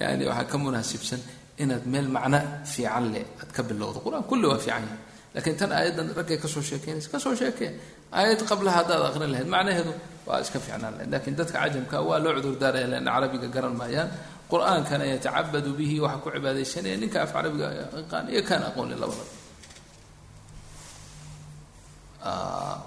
Yani 0.01 0.23
waxaa 0.29 0.45
ka 0.51 0.57
munaasibsan 0.63 1.21
inaad 1.63 1.83
meel 1.93 2.07
macno 2.15 2.39
fiican 2.73 3.05
leh 3.13 3.25
aad 3.41 3.51
ka 3.55 3.61
bilowdo. 3.69 3.97
Qur'aan 4.05 4.23
kulli 4.29 4.45
waa 4.51 4.57
fiican 4.65 4.83
yahay. 4.87 4.99
Lakiin 5.35 5.55
tan 5.59 5.71
aayaddan 5.71 6.07
raggay 6.17 6.37
ka 6.43 6.47
soo 6.53 6.61
sheekeynaysa 6.69 7.09
ka 7.13 7.19
soo 7.19 7.35
sheekee 7.41 7.71
aayad 8.17 8.41
qablaha 8.49 8.75
haddaad 8.79 9.01
aqrin 9.09 9.29
lahayd 9.33 9.49
macnaheedu 9.55 9.93
waa 10.27 10.39
iska 10.43 10.59
fiicnaan 10.65 10.93
lahayd 10.97 11.11
lakiin 11.15 11.35
dadka 11.39 11.57
cajamka 11.63 11.97
waa 12.09 12.19
loo 12.23 12.31
cudurdaaraya 12.37 12.87
leanna 12.91 13.11
carabiga 13.15 13.47
garan 13.55 13.75
maayaan 13.81 14.09
qur'aankana 14.51 15.05
yatacabadu 15.13 15.69
bihi 15.77 15.99
waxaa 15.99 16.21
ku 16.23 16.29
cibaadaysanaya 16.35 16.97
ninka 17.01 17.17
af 17.25 17.31
carabiga 17.35 17.67
yaqaan 17.81 18.25
iyo 18.33 18.41
kaan 18.49 18.63
aqooni 18.69 18.95
labada 19.01 19.25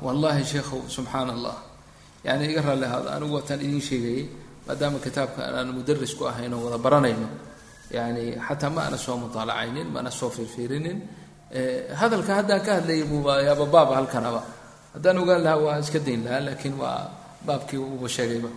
wallahi 0.04 0.44
sheekhu 0.44 0.88
subxaan 0.88 1.30
allah 1.36 1.56
yani 2.24 2.44
iga 2.52 2.62
raalli 2.62 2.84
ahaado 2.88 3.08
anigu 3.16 3.34
wataan 3.38 3.60
idiin 3.60 3.80
sheegayay 3.80 4.24
maadaama 4.66 4.98
kitaabka 5.04 5.40
aan 5.48 5.68
mudaris 5.76 6.12
ku 6.18 6.24
ahayn 6.30 6.52
oo 6.54 6.64
wada 6.66 6.78
baranayno 6.78 7.28
yani 7.90 8.36
xataa 8.46 8.70
ma 8.70 8.80
ana 8.88 8.96
soo 8.96 9.16
mutaalacaynin 9.16 9.88
ma 9.88 10.10
soo 10.10 10.30
fiirfiirinin 10.30 10.98
hadalka 12.00 12.32
haddaan 12.38 12.60
ka 12.62 12.72
hadlayay 12.78 13.04
buuba 13.04 13.42
yaaba 13.42 13.66
halkanaba. 13.98 14.42
Haddaan 14.94 15.18
ogaan 15.18 15.42
lahaa 15.42 15.58
waa 15.58 15.78
iska 15.78 15.98
dayn 15.98 16.24
lahaa 16.24 16.40
laakiin 16.46 16.74
waa 16.78 17.10
baabkii 17.46 17.78
uuba 17.78 18.08
sheegayba 18.08 18.50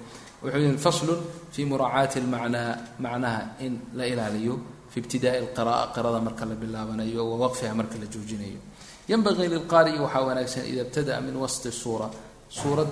wuxuu 0.44 0.60
yihi 0.60 0.78
faslun 0.78 1.20
fi 1.52 1.66
muraacaati 1.66 2.20
lmacnaa 2.20 2.78
macnaha 3.00 3.42
in 3.66 3.80
la 3.96 4.06
ilaaliyo 4.08 4.60
fi 4.92 5.00
ibtidaai 5.00 5.42
lqira'a 5.48 5.94
qirada 5.96 6.20
marka 6.20 6.46
la 6.46 6.56
bilaabanayo 6.56 7.24
wa 7.32 7.50
marka 7.74 7.96
la 8.02 8.06
joojinayo. 8.06 8.60
Yanbagii 9.08 9.48
lilqaari'i 9.48 10.00
waxaa 10.00 10.24
wanaagsan 10.28 10.66
ida 10.68 10.82
ibtada'a 10.82 11.22
min 11.22 11.36
wasti 11.36 11.72
suura 11.72 12.10
suurad 12.50 12.88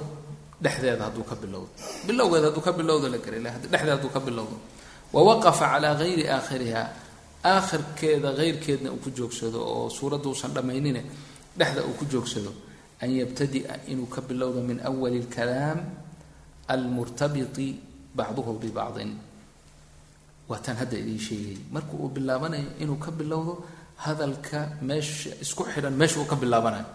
dhexdeeda 0.61 1.03
hadduu 1.05 1.23
ka 1.23 1.35
bilowdo. 1.35 1.69
Bilowgeeda 2.07 2.47
hadduu 2.47 2.61
ka 2.61 2.71
bilowdo 2.71 3.07
la 3.09 3.17
gari 3.17 3.39
dhexdeeda 3.39 3.95
hadduu 3.95 4.09
ka 4.09 4.19
bilowdo. 4.19 4.57
Wawaqafa 5.13 5.65
calaa 5.71 5.95
gayri 5.95 6.27
aakhiriha 6.27 6.83
aakhirkeeda 7.43 8.31
heyrkeedna 8.37 8.91
uu 8.91 9.01
ku 9.03 9.09
joogsado 9.09 9.59
oo 9.59 9.89
suuradda 9.89 10.29
uusan 10.29 10.53
dhammaynine 10.53 11.01
dhexda 11.57 11.83
uu 11.83 11.93
ku 11.99 12.05
joogsado 12.05 12.53
an 13.01 13.09
yabtadi'a 13.09 13.87
inuu 13.87 14.05
ka 14.05 14.21
bilowdo 14.21 14.61
min 14.61 14.79
awali 14.79 15.19
lkalaam 15.25 15.79
almurtabiti 16.73 17.67
bacduhu 18.17 18.51
bibacdin 18.61 19.11
waa 20.49 20.59
tan 20.65 20.75
hadda 20.81 20.95
idiin 21.03 21.21
sheegay 21.27 21.57
marka 21.75 21.93
uu 22.01 22.09
bilaabanayo 22.15 22.69
inuu 22.83 22.99
ka 23.05 23.11
bilowdo 23.19 23.53
hadalka 24.05 24.59
meesha 24.87 25.29
isku 25.43 25.63
xidhan 25.73 25.93
meesha 26.01 26.17
uu 26.21 26.27
ka 26.31 26.35
bilaabanayo 26.41 26.85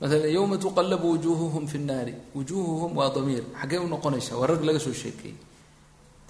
maala 0.00 0.28
yowma 0.36 0.56
tuqalabu 0.64 1.06
wujuuhuhum 1.14 1.64
fi 1.72 1.78
nnaari 1.82 2.14
wujuuhuhum 2.36 2.90
waa 2.98 3.10
damiir 3.16 3.44
xaggee 3.60 3.78
u 3.84 3.88
noqonaysa 3.94 4.32
waa 4.40 4.46
rag 4.52 4.62
laga 4.68 4.80
soo 4.86 4.94
sheekeeyey 5.02 5.36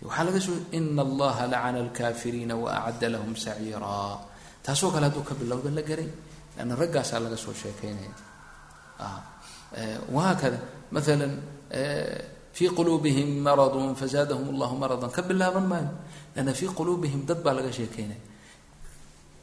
waxaa 0.06 0.24
laga 0.28 0.40
soo 0.46 0.56
ina 0.78 1.02
allaha 1.08 1.42
lacana 1.52 1.78
alkaafiriina 1.84 2.54
waacadda 2.64 3.06
lahum 3.14 3.32
saciiraa 3.44 4.12
taasoo 4.64 4.90
kale 4.94 5.04
hadduu 5.08 5.24
ka 5.28 5.34
bilowda 5.40 5.70
la 5.78 5.82
garay 5.90 6.08
lanna 6.56 6.74
raggaasaa 6.82 7.20
laga 7.26 7.36
soo 7.44 7.54
sheekeynaya 7.62 8.12
wahaakada 10.14 10.58
maala 10.94 11.26
fii 12.56 12.70
quluubihim 12.76 13.28
maradun 13.46 13.94
fazaadahum 14.00 14.46
allahu 14.54 14.74
maradan. 14.82 15.10
Ka 15.10 15.22
bilaaban 15.22 15.66
maayo. 15.72 15.90
Lanna 16.36 16.52
fii 16.52 16.70
quluubihim 16.78 17.20
dad 17.28 17.42
baa 17.44 17.54
laga 17.58 17.72
sheekeynaya 17.72 18.20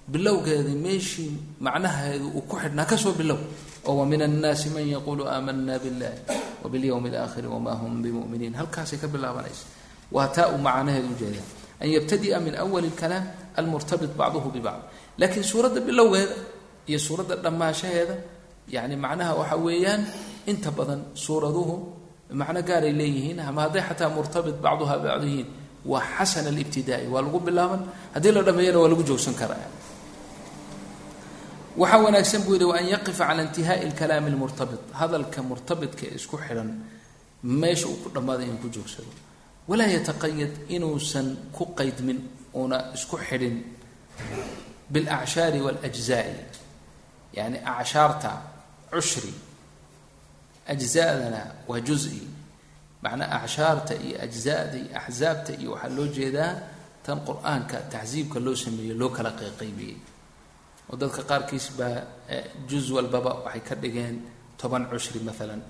bilowgeedi 0.10 0.74
meeshii 0.86 1.32
macnaheedu 1.62 2.28
uu 2.38 2.42
ku 2.50 2.56
xidhnaa 2.58 2.86
ka 2.86 2.98
soo 2.98 3.14
bilow. 3.14 3.38
Oo 3.86 3.96
wa 4.02 4.06
min 4.06 4.22
annaasi 4.22 4.70
man 4.74 4.86
yaquulu 4.96 5.24
aamanaa 5.30 5.80
billahi 5.84 6.18
wa 6.64 6.68
bilyowmi 6.70 7.10
alaakhiri 7.10 7.48
wamaa 7.48 7.78
hum 7.82 8.02
bimuminiin. 8.04 8.54
Halkaasay 8.58 8.98
ka 8.98 9.08
bilaabanaysa 9.08 9.66
waa 10.12 10.28
taa 10.34 10.50
uu 10.54 10.58
macnaheedu 10.58 11.08
ujeeda 11.14 11.42
an 11.80 11.88
yabtadia 11.96 12.40
min 12.42 12.56
awali 12.58 12.88
اlkalaam 12.90 13.26
almurtabit 13.56 14.12
bacduhu 14.18 14.50
bibacd 14.56 14.82
laakiin 15.22 15.46
suuradda 15.52 15.80
bilowgeeda 15.82 16.36
iyo 16.90 17.00
suuradda 17.00 17.36
dhammaanshaheeda 17.44 18.16
yani 18.76 18.96
macnaha 18.98 19.32
waxa 19.40 19.56
weeyaan 19.66 20.02
inta 20.50 20.72
badan 20.78 21.02
suuraduhu 21.14 21.76
macno 22.40 22.62
gaaray 22.70 22.94
leeyihiin 23.00 23.40
ama 23.40 23.62
hadday 23.66 23.82
xataa 23.90 24.10
murtabit 24.16 24.58
bacduha 24.66 24.96
bacdu 25.06 25.26
yihiin 25.28 25.48
waa 25.92 26.04
xasan 26.18 26.46
alibtidaai 26.52 27.08
waa 27.14 27.22
lagu 27.26 27.40
bilaaban. 27.48 27.82
Haddii 28.14 28.32
la 28.36 28.42
dhameeyana 28.48 28.80
waa 28.82 28.90
lagu 28.92 29.04
joogsan 29.10 29.34
karaa 29.42 29.68
waxaa 31.78 32.02
wanaagsan 32.06 32.42
buu 32.46 32.54
yihi 32.56 32.66
wa 32.72 32.76
an 32.78 32.86
yaqifa 32.94 33.24
cala 33.28 33.42
intihaai 33.48 33.86
lkalaami 33.92 34.30
lmurtabit 34.36 34.82
hadalka 35.00 35.40
murtabitka 35.50 36.04
ee 36.08 36.16
isku 36.20 36.36
xidhan 36.46 36.70
meesha 37.62 37.88
uu 37.92 37.98
ku 38.04 38.10
dhammaaday 38.16 38.46
inuu 38.50 38.62
ku 38.64 38.70
joogsado. 38.76 39.12
Walaa 39.70 39.88
yataqayad 39.96 40.54
inuusan 40.76 41.28
ku 41.56 41.64
qaydmin 41.80 42.20
uuna 42.60 42.78
isku 42.98 43.16
xidhin 43.28 43.56
biاlacshaari 44.94 45.60
waاljzaai 45.66 46.36
yani 47.38 47.58
acshaarta 47.74 48.32
cushri 48.92 49.32
ajzadana 50.74 51.42
waa 51.70 51.82
juzi 51.88 52.22
macnaa 53.04 53.30
acshaarta 53.42 53.94
iyo 54.06 54.16
ajzada 54.26 54.76
iyo 54.84 54.92
axzaabta 55.02 55.52
iyo 55.62 55.70
waxaa 55.76 55.92
loo 55.98 56.08
jeedaa 56.18 56.54
tan 57.06 57.18
qur'aanka 57.28 57.78
taxsiibka 57.94 58.38
loo 58.46 58.56
sameeyo 58.64 58.94
loo 59.02 59.10
kala 59.16 59.32
qayqaybiyey 59.40 59.98
oo 60.90 60.96
dadka 61.02 61.22
qaarkiis 61.30 61.66
baa 61.80 61.96
juz 62.70 62.86
walbaba 62.96 63.32
waxay 63.46 63.62
ka 63.68 63.76
dhigeen 63.84 64.16
toban 64.60 64.84
cushri 64.92 65.20
maalan 65.28 65.62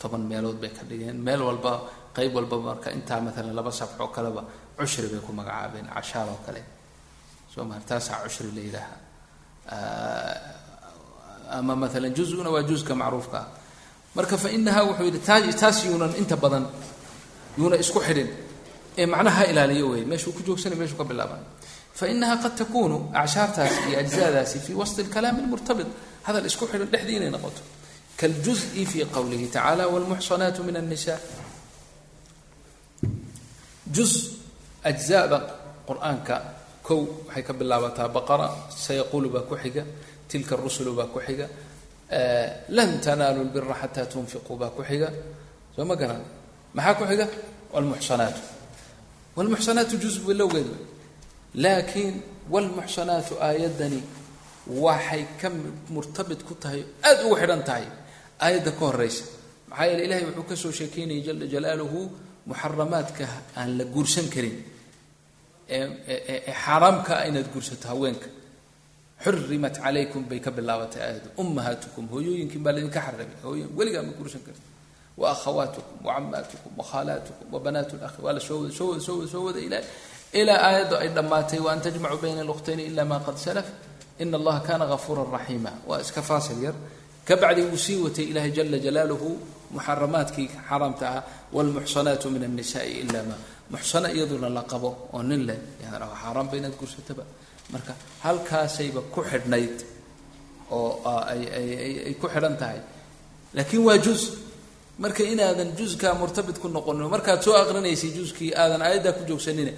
toban 0.00 0.22
meelood 0.30 0.58
bay 0.62 0.70
ka 0.76 0.82
dhigeen. 0.90 1.16
meel 1.26 1.40
walba 1.48 1.72
qeyb 2.16 2.32
walbaba 2.36 2.62
marka 2.74 2.88
intaa 2.98 3.20
maalan 3.26 3.54
laba 3.58 3.70
safx 3.78 3.94
oo 4.02 4.08
kaleba 4.16 4.42
cushri 4.78 5.06
bay 5.12 5.20
ku 5.26 5.30
magacaabeen 5.38 5.86
cashaar 5.94 6.26
oo 6.34 6.40
kale. 6.46 6.62
soo 7.52 7.64
ma 7.68 7.76
taasaa 7.88 8.18
cushri 8.26 8.50
la 8.56 8.62
yidhaaha. 8.66 8.96
ama 11.58 11.74
maalan 11.76 12.12
juzuna 12.16 12.50
waa 12.50 12.62
juzka 12.70 12.92
macruufka 12.94 13.38
ah 13.38 13.46
marka 14.15 14.37
fa 14.37 14.49
inaha 14.49 14.83
wuxuu 14.89 15.05
yidhi 15.05 15.19
taa 15.19 15.41
taas 15.59 15.85
yuunan 15.85 16.13
inta 16.17 16.35
badan 16.35 16.65
yuuna 17.57 17.75
isku 17.75 17.99
xidhin 17.99 18.29
ee 18.97 19.05
macnaha 19.05 19.43
ha 19.43 19.51
ilaaliyo 19.51 19.89
wey 19.89 20.03
meeshuu 20.05 20.31
ku 20.31 20.41
joogsanay 20.47 20.77
meshuu 20.77 20.97
ka 20.97 21.03
bilaaban 21.03 21.39
fainaha 21.99 22.37
qad 22.43 22.55
takunu 22.55 22.97
acshaartaasi 23.13 23.79
iyo 23.89 23.99
ajzadaasi 23.99 24.59
fi 24.65 24.73
wasط 24.73 24.99
اlkalaami 25.05 25.39
اlmurtabit 25.43 25.87
hadal 26.27 26.45
isku 26.45 26.67
xidhan 26.71 26.89
dhexdii 26.93 27.17
inay 27.19 27.31
noqoto 27.35 27.61
kاljuزءi 28.19 28.85
fi 28.91 29.05
qowlihi 29.15 29.47
tacala 29.55 29.87
wاlmuxsanaat 29.93 30.57
min 30.67 30.75
الnisa 30.81 31.15
juz 33.95 34.13
ajzada 34.83 35.39
qur-aanka 35.87 36.35
kow 36.83 37.01
waxay 37.27 37.43
ka 37.43 37.53
bilaabataa 37.53 38.07
baqara 38.17 38.47
sayaqulu 38.85 39.29
baa 39.35 39.47
ku 39.49 39.55
xiga 39.63 39.83
tilka 40.29 40.55
rusulu 40.55 40.95
baa 40.99 41.11
ku 41.13 41.19
xiga 41.27 41.47
lan 42.76 42.90
tanaalu 43.04 43.40
lbira 43.48 43.74
xataa 43.82 44.06
tunfiquu 44.12 44.52
baa 44.60 44.70
ku 44.76 44.82
xiga? 44.88 45.08
Soo 45.76 45.84
ma 45.90 45.94
garan 46.00 46.22
maxaa 46.76 46.94
ku 46.98 47.04
xiga? 47.10 47.26
Wlmuxsanaatu 47.74 48.40
wlmuxsanaatu 49.36 49.94
juz 50.02 50.16
bilowgeed 50.26 50.68
laakiin 51.64 52.14
wlmuxsanaatu 52.52 53.32
aayaddani 53.46 54.00
waxay 54.84 55.22
ka 55.40 55.48
murtabit 55.94 56.40
ku 56.48 56.54
tahay 56.62 56.82
aada 57.06 57.20
ugu 57.26 57.36
xidhan 57.40 57.62
tahay 57.68 57.86
aayadda 58.44 58.70
ka 58.78 58.82
horeysa 58.88 59.24
maxaa 59.70 59.86
yeele 59.90 60.02
ilahay 60.06 60.24
wuxuu 60.28 60.46
ka 60.50 60.56
soo 60.62 60.72
sheekeynayay 60.78 61.22
jala 61.26 61.46
jalaaluhu 61.54 62.00
muxaramaadka 62.48 63.26
aan 63.58 63.70
la 63.78 63.84
guursan 63.94 64.26
karin. 64.34 64.56
Ee 65.68 66.52
xaaraamka 66.64 67.14
inaad 67.28 67.48
guursato 67.52 67.86
haweenka 67.88 68.28
xurimat 69.24 69.74
calaykum 69.84 70.22
bay 70.30 70.40
ka 70.44 70.50
bilaabatay 70.56 71.00
aayaddu 71.06 71.28
ummahaatukum 71.42 72.04
hooyooyinkin 72.12 72.60
baa 72.64 72.72
laydinka 72.76 73.00
xaramay 73.06 73.38
hooyo 73.44 73.66
weligaa 73.78 74.02
ma 74.08 74.12
guursan 74.18 74.42
karti 74.46 74.62
wa 75.20 75.26
akhawaatukum 75.34 75.96
wa 76.06 76.12
camaatukum 76.16 76.72
wa 76.78 76.84
khaalaatukum 76.90 77.46
wa 77.54 77.58
banaat 77.64 77.90
lakhi 78.02 78.20
waa 78.24 78.32
la 78.36 78.40
soo 78.48 78.58
wada 78.62 79.00
soo 79.32 79.42
wada 79.46 79.60
ilaa 79.68 79.82
ilaa 80.40 80.58
aayaddu 80.68 80.94
ay 81.02 81.08
dhammaatay 81.16 81.58
wa 81.66 81.70
an 81.74 81.80
tajmacuu 81.84 82.20
bayna 82.24 82.40
alukhtayni 82.46 82.82
ila 82.90 83.02
ma 83.10 83.16
qad 83.26 83.36
salaf 83.46 83.66
ina 84.22 84.36
allaha 84.40 84.60
kana 84.68 84.84
gafuuran 84.92 85.28
raxiima 85.36 85.72
waa 85.88 86.00
iska 86.04 86.22
faasil 86.30 86.58
yar 86.66 86.74
kabacdi 87.28 87.62
wuu 87.68 87.76
sii 87.86 87.96
watay 88.04 88.24
ilahay 88.32 88.50
jala 88.56 88.78
jalaaluhu 88.86 89.28
muxaramaadkii 89.76 90.48
xaaraamta 90.68 91.04
ah 91.16 91.22
wlmuxsanaatu 91.56 92.26
min 92.34 92.42
annisaai 92.48 92.92
ila 93.02 93.20
ma 93.30 93.36
muxsano 93.72 94.08
iyaduna 94.16 94.48
la 94.56 94.62
qabo 94.72 94.90
oo 95.14 95.22
nin 95.30 95.42
leh 95.48 95.58
yani 95.82 96.06
xaaraanba 96.22 96.54
inaad 96.60 96.74
gursataba 96.80 97.24
marka 97.72 97.92
halkaasayba 98.24 99.00
ku 99.14 99.20
xidhnayd 99.30 99.76
oo 100.70 100.90
ay 101.30 102.14
ku 102.20 102.26
xidhan 102.34 102.56
tahay. 102.60 102.80
Laakiin 103.56 103.82
waa 103.88 103.98
juz 104.04 104.22
marka 105.02 105.22
inaadan 105.32 105.70
juzkaa 105.78 106.14
murtabit 106.20 106.58
ku 106.62 106.68
noqonin 106.68 107.08
markaad 107.14 107.40
soo 107.46 107.54
aqrinaysay 107.62 108.10
juzkii 108.18 108.50
aadan 108.62 108.82
aayaddaa 108.86 109.12
ku 109.18 109.22
joogsanine 109.28 109.72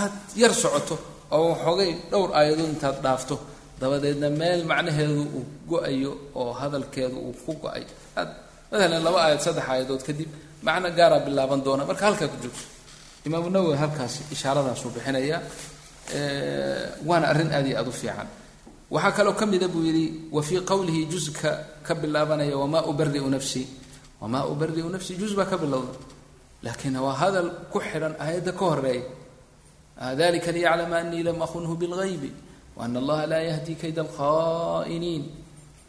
aad 0.00 0.14
yar 0.42 0.52
socoto 0.62 0.96
oo 1.36 1.44
waxoogay 1.52 1.90
dhowr 2.10 2.30
aayadood 2.38 2.70
intaad 2.74 2.96
dhaafto 3.04 3.36
dabadeedna 3.80 4.28
meel 4.40 4.60
macnaheedu 4.70 5.22
uu 5.38 5.44
go'ayo 5.70 6.12
oo 6.40 6.52
hadalkeedu 6.60 7.16
uu 7.26 7.34
ku 7.44 7.52
go'ay. 7.62 7.82
Aad 8.20 8.30
maalan 8.70 9.02
laba 9.06 9.18
aayad 9.24 9.40
saddex 9.46 9.66
aayadood 9.72 10.02
kadib 10.08 10.30
macno 10.66 10.88
gaaraa 10.98 11.20
bilaaban 11.26 11.60
doona. 11.66 11.82
Marka 11.90 12.04
halkaa 12.08 12.28
ku 12.32 12.36
joogso. 12.44 12.66
Imaamu 13.26 13.48
nawowi 13.54 13.76
halkaas 13.82 14.14
ishaaradaasuu 14.34 14.90
bixinaya 14.96 15.38
waana 17.08 17.26
arrin 17.32 17.50
aad 17.52 17.66
iyo 17.66 17.78
aad 17.78 17.88
u 17.88 17.92
fiican. 17.92 18.28
Waxaa 18.90 19.12
kaloo 19.16 19.34
ka 19.34 19.46
mida 19.46 19.68
buu 19.68 19.82
yidhi 19.86 20.06
wa 20.32 20.42
fii 20.42 20.60
qowlihi 20.70 21.06
juzka 21.12 21.50
ka 21.86 21.94
bilaabanaya 21.94 22.56
wamaa 22.58 22.82
ubariu 22.90 23.28
nafsii 23.30 23.66
wamaa 24.20 24.44
ubariu 24.52 24.88
nafsii 24.88 25.16
juz 25.16 25.34
baa 25.38 25.44
ka 25.46 25.56
bilowda 25.58 25.94
laakiin 26.62 26.96
waa 26.96 27.14
hadal 27.14 27.48
ku 27.72 27.78
xidhan 27.80 28.14
aayadda 28.18 28.52
ka 28.52 28.64
horreeya 28.70 29.02
dalika 30.18 30.50
liyaclama 30.52 30.96
anii 30.98 31.22
lam 31.22 31.38
akunhu 31.42 31.74
bilgaybi 31.76 32.32
waana 32.76 32.98
allaha 32.98 33.26
laa 33.26 33.42
yahdi 33.50 33.74
kayda 33.82 34.02
alkha'iniin 34.06 35.22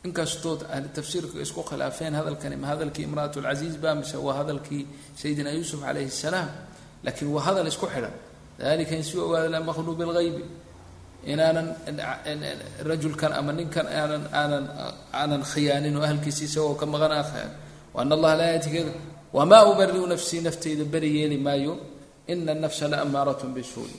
inkastood 0.06 0.60
tafsiirka 0.96 1.42
isku 1.46 1.62
khilaafeen 1.70 2.14
hadalkani 2.20 2.56
ma 2.62 2.68
hadalkii 2.72 3.04
imraat 3.10 3.36
lcasiiz 3.36 3.76
ba 3.84 3.96
mise 3.96 4.16
waa 4.18 4.34
hadalkii 4.40 4.84
sayidina 5.22 5.52
yuusuf 5.58 5.82
calayhi 5.82 6.10
salaam 6.24 6.50
laakiin 7.04 7.30
waa 7.36 7.44
hadal 7.48 7.68
isku 7.68 7.88
xidhan 7.94 8.14
dalika 8.62 8.94
in 9.00 9.04
si 9.04 9.16
ogaada 9.26 9.50
lam 9.56 9.66
akunhu 9.72 9.94
bilgaybi 10.00 10.44
inaanan 11.32 11.68
rajulkan 12.90 13.32
ama 13.40 13.52
ninkan 13.54 13.86
aanan 14.00 14.24
aanan 14.40 14.66
aanan 15.20 15.42
khiyaanin 15.52 15.96
oo 15.98 16.04
ahalkiisi 16.08 16.44
isagoo 16.50 16.76
ka 16.82 16.86
maqan 16.94 17.12
aan 17.18 17.26
khiyaan 17.32 17.52
waana 17.96 18.14
allaha 18.18 18.36
laa 18.40 18.50
yahdi 18.56 18.70
kayda 18.76 18.92
wamaa 19.38 19.64
ubariu 19.72 20.06
nafsii 20.14 20.42
naftayda 20.48 20.84
beri 20.94 21.10
yeeli 21.22 21.38
maayo 21.38 21.74
ina 22.28 22.54
nafsa 22.64 22.86
la 22.92 22.98
amaarat 23.06 23.42
bisuui 23.56 23.96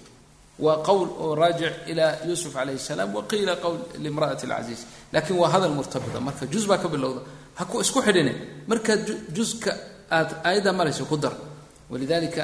waa 0.64 0.78
qowl 0.88 1.08
oo 1.24 1.34
raajic 1.40 1.74
ila 1.90 2.06
yuusuf 2.28 2.52
calayhi 2.56 2.78
salaam 2.88 3.10
waqiila 3.18 3.54
qowl 3.64 3.78
limraati 4.04 4.46
lcasiiz 4.50 4.80
laakiin 5.12 5.38
waa 5.42 5.50
hadal 5.54 5.72
murtabita 5.78 6.18
marka 6.26 6.44
juz 6.52 6.64
baa 6.70 6.78
ka 6.84 6.88
bilowda 6.94 7.20
ha 7.58 7.62
ku 7.70 7.76
isku 7.84 8.00
xidhine 8.06 8.32
markaad 8.70 9.06
juska 9.36 9.70
aad 10.10 10.30
aayadda 10.48 10.70
marayso 10.78 11.04
ku 11.10 11.16
dar 11.16 11.32
walidalika 11.92 12.42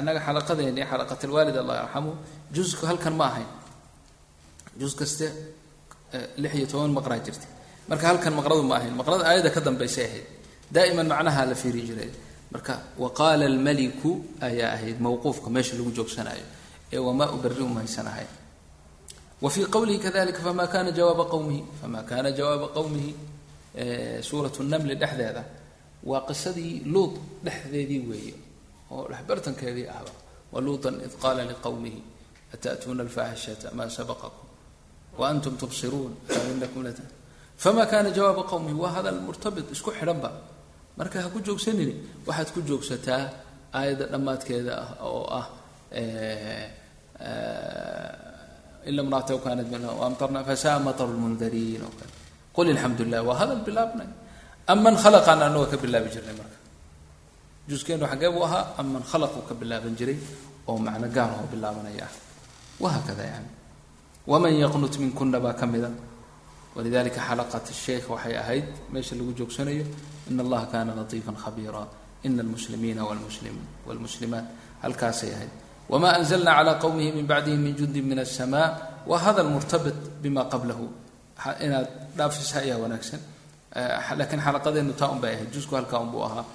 anaga 0.00 0.20
xalaqadeeni 0.26 0.82
xalaqat 0.90 1.20
alwaalid 1.28 1.56
allah 1.62 1.76
yarxamu 1.82 2.12
jusku 2.56 2.86
halkan 2.90 3.14
ma 3.20 3.24
ahayn 3.30 3.50
juz 4.80 4.94
kaste 5.00 5.26
lix 6.42 6.52
iyo 6.58 6.66
toban 6.72 6.92
maqraa 6.98 7.20
jirta 7.26 7.46
marka 7.90 8.04
halkan 8.10 8.32
maqradu 8.40 8.62
ma 8.70 8.74
ahayn 8.80 8.94
maqrada 9.00 9.22
aayadda 9.28 9.50
ka 9.56 9.60
dambaysay 9.60 10.04
ahayd 10.10 10.26
daa'iman 10.72 11.06
macnaha 11.12 11.44
la 11.50 11.54
fiiri 11.54 11.82
jiray 11.88 12.10
marka 12.54 12.72
waqaala 12.96 13.44
almaliku 13.52 14.10
ayaa 14.48 14.72
ahayd 14.76 14.96
mawquufka 15.06 15.48
meesha 15.50 15.76
lagu 15.76 15.90
joogsanayo 15.92 16.46
ee 16.92 16.98
wamaa 17.06 17.28
ubariu 17.36 17.68
mahaysan 17.68 18.06
ahayn 18.12 18.30
wa 19.42 19.50
fii 19.50 19.66
qowlihi 19.74 19.98
kadalika 20.06 20.40
kana 20.74 20.90
jawaaba 20.98 21.24
qowmihi 21.34 21.62
fama 21.80 22.02
kana 22.02 22.32
jawaaba 22.32 22.66
qowmihi 22.76 23.12
suurat 24.28 24.56
namli 24.60 24.94
dhexdeeda 24.96 25.44
waa 26.04 26.24
qisadii 26.28 26.82
luud 26.88 27.12
dhexdeedii 27.44 28.02
weeye 28.08 28.47
oo 28.94 29.04
dhexbartankeedii 29.10 29.86
ahba 29.96 30.12
waluutan 30.52 30.94
id 31.06 31.12
qaala 31.22 31.42
liqowmihi 31.50 32.00
ata'tuuna 32.54 33.02
alfaaxishata 33.06 33.66
ma 33.78 33.84
sabaqakum? 33.98 34.46
Waantum 35.20 35.54
tubsiruun? 35.60 36.12
Inakum 36.54 36.82
la 36.86 36.92
fama 37.62 37.84
kana 37.90 38.10
jawaaba 38.16 38.42
qowmihi 38.52 38.76
waa 38.82 38.92
hadal 38.96 39.18
murtabit 39.26 39.66
isku 39.74 39.90
xidhanba 39.98 40.30
marka 40.98 41.22
ha 41.22 41.28
ku 41.34 41.38
joogsanini 41.46 41.94
waxaad 42.26 42.48
ku 42.54 42.60
joogsataa 42.68 43.22
aayadda 43.78 44.04
dhammaadkeeda 44.12 44.72
ah 44.82 44.90
oo 45.10 45.24
ah 45.40 45.46
ila 48.88 49.00
mraataw 49.08 49.38
kaanat 49.44 49.68
amtarna 50.08 50.40
fasaa 50.48 50.78
mataru 50.86 51.12
lmundariin 51.18 51.82
qul 52.56 52.66
alxamdu 52.74 53.02
lilah 53.04 53.20
waa 53.28 53.36
hadal 53.42 53.60
bilaabnay. 53.66 54.08
Aman 54.72 54.94
khalaqan 55.02 55.40
anagoo 55.46 55.66
ka 55.72 55.76
bilaabi 55.82 56.08
jirnay 56.14 56.34
marka 56.40 56.57
juskeenu 57.69 58.05
xaggee 58.11 58.29
buu 58.35 58.43
ahaa 58.47 58.63
aman 58.77 59.03
khalaquu 59.11 59.39
ka 59.47 59.53
bilaaban 59.61 59.95
jiray 59.99 60.17
oo 60.67 60.77
macno 60.85 61.07
gaar 61.15 61.31
oo 61.39 61.47
bilaabanaya 61.51 62.05
ah 62.07 62.13
wahaakada 62.83 63.23
yani 63.33 63.49
waman 64.31 64.53
yaqnut 64.63 64.93
minkuna 65.03 65.39
baa 65.45 65.53
ka 65.53 65.65
mida 65.65 65.89
walidalika 66.75 67.19
xalaqat 67.29 67.65
sheikh 67.85 68.05
waxay 68.13 68.35
ahayd 68.43 68.65
meesha 68.93 69.15
lagu 69.15 69.31
joogsanayo 69.39 69.85
in 70.29 70.39
allaha 70.39 70.65
kana 70.73 70.91
latiifan 70.99 71.35
khabiira 71.43 71.87
ina 72.23 72.41
almuslimiina 72.45 73.01
wlmuslimaat 73.87 74.45
halkaasay 74.83 75.31
ahayd 75.35 75.51
wma 75.91 76.09
anzlna 76.19 76.51
clى 76.59 76.73
qowmihi 76.83 77.11
min 77.17 77.25
bacdihi 77.31 77.57
min 77.57 77.75
jundi 77.79 78.01
min 78.01 78.19
الsma 78.19 78.63
waa 79.09 79.19
hadal 79.25 79.49
murtabit 79.55 79.95
bima 80.23 80.43
qablahu 80.53 80.85
inaad 81.65 81.87
dhaafisa 82.17 82.59
ayaa 82.63 82.77
wanaagsan 82.83 83.19
lakiin 84.19 84.41
xalaqadeenu 84.45 84.93
taa 84.99 85.09
un 85.13 85.19
bay 85.23 85.33
ahayd 85.35 85.49
jusku 85.55 85.75
halkaa 85.75 85.99
un 86.05 86.09
buu 86.13 86.23
ahaa 86.29 86.45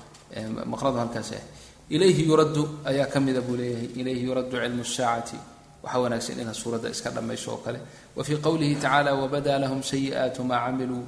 maqradu 0.74 0.98
halkaas 1.04 1.32
ah 1.38 1.44
ilayhi 1.90 2.24
yuraddu 2.30 2.64
ayaa 2.86 3.06
ka 3.14 3.20
mida 3.20 3.42
buu 3.42 3.56
leeyahay. 3.60 3.90
Ilayhi 4.02 4.24
yuraddu 4.28 4.56
cilmu 4.64 4.84
saacati 4.86 5.38
waxaa 5.84 6.00
wanaagsan 6.04 6.40
inaad 6.42 6.56
suuradda 6.56 6.90
iska 6.90 7.10
dhammayso 7.16 7.52
oo 7.52 7.58
kale. 7.66 7.80
Wa 8.16 8.24
fii 8.24 8.38
qowlihi 8.46 8.76
tacaala 8.76 9.12
wabadaa 9.22 9.60
lahum 9.64 9.82
sayi'aatu 9.92 10.44
maa 10.50 10.60
camiluu. 10.66 11.04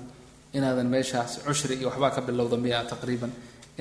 Inaadan 0.53 0.87
meeshaas 0.93 1.31
cushri 1.45 1.75
iyo 1.79 1.87
waxbaa 1.89 2.11
ka 2.15 2.21
bilowda 2.27 2.57
miyaa 2.57 2.83
taqriiban. 2.91 3.31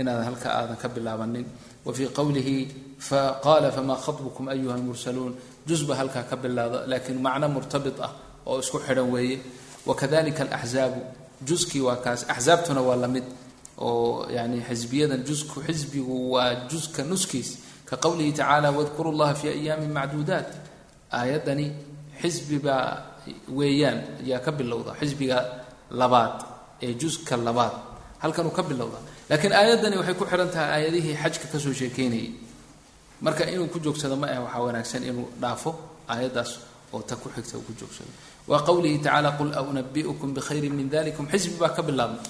Inaadan 0.01 0.25
halka 0.29 0.49
aadan 0.59 0.77
ka 0.83 0.89
bilaabanin. 0.89 1.47
Wa 1.85 1.93
fii 1.97 2.09
qowlihi 2.19 2.57
faqaala 3.09 3.69
famaa 3.77 3.99
khatbukum 4.05 4.45
ayuha 4.49 4.77
lmursaluun 4.81 5.35
jusba 5.69 5.93
halkaa 6.01 6.25
ka 6.31 6.37
bilaada 6.37 6.87
laakiin 6.91 7.19
macno 7.27 7.49
murtabit 7.49 7.99
ah 8.07 8.13
oo 8.47 8.59
isku 8.63 8.79
xidhan 8.87 9.09
weeye. 9.15 9.39
Wakadalika 9.89 10.43
alaxzaabu 10.47 11.01
juskii 11.49 11.81
waa 11.87 11.97
kaas. 12.05 12.21
Axzaabtuna 12.33 12.81
waa 12.89 12.97
la 12.97 13.09
mid 13.09 13.25
oo 13.79 14.27
yani 14.31 14.63
xisbiyadan 14.69 15.25
jusku 15.29 15.61
xisbigu 15.67 16.33
waa 16.35 16.69
juska 16.71 17.03
nuskiis 17.03 17.59
ka 17.89 17.97
qowlihi 17.97 18.33
tacala 18.33 18.71
wadkuru 18.71 19.11
llaha 19.13 19.35
fi 19.35 19.49
ayaami 19.49 19.89
macduudaat 19.97 20.49
aayaddani 21.13 21.67
xisbibaa 22.21 22.87
weeyaan 23.59 23.99
ayaa 24.25 24.41
ka 24.47 24.53
bilowda 24.53 24.93
xisbiga 25.01 25.39
labaad 25.91 26.35
ee 26.83 26.95
juska 26.95 27.37
labaad 27.37 27.73
halkanuu 28.23 28.51
ka 28.53 28.63
bilowda. 28.63 28.99
Laakiin 29.31 29.53
aayaddani 29.53 29.97
waxay 30.01 30.15
ku 30.21 30.25
xidhan 30.31 30.51
tahay 30.55 30.71
aayadihii 30.77 31.17
xajka 31.23 31.47
ka 31.53 31.59
soo 31.59 31.73
sheekeynayay. 31.73 32.31
Marka 33.21 33.45
inuu 33.49 33.69
ku 33.73 33.79
joogsado 33.85 34.17
ma 34.17 34.27
ah 34.33 34.41
waxaa 34.45 34.63
wanaagsan 34.67 35.03
inuu 35.11 35.29
dhaafo 35.41 35.71
aayaddaas 36.09 36.51
oo 36.93 37.03
ta 37.09 37.17
ku 37.17 37.29
xigta 37.35 37.57
uu 37.59 37.65
ku 37.69 37.73
joogsado. 37.81 38.11
Wa 38.49 38.61
qowlihi 38.69 38.99
tacala 39.05 39.33
qul 39.39 39.53
aunabiukum 39.61 40.35
bikhayri 40.37 40.69
min 40.71 40.89
dalikum 40.89 41.27
xisbi 41.33 41.57
baa 41.61 41.73
ka 41.77 41.83
bilaabna 41.83 42.21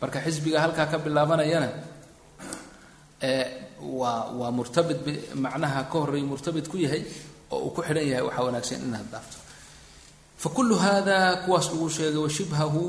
marka 0.00 0.18
xisbiga 0.24 0.58
halkaa 0.64 0.86
ka 0.92 0.96
bilaabanayana 1.04 1.68
waa 4.00 4.30
waa 4.38 4.50
murtabit 4.52 5.00
macnaha 5.44 5.80
ka 5.90 5.96
horreeya 5.98 6.26
murtabit 6.30 6.66
ku 6.68 6.76
yahay 6.84 7.02
oo 7.52 7.68
uu 7.68 7.70
ku 7.76 7.80
xidhan 7.82 8.04
yahay 8.10 8.24
waxaa 8.28 8.44
wanaagsan 8.48 8.80
inaad 8.88 9.06
dhaafto 9.12 9.36
fakulu 10.42 10.76
hada 10.84 11.18
kuwaas 11.44 11.66
lagu 11.72 11.88
sheegay 11.96 12.20
washibhahu 12.26 12.82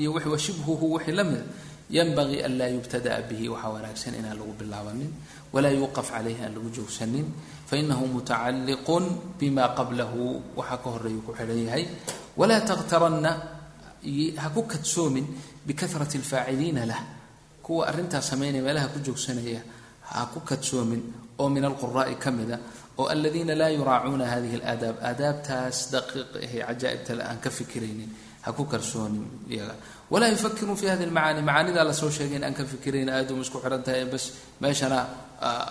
iyo 0.00 0.10
washibhuhu 0.34 0.84
wixii 0.96 1.12
la 1.18 1.24
mida 1.24 1.44
yanbagii 1.90 2.40
an 2.46 2.52
laa 2.58 2.70
yubtadaa 2.76 3.20
bihi 3.28 3.48
waxaa 3.52 3.72
wanaagsan 3.76 4.14
inaan 4.20 4.36
lagu 4.40 4.52
bilaabanin 4.60 5.10
walaa 5.52 5.74
yuuqaf 5.76 6.08
calayhi 6.14 6.40
aan 6.44 6.52
lagu 6.56 6.68
joogsanin 6.76 7.26
fainahu 7.68 8.04
mutacalliqun 8.16 9.04
bima 9.38 9.64
qablahu 9.78 10.40
waxaa 10.56 10.78
ka 10.84 10.88
horeeyu 10.94 11.20
ku 11.26 11.32
xidhan 11.38 11.60
yahay 11.68 11.84
walaa 12.40 12.60
takhtaranna 12.68 13.30
ha 14.36 14.48
ku 14.50 14.62
kadsoomin 14.62 15.26
bikahrati 15.66 16.18
alfaaciliina 16.18 16.86
lah. 16.86 17.00
Kuwa 17.62 17.86
arrintaas 17.86 18.28
samaynaya 18.30 18.62
meelaha 18.62 18.88
ku 18.88 18.98
joogsanaya 18.98 19.60
ha 20.10 20.26
ku 20.32 20.40
kadsoomin 20.40 21.02
oo 21.38 21.48
min 21.48 21.64
alquraa'i 21.64 22.16
ka 22.18 22.30
mida 22.30 22.58
oo 22.98 23.06
aladiina 23.06 23.54
laa 23.54 23.70
yuraacuuna 23.70 24.26
hadihi 24.26 24.56
alaadaab. 24.60 24.96
Aadaabtaas 25.02 25.90
daqiiq 25.92 26.66
cajaa'ibta 26.66 27.12
aan 27.30 27.38
ka 27.38 27.50
fikiraynin 27.50 28.10
ha 28.42 28.52
ku 28.52 28.64
kalsoonin 28.64 29.24
iyaga. 29.48 29.74
Walaa 30.10 30.28
yufakiruu 30.34 30.76
fi 30.76 30.86
hadi 30.86 31.06
lmacaani 31.06 31.42
macaanidaa 31.42 31.84
la 31.84 31.94
soo 31.94 32.10
sheegay 32.10 32.36
in 32.36 32.44
aan 32.44 32.54
ka 32.54 32.64
fikirayn 32.64 33.08
aadum 33.08 33.40
isku 33.40 33.58
xihan 33.62 33.82
tahay 33.82 34.04
bas 34.04 34.24
meeshana 34.60 35.06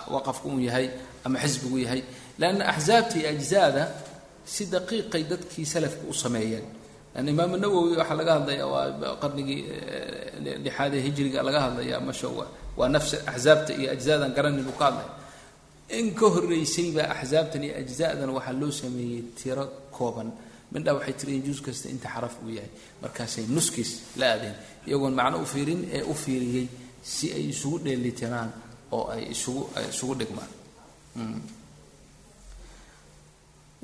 waqafku 0.08 0.48
uu 0.48 0.60
yahay 0.60 0.90
ama 1.24 1.38
xisbigu 1.38 1.78
yahay. 1.84 2.02
Leanna 2.38 2.64
axzaabta 2.72 3.18
iyo 3.20 3.28
ajzaada 3.28 3.84
si 4.44 4.66
daqiiqay 4.66 5.22
dadkii 5.30 5.66
salafka 5.66 6.08
u 6.08 6.14
sameeyeen 6.14 6.64
imaam 7.32 7.52
nawowi 7.60 7.96
waxaa 8.00 8.16
laga 8.20 8.32
hadlaya 8.38 8.66
waa 8.66 9.16
qarnigii 9.22 9.60
lixaad 10.64 10.92
ee 10.94 11.00
hijriga 11.06 11.42
laga 11.46 11.60
hadlaya 11.66 12.00
masha 12.08 12.28
waa 12.78 12.88
nafs 12.94 13.12
axzaabta 13.30 13.72
iyo 13.80 13.88
ajzaadan 13.96 14.32
garanin 14.36 14.66
uu 14.70 14.76
ka 14.80 14.84
hadlaya 14.88 15.10
in 15.98 16.14
ka 16.18 16.26
horreysayba 16.34 17.02
axzaabtan 17.14 17.62
iyo 17.66 17.74
ajza'dan 17.82 18.30
waxaa 18.36 18.52
loo 18.60 18.70
sameeyey 18.80 19.22
tiro 19.38 19.64
kooban. 19.96 20.28
Mindhaa 20.72 20.94
waxay 20.98 21.14
tiriyeen 21.20 21.44
juus 21.46 21.60
kasta 21.66 21.86
inta 21.94 22.08
xaraf 22.14 22.34
uu 22.44 22.48
yahay. 22.56 22.70
Markaasay 23.02 23.44
nuskiis 23.54 23.90
la 24.16 24.26
aadeen. 24.32 24.54
Iyagoon 24.88 25.14
macno 25.18 25.36
u 25.44 25.46
fiirin 25.52 25.80
ee 25.96 26.02
u 26.02 26.14
fiiriyey 26.14 26.66
si 27.12 27.26
ay 27.36 27.44
isugu 27.52 27.78
dheelitiraan 27.84 28.50
oo 28.96 29.04
ay 29.14 29.22
isugu 29.34 29.62
isugu 29.92 30.14
dhigmaan 30.20 30.50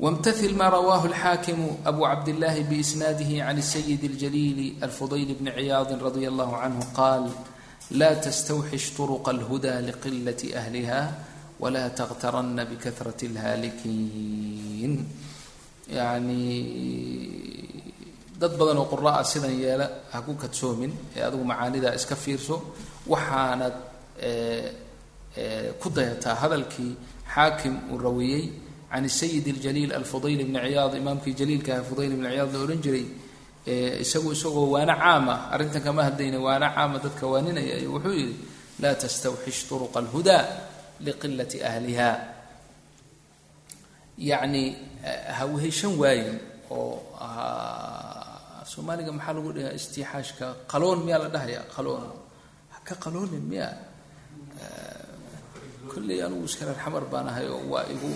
wاmtaثil 0.04 0.54
ma 0.62 0.68
rawaahu 0.76 1.06
اlxaakimu 1.12 1.68
abu 1.89 2.01
cabdاllahi 2.12 2.62
biisnaadihi 2.70 3.36
can 3.45 3.58
الsayid 3.64 4.01
اljaliil 4.12 4.62
alfudayl 4.86 5.30
bni 5.39 5.51
ciyaadi 5.58 5.93
radi 6.08 6.24
allahu 6.32 6.54
canhu 6.62 6.84
qaal 6.99 7.24
la 7.99 8.10
tstawxish 8.24 8.88
طرqa 8.97 9.30
اlhuda 9.36 9.74
liqilaة 9.89 10.41
أhliha 10.62 11.01
wla 11.64 11.84
tkhtarana 11.99 12.64
bkahraة 12.72 13.22
اlhaalikiin 13.30 14.93
yani 15.97 16.41
dad 18.41 18.54
badan 18.60 18.78
oo 18.82 18.88
qura'a 18.93 19.22
sidan 19.32 19.54
yeela 19.64 19.86
ha 20.12 20.18
ku 20.26 20.34
kadsoomin 20.41 20.91
ee 21.16 21.22
adigu 21.28 21.43
macaanidaa 21.51 21.93
iska 21.99 22.16
fiirso 22.24 22.56
waxaanad 23.12 23.76
ku 25.82 25.88
dayataa 25.97 26.36
hadalkii 26.43 26.91
xaakim 27.36 27.74
uu 27.93 27.97
rawiyey 28.08 28.43
can 28.91 29.06
sayid 29.20 29.45
اljaliil 29.54 29.91
alfudayl 29.99 30.41
bni 30.49 30.60
ciyaad 30.66 30.93
imaamkii 31.01 31.34
jaliilkaah 31.39 31.82
fudayl 31.89 32.14
bni 32.20 32.28
ciyaad 32.34 32.49
la 32.54 32.60
odhan 32.66 32.80
jiray 32.86 33.06
isagu 34.04 34.30
isagoo 34.36 34.66
waano 34.76 34.93
caama 35.04 35.36
arrintan 35.54 35.82
kama 35.86 36.01
hadlayna 36.08 36.38
waano 36.45 36.68
caama 36.76 36.97
dadka 37.06 37.24
waaninaya 37.32 37.74
ayuu 37.80 37.93
wuxuu 37.95 38.14
yihi 38.20 38.34
laa 38.82 38.95
tastawxish 39.01 39.60
طرqa 39.70 39.97
اlhuda 40.04 40.38
liqilati 41.06 41.58
ahliha 41.70 42.10
yacni 44.30 44.64
ha 45.38 45.43
weheshan 45.54 45.93
waayin 46.01 46.38
oo 46.70 47.01
soomaaliga 48.72 49.12
maxaa 49.18 49.34
lagu 49.38 49.49
dhahaa 49.56 49.74
istixaashka 49.80 50.45
qaloon 50.72 50.99
miyaa 51.06 51.22
la 51.26 51.30
dhahaya 51.36 51.62
qaloon 51.76 52.04
haka 52.76 52.93
qaloonin 53.04 53.43
miya 53.51 53.68
kolley 55.91 56.20
anugu 56.26 56.45
iska 56.49 56.64
reer 56.68 56.78
xamar 56.84 57.04
baan 57.12 57.28
ahay 57.32 57.47
oo 57.56 57.62
waa 57.74 57.86
igu 57.95 58.12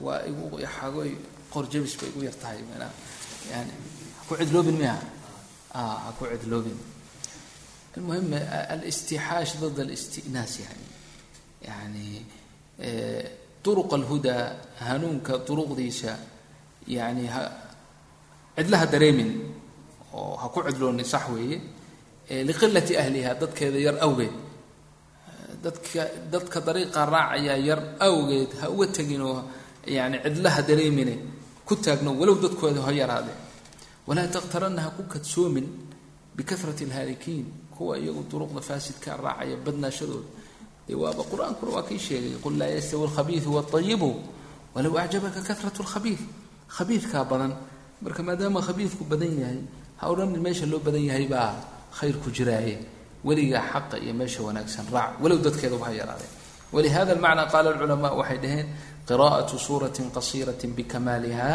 waa 0.00 0.20
igu 0.26 0.58
xagoy 0.76 1.10
qorjabis 1.52 1.96
bay 2.00 2.08
igu 2.08 2.20
yar 2.28 2.36
tahay 2.42 2.60
mana 2.70 2.88
yani 3.50 3.72
haku 4.20 4.36
cidloobin 4.40 4.76
miha 4.78 4.98
ah, 5.74 6.10
haku 6.10 6.26
cidloobin. 6.32 6.78
Almuhim 7.96 8.34
ah, 8.34 8.74
alistixaash 8.74 9.56
dad 9.60 9.78
alistinaas 9.80 10.52
yani 10.60 10.86
eh, 11.62 11.68
yani 11.68 12.06
duruq 13.64 13.92
alhudaa 13.92 14.44
hanuunka 14.78 15.42
duruqdiisa 15.46 16.12
yani 16.86 17.26
ha 17.26 17.42
cidlaha 18.56 18.86
dareemin 18.86 19.30
oo 20.12 20.36
ha 20.36 20.48
ku 20.48 20.62
cidloonin 20.62 21.04
sax 21.04 21.28
weeye 21.34 21.60
eh, 22.28 22.42
liqilati 22.46 22.96
ahliha 22.96 23.34
dadkeeda 23.34 23.78
yar 23.78 23.96
awgeed. 24.06 24.34
Eh, 24.34 25.52
dadka 25.64 26.02
dadka 26.30 26.60
dariiqa 26.60 27.00
raacayaa 27.06 27.58
yar 27.58 27.80
awgeed 28.00 28.50
ha 28.60 28.66
uga 28.68 28.86
teginoo 28.92 29.36
yani 29.86 30.16
cidlaha 30.24 30.60
dareemine 30.68 31.14
ku 31.66 31.74
taagno 31.76 32.10
walow 32.20 32.36
dadkooda 32.44 32.80
ha 32.86 32.92
yaraade 32.92 33.32
walaa 34.06 34.26
تkhtarana 34.34 34.80
ha 34.86 34.90
ku 34.96 35.02
kadsoomin 35.12 35.66
bikahrati 36.36 36.84
اlhaalikiin 36.88 37.46
kuwa 37.74 37.98
iyagu 37.98 38.22
duruqda 38.30 38.60
faasidka 38.60 39.16
raacaya 39.24 39.56
badnaashadooda 39.64 40.28
waaba 41.02 41.22
qur'aankuna 41.30 41.70
waa 41.76 41.82
kii 41.88 41.98
sheegay 41.98 42.34
qul 42.44 42.54
laa 42.60 42.70
yastawi 42.76 43.02
alkhabiidu 43.08 43.48
waalayibu 43.56 44.10
walow 44.74 44.94
acjabaka 45.02 45.40
kahratu 45.48 45.82
lkhabiid 45.82 46.20
khabiidkaa 46.76 47.24
badan 47.30 47.52
marka 48.02 48.22
maadaama 48.22 48.60
khabiidku 48.68 49.02
badan 49.10 49.32
yahay 49.42 49.60
ha 50.00 50.04
odhanin 50.12 50.40
meesha 50.46 50.66
loo 50.66 50.78
badan 50.86 51.02
yahay 51.10 51.26
baa 51.34 51.50
khayr 51.98 52.14
ku 52.22 52.28
jiraaye 52.36 52.78
weligaa 53.26 53.64
xaqa 53.72 53.96
iyo 54.04 54.14
meesha 54.14 54.40
wanaagsan 54.46 54.86
raac 54.94 55.12
walow 55.22 55.38
dadkeedaba 55.46 55.84
ha 55.88 55.92
yaraadeen 56.00 56.32
walihada 56.74 57.10
almacnaa 57.16 57.46
qaala 57.52 57.68
alculamaa 57.74 58.12
waxay 58.20 58.38
dhaheen 58.44 58.66
qiraa'atu 59.09 59.55
suuratin 59.67 60.07
qasiiratin 60.15 60.71
bikamaaliha 60.77 61.51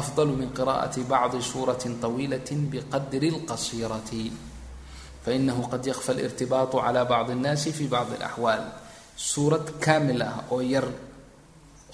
afdalu 0.00 0.32
min 0.40 0.50
qiraa'ati 0.58 1.00
bacdi 1.12 1.38
suuratin 1.52 1.92
طawiilatin 2.02 2.60
biqadri 2.72 3.28
اlqasiirati 3.34 4.22
fainahu 5.24 5.62
qad 5.72 5.82
yakfa 5.90 6.10
alirtibaatu 6.14 6.76
cala 6.84 7.02
bacdi 7.12 7.30
اnnaasi 7.36 7.70
fi 7.78 7.84
bacdi 7.94 8.14
اlaxwaal 8.20 8.64
suurad 9.30 9.66
kaamil 9.84 10.20
ah 10.28 10.36
oo 10.54 10.60
yar 10.74 10.86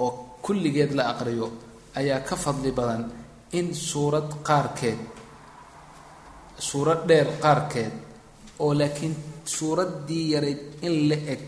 oo 0.04 0.10
kulligeed 0.44 0.92
la 0.98 1.04
aqriyo 1.12 1.46
ayaa 2.00 2.20
ka 2.28 2.36
fadli 2.44 2.70
badan 2.78 3.02
in 3.58 3.66
suurad 3.90 4.28
qaarkeed 4.48 5.00
suurad 6.68 7.00
dheer 7.08 7.28
qaarkeed 7.44 7.92
oo 8.64 8.72
laakiin 8.80 9.14
suuraddii 9.56 10.24
yarayd 10.34 10.60
in 10.86 10.94
la 11.08 11.16
eg 11.34 11.42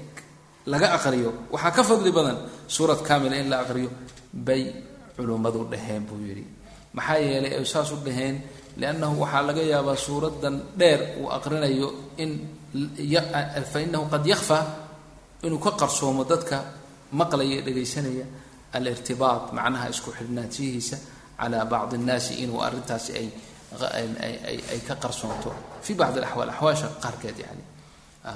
laga 0.71 0.87
aqriyo 0.97 1.29
waxaa 1.53 1.71
ka 1.77 1.81
fadli 1.89 2.11
badan 2.17 2.37
suurad 2.75 2.99
kaamila 3.07 3.35
in 3.41 3.47
la 3.51 3.57
aqriyo 3.63 3.89
bay 4.47 4.63
culummadu 5.15 5.59
dhaheen 5.71 6.03
buu 6.07 6.19
yidhi. 6.27 6.45
Maxaa 6.97 7.17
yeelay 7.27 7.53
ay 7.59 7.65
saas 7.73 7.89
u 7.91 7.97
dhaheen 8.07 8.35
liannahu 8.79 9.15
waxaa 9.23 9.43
laga 9.49 9.61
yaabaa 9.73 9.95
suuraddan 10.05 10.55
dheer 10.79 10.99
uu 11.21 11.27
aqrinayo 11.37 11.87
in 12.23 12.31
fa 13.71 13.79
inahu 13.85 14.05
qad 14.13 14.23
yakfa 14.33 14.59
inuu 15.45 15.59
ka 15.65 15.71
qarsoomo 15.81 16.23
dadka 16.31 16.57
maqlaya 17.19 17.55
ee 17.59 17.61
dhegaysanaya 17.67 18.25
alirtibaat 18.77 19.45
macnaha 19.57 19.85
isku 19.93 20.09
xidhnaanshihiisa 20.17 20.97
calaa 21.39 21.65
bacdi 21.73 21.95
اnnaasi 21.99 22.33
inuu 22.43 22.59
arrintaasi 22.67 23.11
ay 23.19 23.27
ay 24.73 24.79
ka 24.87 24.95
qarsoonto 25.03 25.49
fi 25.85 25.91
bacdi 26.01 26.17
alaxwaal 26.21 26.49
axwaasha 26.53 26.87
qaarkeed 27.03 27.37
yani 27.45 27.63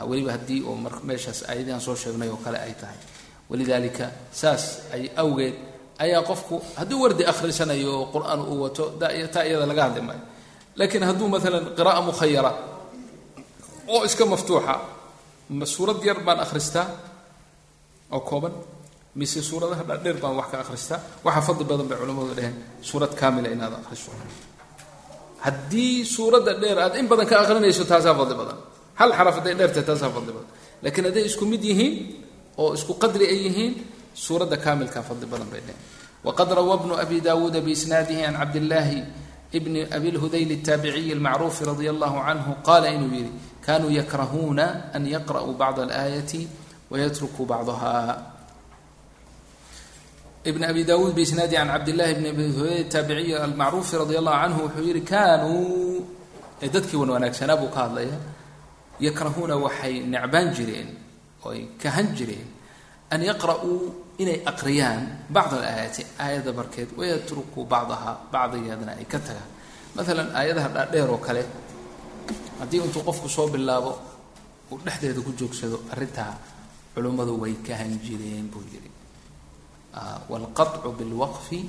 weliba 0.09 0.31
haddii 0.35 0.59
oo 0.69 0.75
meeshaas 1.09 1.39
aayadihan 1.49 1.81
soo 1.81 1.95
sheegnay 1.95 2.29
oo 2.33 2.39
kale 2.45 2.57
ay 2.67 2.73
tahay. 2.81 2.97
Walidaalika 3.49 4.05
saas 4.41 4.63
ay 4.95 5.03
awgeed 5.21 5.55
ayaa 6.03 6.21
qofku 6.29 6.55
hadduu 6.79 6.99
wardi 7.03 7.23
akhrisanayo 7.31 7.91
oo 7.99 8.05
qur'aan 8.13 8.39
uu 8.51 8.57
wato 8.63 8.83
taa 8.99 9.43
iyada 9.47 9.65
laga 9.71 9.83
hadli 9.87 10.01
maayo. 10.07 10.23
Laakiin 10.79 11.03
hadduu 11.09 11.27
maalan 11.33 11.65
qira'a 11.77 12.01
mukhayara 12.07 12.51
oo 13.93 14.01
iska 14.07 14.23
maftuuxa 14.25 14.73
ma 15.59 15.65
suurad 15.65 15.99
yar 16.07 16.19
baan 16.25 16.39
akhristaa? 16.45 16.87
Oo 18.15 18.21
kooban? 18.29 18.53
Mise 19.19 19.41
suuradaha 19.43 19.83
dhaadheer 19.89 20.15
baan 20.23 20.35
wax 20.39 20.47
ka 20.51 20.57
akhristaa? 20.63 20.99
Waxaa 21.25 21.43
fadli 21.47 21.65
badan 21.69 21.87
bay 21.91 21.97
culamadu 21.99 22.31
dhaheen 22.37 22.55
suurad 22.89 23.11
kaamila 23.19 23.49
inaad 23.55 23.73
akhriso. 23.83 24.11
Haddii 25.45 26.05
suuradda 26.05 26.53
dheer 26.61 26.77
aad 26.79 26.95
in 26.95 27.07
badan 27.11 27.27
ka 27.27 27.35
aqrinayso 27.43 27.83
taasaa 27.91 28.15
fadli 28.19 28.35
badan 28.41 28.57
hal 29.01 29.11
xaraf 29.17 29.35
hadday 29.41 29.55
dheertahay 29.59 29.85
taas 29.89 30.01
ha 30.05 30.09
fadli 30.15 30.31
badan. 30.35 30.49
Laakiin 30.83 31.05
hadday 31.09 31.25
isku 31.29 31.43
mid 31.51 31.63
yihiin 31.69 31.93
oo 32.61 32.69
isku 32.77 32.93
qadri 33.03 33.25
ay 33.33 33.39
yihiin 33.47 33.73
suuradda 34.23 34.57
kaamilkaa 34.65 35.03
fadli 35.09 35.25
badan 35.31 35.49
bay 35.53 35.61
dhehen 35.67 35.79
waqad 36.27 36.49
rawa 36.57 36.75
bnu 36.81 36.93
abi 37.03 37.17
daawuuda 37.27 37.59
biisnaadihi 37.65 38.21
can 38.25 38.35
cabdillaahi 38.41 38.99
bni 39.65 39.81
abilhudayl 39.97 40.51
اtaabiciyi 40.57 41.11
اlmacruufi 41.17 41.61
radi 41.69 41.85
allahu 41.93 42.17
canhu 42.27 42.51
qaala 42.67 42.87
inuu 42.95 43.11
yidhi 43.17 43.31
kanuu 43.65 43.91
yakrahuuna 43.99 44.65
an 44.95 45.03
yaqra'uu 45.15 45.53
bacda 45.61 45.81
alaayati 45.87 46.41
wayatrukuu 46.91 47.45
bacdaha. 47.51 47.95
Ibn 50.49 50.61
abi 50.71 50.81
dawuud 50.89 51.13
bisnaadi 51.13 51.55
can 51.55 51.69
cabdillahi 51.73 52.13
bn 52.19 52.25
abi 52.33 52.45
hudayl 52.57 52.85
taabiciyi 52.93 53.35
almacruufi 53.45 53.93
radi 54.01 54.15
allahu 54.21 54.37
canhu 54.41 54.59
wuxuu 54.65 54.85
yihi 54.89 55.01
kanuu 55.01 56.05
ee 56.63 56.69
dadkii 56.73 56.97
wan 57.01 57.09
wanaagsanaa 57.15 57.57
buu 57.61 57.69
ka 57.75 57.79
hadlaya 57.85 58.17
yakrahuuna 59.07 59.55
waxay 59.65 59.93
necbaan 60.13 60.47
jireen 60.55 60.89
oo 61.43 61.51
ay 61.55 61.61
kahan 61.81 62.07
jireen 62.17 62.47
an 63.13 63.21
yaqra'uu 63.29 63.77
inay 64.21 64.39
aqriyaan 64.51 65.01
bacd 65.35 65.51
alaayaati 65.57 66.01
aayadda 66.23 66.51
barkeed 66.59 66.89
wayatrukuu 66.97 67.65
bacdahaa 67.73 68.15
bacdigeedna 68.33 68.91
ay 68.99 69.05
ka 69.11 69.19
tagaan. 69.19 69.49
Maalan 69.95 70.29
aayadaha 70.37 70.67
dhaadheer 70.75 71.09
oo 71.09 71.17
kale 71.17 71.43
haddii 72.59 72.81
intuu 72.85 73.03
qofku 73.07 73.27
soo 73.29 73.47
bilaabo 73.53 73.91
uu 74.71 74.79
dhexdeeda 74.85 75.19
ku 75.25 75.31
joogsado 75.39 75.77
arrintaa 75.91 76.33
culummadu 76.93 77.33
way 77.41 77.53
kahan 77.67 77.91
jireen 78.05 78.47
buu 78.53 78.63
yidhi. 78.71 78.89
Waalqaطcu 80.29 80.89
bilwaqfi 80.99 81.59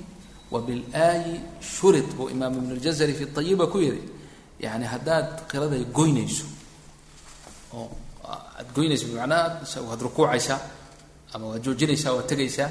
wa 0.52 0.60
bilaayi 0.60 1.40
shurid 1.60 2.06
buu 2.16 2.28
imaam 2.30 2.54
ibn 2.60 2.70
اljazari 2.76 3.14
fi 3.14 3.24
ayiba 3.40 3.66
ku 3.66 3.78
yidhi. 3.78 4.02
Yani 4.60 4.86
haddaad 4.86 5.48
qiraday 5.50 5.82
goynayso 5.90 6.46
oo 7.74 7.90
aad 8.24 8.68
goynaysa 8.74 9.06
bimacnaa 9.06 9.60
waad 9.88 10.00
rukuucaysaa 10.06 10.60
ama 11.34 11.46
waad 11.46 11.62
joojinaysaa 11.64 12.12
waad 12.16 12.26
tegaysaa 12.32 12.70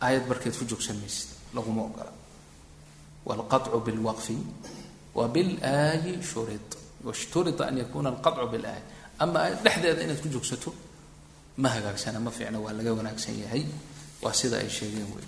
aayad 0.00 0.24
barkeed 0.28 0.54
ku 0.58 0.64
joogsan 0.64 0.96
maysid 0.96 1.28
laguma 1.54 1.82
ogola. 1.82 2.12
Waalqacu 3.26 3.80
bilwaqfi 3.86 4.36
wa 5.14 5.28
bilaayi 5.28 6.22
shuri 6.22 6.60
washturia 7.04 7.66
an 7.66 7.76
yakuuna 7.78 8.08
alqacu 8.14 8.46
bilaayi 8.52 8.82
ama 9.18 9.40
aayad 9.40 9.60
dhexdeeda 9.64 10.02
inaad 10.02 10.20
ku 10.22 10.28
joogsato 10.28 10.74
ma 11.56 11.68
hagaagsana 11.68 12.20
ma 12.20 12.30
fiicna 12.30 12.58
waa 12.60 12.72
laga 12.72 12.92
wanaagsan 12.94 13.36
yahay. 13.42 13.64
Waa 14.22 14.32
sida 14.32 14.56
ay 14.56 14.68
sheegeen 14.68 15.08
wey 15.16 15.26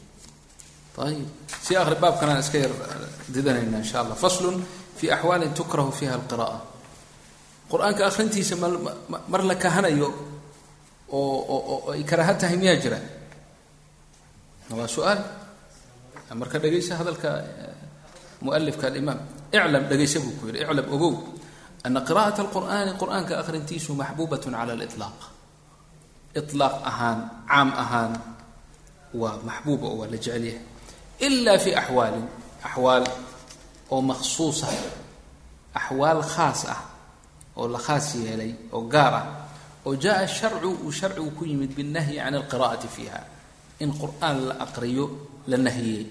ayib 0.98 1.28
si 1.48 1.76
ari 1.76 1.96
baabkanaan 1.96 2.40
iska 2.44 2.58
yar 2.58 2.70
eh, 2.70 3.08
didanaynaa 3.34 3.80
insha 3.80 4.00
allah. 4.00 4.16
Faslun 4.16 4.64
fi 4.96 5.10
axwaalin 5.10 5.54
tukrahu 5.54 5.92
fiha 5.92 6.14
alqira'a 6.20 6.71
qur'aanka 7.72 8.02
akrintiisa 8.10 8.54
ma 8.62 8.68
mar 9.32 9.42
la 9.50 9.54
kahanayo 9.64 10.08
oo 11.18 11.92
ay 11.92 12.02
karaaha 12.10 12.34
tahay 12.40 12.56
miyaa 12.60 12.76
jira? 12.82 12.98
Waa 14.78 14.88
su'aal? 14.88 15.20
Marka 16.40 16.56
dhegaysa 16.62 16.92
hadalka 17.00 17.30
mualifka 18.44 18.86
alimaam. 18.88 19.20
Iclam 19.52 19.84
dhegaysa 19.90 20.18
buu 20.24 20.32
ku 20.40 20.44
yidhi. 20.48 20.64
Iclam 20.64 20.86
ogow. 20.94 21.14
Ana 21.84 22.00
qira'at 22.08 22.36
alqur'aani 22.44 22.92
qur'aanka 23.00 23.34
akrintiisu 23.42 23.90
maxbuubat 24.00 24.42
cala 24.46 24.72
aliطlaaq 24.76 25.18
ilaaq 26.38 26.74
ahaan 26.90 27.18
caam 27.50 27.68
ahaan 27.82 28.12
waa 29.20 29.36
maxbuuba 29.48 29.86
oo 29.92 29.96
waa 30.00 30.08
la 30.12 30.16
jecel 30.16 30.44
yahay. 30.48 30.64
Ila 31.26 31.52
fi 31.64 31.70
axwaalin 31.80 32.24
axwaal 32.64 33.04
oo 33.92 34.00
maksuusa 34.10 34.68
axwaal 35.78 36.20
khaas 36.34 36.60
ah 36.72 36.80
oo 37.56 37.66
la 37.68 37.78
khaas 37.78 38.14
yeelay 38.14 38.52
oo 38.72 38.82
gaar 38.94 39.14
ah 39.14 39.26
oo 39.86 39.94
jaa 39.96 40.26
sharcu 40.26 40.68
uu 40.84 40.92
sharcigu 40.92 41.30
ku 41.38 41.44
yimid 41.44 41.72
binnahyi 41.76 42.16
can 42.22 42.34
alqira'ati 42.34 42.88
fiiha. 42.88 43.20
In 43.80 43.90
qur'aan 44.00 44.36
la 44.48 44.54
aqriyo 44.64 45.04
la 45.50 45.56
nahiyey 45.56 46.06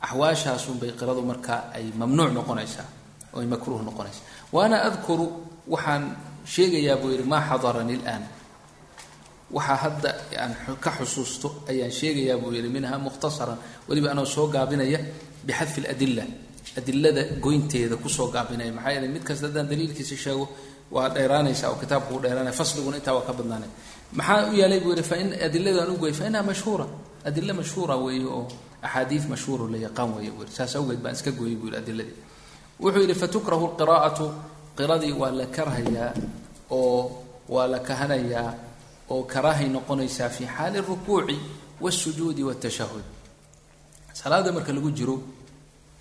axwaashaasunbay 0.00 0.90
qiradu 0.98 1.22
markaa 1.22 1.70
ay 1.76 1.84
mamnuuc 2.00 2.32
noqonaysaa 2.38 2.88
oo 3.34 3.40
ay 3.40 3.46
makruuh 3.46 3.82
noqonaysaa. 3.88 4.24
Waana 4.52 4.76
adkuru 4.88 5.26
waxaan 5.68 6.16
sheegayaa 6.44 6.96
buu 7.00 7.10
yidhi 7.12 7.24
maa 7.32 7.42
xadarani 7.50 7.94
ilaan 8.00 8.24
waxaa 9.56 9.76
hadda 9.84 10.10
aan 10.42 10.52
ka 10.84 10.90
xusuusto 10.98 11.48
ayaan 11.70 11.92
sheegayaa 11.98 12.38
buu 12.42 12.52
yihi 12.52 12.68
minha 12.68 12.98
mukhtasaran. 12.98 13.58
Weliba 13.88 14.10
anoo 14.10 14.24
soo 14.26 14.46
gaabinaya 14.54 14.98
bixadfi 15.46 15.80
ladila 15.86 16.24
adilada 16.80 17.22
goynteeda 17.44 17.96
ku 18.02 18.08
soo 18.08 18.28
gaabinaya. 18.34 18.72
Maxaa 18.72 18.92
yeele 18.94 19.08
mid 19.14 19.22
kasta 19.28 19.46
haddaan 19.46 19.68
daliilkiisa 19.70 20.16
sheego 20.16 20.48
waa 20.90 21.08
dheeraanaysa 21.14 21.68
oo 21.70 21.76
kitaabku 21.82 22.14
u 22.16 22.20
dheeraanaya. 22.24 22.52
Fasliguna 22.60 22.96
intaa 22.96 23.14
waa 23.14 23.26
ka 23.28 23.32
badnaanay 23.38 23.68
maxaa 24.18 24.50
u 24.50 24.54
yaalay 24.60 24.80
buu 24.80 24.90
yidhi 24.94 25.02
fain 25.10 25.28
adiladan 25.46 25.90
u 25.90 25.96
goy 26.02 26.12
fa 26.12 26.24
innaha 26.26 26.44
mashhuura. 26.50 26.86
Adilo 27.24 27.54
mashhuura 27.60 27.94
weeye 27.96 28.26
oo 28.26 28.48
axaadiid 28.82 29.24
mashhuuro 29.32 29.64
la 29.72 29.78
yaqaan 29.86 30.10
weeye 30.16 30.30
buu 30.34 30.42
yidhi. 30.42 30.54
Saas 30.56 30.74
awgeed 30.76 31.00
baan 31.04 31.14
iska 31.14 31.30
gooyey 31.38 31.56
buu 31.60 31.66
yidhi 31.68 31.78
adiladii 31.82 32.16
wuxuu 32.82 33.00
yidhi 33.04 33.14
fatukrahu 33.22 33.66
lqiraa'atu. 33.72 34.26
Qiradii 34.76 35.12
waa 35.20 35.30
la 35.38 35.46
karhayaa 35.46 36.10
oo 36.70 37.22
waa 37.54 37.66
la 37.72 37.78
kahanayaa 37.88 38.50
oo 39.10 39.22
karaahay 39.32 39.68
noqonaysaa 39.68 40.28
fi 40.36 40.44
xaali 40.56 40.78
rukuuci 40.88 41.36
wاsujuudi 41.80 42.42
wاtashahud 42.48 43.04
salaada 44.12 44.52
marka 44.52 44.72
lagu 44.72 44.90
jiro 44.98 45.16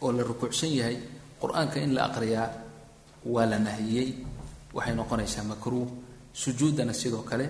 oo 0.02 0.12
la 0.12 0.24
rukuucsan 0.24 0.72
yahay 0.80 0.98
qur'aanka 1.42 1.78
in 1.86 1.94
la 1.96 2.02
aqriyaa 2.10 2.48
waa 3.34 3.46
la 3.52 3.58
nahiyey 3.60 4.10
waxay 4.74 4.96
noqonaysaa 4.96 5.44
makruuh. 5.44 5.88
Sujuuddana 6.34 6.94
sidoo 6.94 7.24
kale 7.30 7.46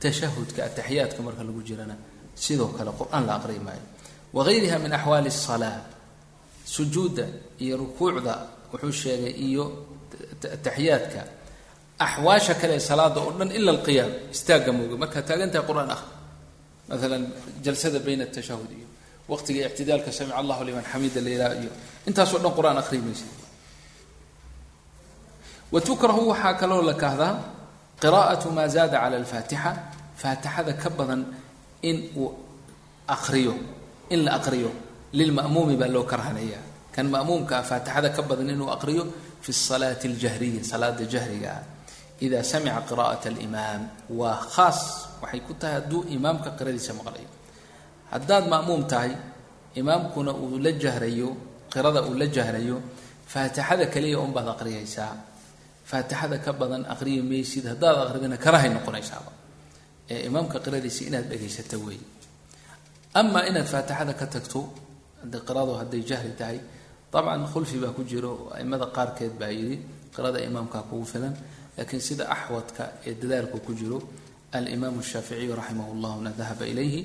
tashahudka 0.00 0.60
ataxiyaadka 0.68 1.20
marka 1.26 1.42
lagu 1.48 1.62
jirana 1.68 1.96
sidoo 2.34 2.68
kale 2.76 2.90
qur'aan 3.00 3.26
la 3.26 3.34
aqriyi 3.38 3.60
maayo. 3.66 3.84
Wagayriha 4.36 4.78
min 4.78 4.92
axwaali 4.92 5.28
الsalaa 5.34 5.78
sujuudda 6.64 7.24
iyo 7.64 7.76
rukuucda 7.82 8.34
wuxuu 8.72 8.92
sheegay 8.92 9.32
iyo 9.48 9.64
ataxiyaadka 10.56 11.20
axwaasha 11.98 12.54
kale 12.60 12.78
salaada 12.80 13.20
oo 13.20 13.32
dhan 13.38 13.50
ila 13.58 13.70
alqiyaam 13.76 14.12
istaagga 14.34 14.72
mooga. 14.72 14.96
Markaad 15.02 15.24
taagantahay 15.28 15.64
qur'aan 15.68 15.90
ah 15.96 16.02
maalan 16.88 17.24
jalsada 17.64 17.98
bayna 18.06 18.24
atashahud 18.28 18.70
iyo 18.78 18.86
waqtiga 19.32 19.66
ictidaalka 19.68 20.12
samic 20.12 20.34
allahu 20.40 20.62
liman 20.68 20.84
xamida 20.92 21.20
la 21.24 21.30
yidhaha 21.34 21.54
iyo 21.62 21.70
intaasoo 22.06 22.38
dhan 22.38 22.52
qur'aan 22.52 22.78
akhriyi 22.78 23.02
maysa 23.02 23.26
wa 25.72 25.80
tukrahu 25.80 26.28
waxaa 26.30 26.54
kaloo 26.54 26.82
la 26.82 26.94
kahdaa 26.94 27.34
qiraa'atu 28.00 28.50
maa 28.50 28.68
zaada 28.68 29.00
cala 29.00 29.16
alfaatixa 29.16 29.70
faatixada 30.16 30.72
ka 30.78 30.90
badan 30.90 31.26
in 31.82 32.10
uu 32.16 32.30
aqriyo 33.08 33.54
in 34.10 34.24
la 34.24 34.38
aqriyo 34.38 34.70
lilma'muumi 35.12 35.76
baa 35.76 35.88
loo 35.88 36.04
karhanaya 36.04 36.60
kan 36.94 37.06
ma'muumka 37.06 37.58
ah 37.58 37.64
faatixada 37.64 38.10
ka 38.10 38.22
badan 38.22 38.50
inuu 38.50 38.70
aqriyo 38.70 39.06
fi 39.40 39.52
salaati 39.52 40.08
aljahriya 40.08 40.64
salaada 40.64 41.04
jahriga 41.04 41.50
ah. 41.50 41.62
Ida 42.18 42.42
samica 42.42 42.82
qira'at 42.82 43.30
alimaam 43.30 44.10
waa 44.10 44.34
khaas 44.34 45.06
waxay 45.22 45.40
ku 45.46 45.54
tahay 45.54 45.78
hadduu 45.78 46.02
imaamka 46.10 46.50
qiradiisa 46.58 46.90
maqlayo. 46.98 47.30
Haddaad 48.10 48.50
ma'muum 48.50 48.90
tahay 48.90 49.14
imaamkuna 49.78 50.34
uu 50.34 50.58
la 50.58 50.74
jahrayo 50.74 51.30
qirada 51.72 52.00
uu 52.08 52.14
la 52.20 52.26
jahrayo 52.36 52.76
faatixada 53.32 53.86
kaliya 53.94 54.18
unbaad 54.26 54.48
aqriyaysaa. 54.54 55.12
Faatixada 55.90 56.36
ka 56.44 56.52
badan 56.52 56.82
aqriyi 56.94 57.22
maysid 57.30 57.64
haddaad 57.72 57.96
aqridina 58.08 58.36
karahay 58.44 58.70
noqonaysaaba. 58.76 59.30
Ee 60.12 60.26
imaamka 60.28 60.58
qiradiisa 60.64 61.00
inaad 61.08 61.26
dhegaysato 61.30 61.76
weey 61.86 62.00
amaa 63.20 63.42
inaad 63.50 63.68
faatixada 63.74 64.12
ka 64.20 64.26
tagto 64.34 64.60
hadda 65.20 65.38
qiradu 65.48 65.72
hadday 65.80 66.02
jahri 66.10 66.32
tahay 66.40 66.58
dabcan 67.12 67.42
khulfi 67.52 67.76
baa 67.82 67.92
ku 67.96 68.02
jiro 68.10 68.32
aimada 68.56 68.86
qaarkeed 68.96 69.32
baa 69.40 69.52
yidhi 69.58 69.76
qirada 70.14 70.38
imaamkaa 70.48 70.82
kugu 70.88 71.04
filan. 71.12 71.34
Laakiin 71.76 72.02
sida 72.08 72.24
axwadka 72.34 72.84
ee 73.08 73.14
dadaalku 73.20 73.58
ku 73.66 73.72
jiro 73.80 73.98
alimaamu 74.52 75.00
shaaficiyu 75.02 75.54
raximah 75.60 75.88
llahuna 76.02 76.30
dahaba 76.40 76.64
ilayhi 76.72 77.00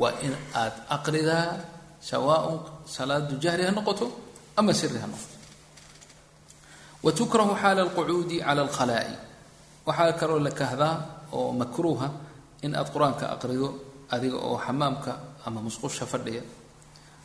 waa 0.00 0.14
in 0.26 0.34
aad 0.62 0.74
aqridaa 0.96 1.46
sawaaun 2.00 2.58
salaadu 2.86 3.36
jahri 3.42 3.64
ha 3.68 3.70
noqoto 3.78 4.06
ama 4.56 4.72
siri 4.74 4.98
ha 5.02 5.06
noqoto 5.06 5.36
wa 7.04 7.12
tukrahu 7.12 7.52
xaala 7.62 7.80
alqucuudi 7.86 8.36
cala 8.40 8.62
alkhalaa'i 8.66 9.14
waxaa 9.86 10.12
kaloo 10.20 10.38
la 10.46 10.50
kahdaa 10.50 10.94
oo 11.32 11.52
makruuha 11.52 12.08
in 12.62 12.74
aad 12.74 12.88
qur'aanka 12.94 13.24
aqrido 13.34 13.68
adiga 14.10 14.36
oo 14.48 14.56
xamaamka 14.66 15.12
ama 15.46 15.60
musqusha 15.66 16.06
fadhiya 16.06 16.42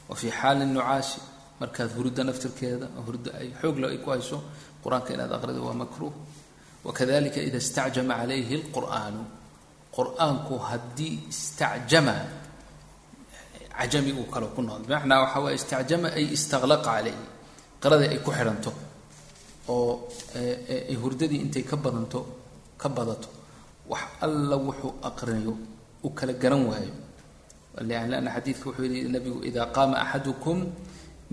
wa 0.09 0.15
fii 0.15 0.31
xaali 0.39 0.65
nucaasi 0.65 1.19
markaad 1.59 1.89
hurudda 1.97 2.23
naftirkeeda 2.29 2.87
hurdo 3.05 3.29
ay 3.39 3.47
xoogla 3.61 3.87
ay 3.93 3.97
ku 4.03 4.09
hayso 4.13 4.37
qur'aanka 4.83 5.09
inaad 5.15 5.31
aqrido 5.37 5.61
waa 5.67 5.73
makruuh 5.83 6.13
wakadalika 6.85 7.39
ida 7.47 7.57
istacjama 7.57 8.13
calayhi 8.19 8.55
lqur'aanu 8.63 9.21
qur'aanku 9.97 10.53
haddii 10.69 11.15
istacjama 11.33 12.15
cajami 13.77 14.11
uu 14.19 14.27
kalo 14.33 14.45
ku 14.55 14.61
noqdo 14.67 14.83
bimacnaa 14.87 15.19
waxaa 15.23 15.41
waye 15.45 15.55
istacjama 15.61 16.07
ay 16.17 16.25
istaqlaqa 16.37 16.83
calayhi 16.87 17.23
qiradii 17.81 18.09
ay 18.13 18.19
ku 18.25 18.29
xidhanto 18.37 18.71
oo 19.73 19.91
ay 20.91 20.95
hurdadii 21.01 21.39
intay 21.45 21.63
ka 21.69 21.75
badanto 21.83 22.19
ka 22.81 22.87
badato 22.97 23.29
wax 23.91 24.03
alla 24.25 24.55
wuxuu 24.67 24.91
aqrinayo 25.09 25.53
uu 26.05 26.11
kala 26.17 26.33
garan 26.41 26.63
waayo. 26.69 26.93
Lanna 27.89 28.29
xadiidka 28.35 28.65
wuxuu 28.69 28.85
yihi 28.91 29.09
nabigu 29.15 29.39
ida 29.49 29.61
qaama 29.75 29.95
axadukum 30.03 30.57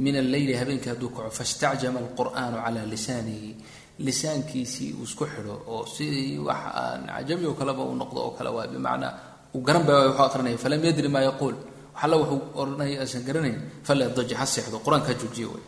min 0.04 0.14
alleyli 0.22 0.52
habeenkii 0.60 0.90
hadduu 0.92 1.10
kaco 1.16 1.30
fastacjama 1.38 1.98
alqur'aanu 2.04 2.56
calaa 2.64 2.86
lisaanihi. 2.94 3.50
Lisaankiisii 4.06 4.90
uu 4.98 5.04
isku 5.08 5.24
xidho 5.32 5.54
oo 5.72 5.82
sidii 5.94 6.38
wax 6.48 6.60
aan 6.82 7.00
cajami 7.16 7.44
oo 7.50 7.54
kaleba 7.60 7.82
uu 7.88 7.94
noqdo 8.02 8.18
oo 8.26 8.32
kale 8.38 8.50
waay 8.56 8.68
bimacnaa 8.74 9.12
uu 9.54 9.60
garan 9.66 9.82
ba 9.88 9.92
wuxuu 10.08 10.24
aqrinaya 10.28 10.58
falam 10.64 10.80
yadri 10.88 11.08
maa 11.14 11.24
yaquul 11.28 11.54
wax 11.94 12.02
alla 12.04 12.16
wuxuu 12.16 12.40
odhanaya 12.60 13.00
aysan 13.04 13.22
garanayn 13.28 13.58
falyadaji 13.86 14.34
ha 14.34 14.44
seexdo 14.46 14.78
qur'aanka 14.84 15.08
ha 15.12 15.48
way. 15.52 15.62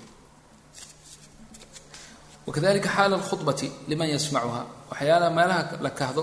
Wakadalika 2.46 2.88
xaala 2.88 3.16
alkhudbati 3.20 3.66
liman 3.88 4.08
yasmacuha 4.08 4.66
waxyaalaha 4.90 5.30
meelaha 5.38 5.62
la 5.84 5.90
kahdo 5.90 6.22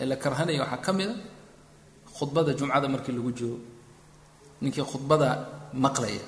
ee 0.00 0.04
la 0.04 0.16
karhanaya 0.16 0.60
waxaa 0.60 0.82
ka 0.86 0.92
mida 0.92 1.14
khudbada 2.16 2.52
jumcada 2.58 2.88
markii 2.88 3.12
lagu 3.16 3.32
jiro 3.32 3.56
ninkii 4.62 4.84
khudbada 4.90 5.28
maqlaya. 5.72 6.24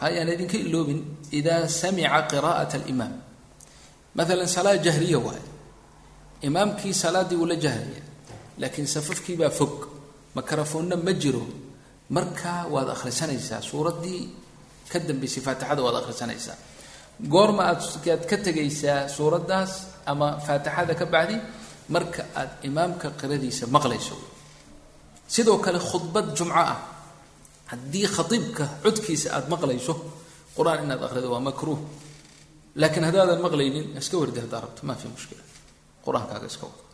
Hayaan 0.00 0.28
idinka 0.34 0.56
iloobin 0.56 1.00
idaa 1.38 1.68
samica 1.68 2.22
qiraa'at 2.30 2.74
alimaam. 2.74 3.12
Maalan 4.14 4.46
salaad 4.46 4.82
jahriya 4.86 5.18
waaye. 5.18 5.42
Imaamkii 6.42 6.94
salaaddii 6.94 7.36
uu 7.36 7.46
la 7.46 7.56
jahraya 7.56 8.02
laakiin 8.58 8.86
safafkii 8.86 9.36
baa 9.36 9.50
fog. 9.50 9.86
Makarafoonna 10.34 10.96
ma 10.96 11.12
jiro 11.12 11.42
markaa 12.10 12.66
waad 12.68 12.88
akhrisanaysaa 12.90 13.60
suuraddii 13.60 14.20
ka 14.92 14.98
dambaysay 14.98 15.42
faatixada 15.42 15.82
waad 15.82 15.96
akhrisanaysaa. 16.02 16.56
Goorma 17.28 17.62
aad 17.70 17.80
aad 18.10 18.24
ka 18.26 18.36
tegaysaa 18.36 19.08
suuraddaas 19.08 19.72
ama 20.06 20.38
faatixada 20.46 20.94
ka 20.94 21.06
bacdi 21.06 21.36
marka 21.88 22.24
aad 22.34 22.50
imaamka 22.62 23.10
qiradiisa 23.20 23.66
maqlayso. 23.66 24.16
Sidoo 25.28 25.58
kale 25.58 25.78
khudbad 25.78 26.36
jumco 26.36 26.54
ah. 26.54 26.78
Haddii 27.72 28.06
khaiibka 28.06 28.64
codkiisa 28.82 29.32
aada 29.32 29.48
maqlayso 29.48 29.94
qur'aan 30.56 30.84
inaad 30.84 31.02
akhrido 31.02 31.30
waa 31.32 31.40
makruuh. 31.40 31.80
Laakiin 32.76 33.04
haddaadan 33.04 33.40
maqlaynin 33.40 33.96
iska 33.96 34.16
wardi 34.18 34.40
haddaa 34.40 34.60
rabto 34.60 34.82
maa 34.84 34.96
fi 34.96 35.08
mushkila. 35.08 35.42
Qur'aankaaga 36.04 36.46
iska 36.46 36.66
wad 36.66 36.91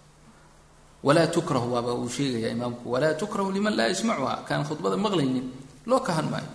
walaa 1.03 1.27
tukrahu 1.27 1.73
waaba 1.75 1.95
uu 1.95 2.09
sheegayaa 2.09 2.53
imaamku. 2.57 2.85
Walaa 2.93 3.15
tukrahu 3.15 3.51
liman 3.53 3.77
laa 3.77 3.89
yasmacuha 3.93 4.45
kaan 4.49 4.65
khudbada 4.69 4.97
maqlaynin. 4.97 5.47
Loo 5.87 6.01
kahan 6.01 6.27
maayo 6.31 6.51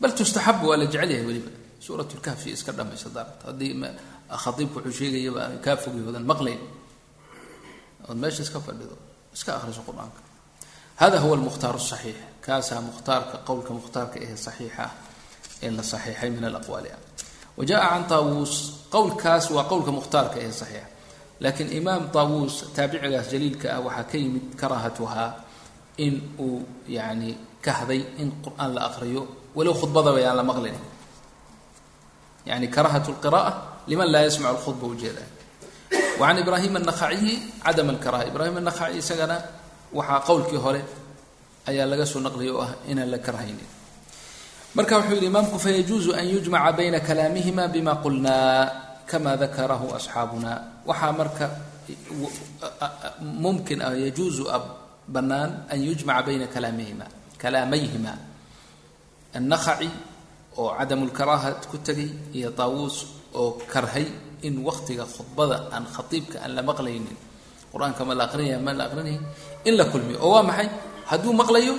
bal 0.00 0.12
tustaxabu 0.12 0.68
waa 0.68 0.76
la 0.76 0.86
jecel 0.86 1.10
yahay 1.10 1.26
weliba 1.26 1.50
suurat 1.80 2.10
iska 2.46 2.72
dhamaysa 2.72 3.08
haddaa 3.08 3.24
rabto 3.24 3.46
haddii 3.46 3.72
khaiibku 4.42 4.78
wuxuu 4.78 4.92
sheegayaba 4.98 5.40
kaa 5.64 5.76
fogyoodan 5.76 6.24
maqlayn. 6.30 6.60
Ood 8.08 8.18
meesha 8.22 8.42
iska 8.42 8.60
fadhido 8.60 8.96
iska 9.34 9.56
akhriso 9.56 9.82
qur'aanka. 9.88 10.20
Hada 10.96 11.20
huwa 11.20 11.34
almukhtaar 11.36 11.80
saxiix 11.80 12.16
kaasaa 12.40 12.80
mukhtaarka 12.80 13.38
qowlka 13.48 13.72
mukhtaarka 13.78 14.16
ee 14.20 14.36
saxiixa 14.36 14.82
ah 14.84 14.92
ee 15.62 15.70
la 15.70 15.82
saxiixay 15.82 16.30
min 16.30 16.44
alaqwaali 16.44 16.90
ah. 16.96 17.00
Wa 17.56 17.64
jaa 17.64 17.80
can 17.90 18.04
taawuus 18.08 18.54
qowlkaas 18.94 19.50
waa 19.50 19.64
qowlka 19.70 19.90
mukhtaarka 19.98 20.36
ee 20.40 20.52
saxiixa 20.52 20.95
laakiin 21.40 21.72
imaam 21.72 22.08
taawuus 22.12 22.72
taabicigaas 22.76 23.28
jaliilka 23.32 23.76
ah 23.76 23.80
waxaa 23.86 24.04
ka 24.10 24.16
yimid 24.18 24.56
karaahatuhaa 24.56 25.28
in 25.98 26.14
uu 26.38 26.60
yani 26.88 27.36
kahday 27.60 28.00
in 28.22 28.32
qur'aan 28.44 28.74
la 28.74 28.80
aqriyo 28.88 29.22
walow 29.56 29.74
khudbadaba 29.74 30.20
yaan 30.20 30.36
la 30.36 30.44
maqlin 30.44 30.76
yani 32.46 32.68
karaahatu 32.68 33.16
lqira'a 33.16 33.52
liman 33.86 34.08
laa 34.12 34.24
yasmacu 34.28 34.56
lkhudba 34.60 34.86
ujeeda 34.86 35.24
wa 36.20 36.32
ibraahim 36.32 36.76
annakhaciyi 36.76 37.60
cadam 37.64 37.90
alkaraha 37.90 38.24
ibraahim 38.28 38.56
annakhaci 38.56 38.98
isagana 38.98 39.36
waxaa 39.92 40.20
qowlkii 40.28 40.60
hore 40.60 40.80
ayaa 41.66 41.86
laga 41.86 42.06
soo 42.06 42.20
naqliyay 42.20 42.52
oo 42.54 42.62
ah 42.62 42.72
inaan 42.88 43.10
la 43.10 43.18
karhaynin 43.18 43.68
marka 44.74 45.00
wuxuu 45.00 45.16
yidhi 45.16 45.26
imaamku 45.26 45.58
fayajuuzu 45.58 46.12
an 46.12 46.24
yujmaca 46.28 46.72
bayna 46.72 47.00
kalaamihima 47.00 47.68
bima 47.68 47.96
qulnaa 48.04 49.04
kama 49.06 49.36
dakarahu 49.36 49.94
asxaabuna 49.96 50.75
waxaa 50.88 51.12
marka 51.20 51.46
mumkin 53.20 53.82
ah 53.82 53.94
yajuuzu 53.94 54.44
bannaan 55.14 55.50
an 55.70 55.78
yujmaca 55.86 56.22
bayna 56.26 56.46
kalaamihima 56.54 57.06
kalaamayhima 57.42 58.12
annakhaci 59.38 59.88
oo 60.58 60.70
cadamu 60.78 61.04
lkaraaha 61.10 61.50
ku 61.70 61.76
tegay 61.86 62.10
iyo 62.34 62.50
taawuus 62.50 62.96
oo 63.34 63.50
karhay 63.72 64.06
in 64.42 64.54
waktiga 64.68 65.04
khudbada 65.14 65.68
aan 65.74 65.84
khatiibka 65.94 66.36
aan 66.44 66.52
la 66.56 66.62
maqlaynin. 66.62 67.16
Qur'aanka 67.72 68.02
ma 68.08 68.14
la 68.14 68.24
aqrinaya 68.28 68.58
ma 68.66 68.72
la 68.72 68.84
aqrinaya 68.88 69.20
in 69.68 69.74
la 69.76 69.84
kulmiyo 69.92 70.18
oo 70.24 70.32
waa 70.34 70.42
maxay? 70.42 70.68
Hadduu 71.10 71.32
maqlayo 71.32 71.74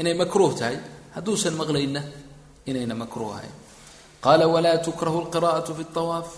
inay 0.00 0.14
makruuh 0.14 0.52
tahay. 0.58 0.76
Hadduusan 1.14 1.54
maqlayna 1.60 2.00
inayna 2.68 2.94
makruuh 2.94 3.32
ahayn. 3.36 3.54
Qaala 4.24 4.44
walaa 4.54 4.78
tukrahu 4.86 5.18
lqira'atu 5.28 5.72
fi 5.78 5.84
tawaaf 5.94 6.28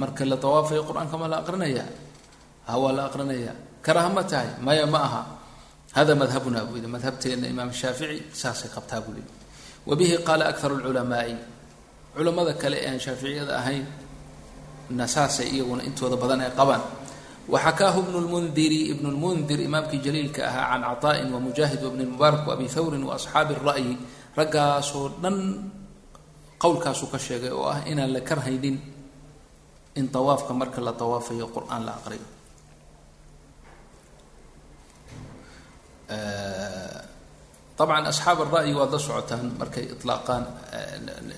marka 0.00 0.24
la 0.24 0.36
tawaafayo 0.36 0.82
qur'aanka 0.88 1.16
ma 1.18 1.26
la 1.28 1.36
aqrinaya? 1.42 1.84
Ha 2.66 2.78
waa 2.78 2.92
la 2.92 3.02
aqrinaya. 3.08 3.52
Karaha 3.82 4.08
ma 4.14 4.22
tahay? 4.22 4.48
Maya 4.60 4.86
ma 4.86 4.98
aha. 4.98 5.22
Hada 5.96 6.14
madhabuna 6.14 6.64
buu 6.64 6.76
yidhi. 6.78 6.88
Madhabteena 6.88 7.46
imaam 7.48 7.70
shaafici 7.72 8.22
saasay 8.32 8.70
qabtaa 8.74 9.00
buu 9.04 9.12
yidhi. 9.18 9.30
Wa 9.86 9.92
bihi 9.98 10.16
qaala 10.24 10.48
akharu 10.52 10.78
lculamaai 10.80 11.34
culamada 12.14 12.54
kale 12.54 12.76
ee 12.80 12.88
aan 12.92 13.00
shaaficiyada 13.00 13.54
ahayn 13.60 13.84
na 14.90 15.04
saasay 15.06 15.48
iyaguna 15.54 15.82
intooda 15.88 16.16
badan 16.16 16.40
ay 16.46 16.52
qabaan. 16.56 16.80
Waxakaahu 17.52 17.98
ibnu 18.06 18.18
lmundiri 18.26 18.80
ibnu 18.94 19.08
lmundir 19.10 19.58
imaamkii 19.68 19.98
jaliilka 20.04 20.46
ahaa 20.46 20.78
can 20.78 20.82
caطaa'in 20.88 21.28
wamujaahid 21.34 21.80
wabni 21.82 22.04
mubaarak 22.06 22.46
waabi 22.48 22.66
thawrin 22.70 23.02
waasxaabi 23.02 23.54
ra'yi 23.58 23.92
raggaasoo 24.38 25.18
dhan 25.22 25.36
qowlkaasuu 26.62 27.10
ka 27.12 27.18
sheegay 27.18 27.50
oo 27.50 27.66
ah 27.66 27.82
inaan 27.90 28.12
la 28.14 28.20
karhaynin 28.22 28.76
in 29.98 30.06
tawaafka 30.14 30.52
marka 30.60 30.80
la 30.80 30.92
tawaafayo 30.92 31.46
qur'aan 31.54 31.82
la 31.88 31.92
aqriyo. 32.00 32.26
Dabcan 37.78 38.04
asxaab 38.12 38.38
ara'yi 38.46 38.72
waad 38.76 38.92
la 38.92 38.98
socotaan 38.98 39.56
markay 39.58 39.84
ilaaqaan 39.92 40.44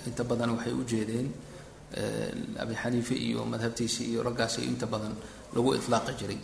inta 0.09 0.23
badan 0.31 0.51
waxay 0.59 0.73
u 0.75 0.83
jeedeen 0.91 1.29
abi 2.63 2.75
xaniife 2.75 3.15
iyo 3.15 3.45
madhabtiisi 3.47 4.03
iyo 4.11 4.21
raggaas 4.27 4.59
inta 4.59 4.87
badan 4.87 5.15
lagu 5.55 5.75
ilaaqi 5.79 6.13
jiray. 6.21 6.39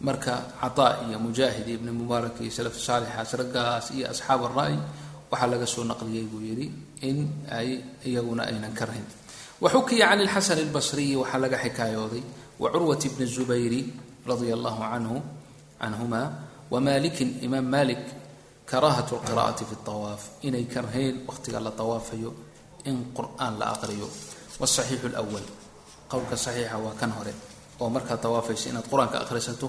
Marka 0.00 0.34
cataa 0.60 1.08
iyo 1.08 1.18
mujaahid 1.18 1.66
ibni 1.68 1.90
mubaarak 1.92 2.36
iyo 2.40 2.52
salaf 2.52 2.76
saalixaas 2.76 3.30
raggaas 3.40 3.86
iyo 3.96 4.06
asxaab 4.12 4.40
ara'y 4.52 4.76
waxaa 5.32 5.48
laga 5.52 5.66
soo 5.66 5.84
naqliyey 5.84 6.24
buu 6.30 6.40
yidhi 6.44 6.66
in 7.08 7.18
ay 7.48 7.80
iyaguna 8.04 8.44
aynan 8.50 8.72
karhayn 8.76 9.06
waxukiya 9.63 10.05
can 10.09 10.19
ilxasan 10.25 10.59
albasriyi 10.65 11.15
waxaa 11.21 11.39
laga 11.43 11.57
xikaayooday 11.63 12.23
wa 12.61 12.67
curwat 12.73 13.03
bni 13.15 13.25
zubayri 13.35 13.81
radia 14.27 14.53
allahu 14.57 14.81
canhu 14.91 15.15
canhuma 15.81 16.21
wamalikin 16.73 17.29
imaam 17.45 17.65
malik 17.75 18.01
karaahatu 18.65 19.13
lqira'ati 19.21 19.63
fi 19.69 19.75
tawaaf 19.85 20.21
inay 20.47 20.65
karhayn 20.73 21.15
waqtiga 21.29 21.59
la 21.65 21.71
tawaafayo 21.71 22.31
in 22.89 22.97
qur-aan 23.17 23.53
la 23.61 23.65
aqriyo 23.75 24.07
wsaxiixu 24.61 25.07
lwal 25.13 25.47
qowlka 26.11 26.35
saxiixa 26.45 26.77
waa 26.85 26.95
kan 26.99 27.11
hore 27.17 27.33
oo 27.81 27.89
markaad 27.95 28.19
tawaafayso 28.25 28.65
inaad 28.71 28.87
qur-aanka 28.91 29.17
akhrisato 29.23 29.67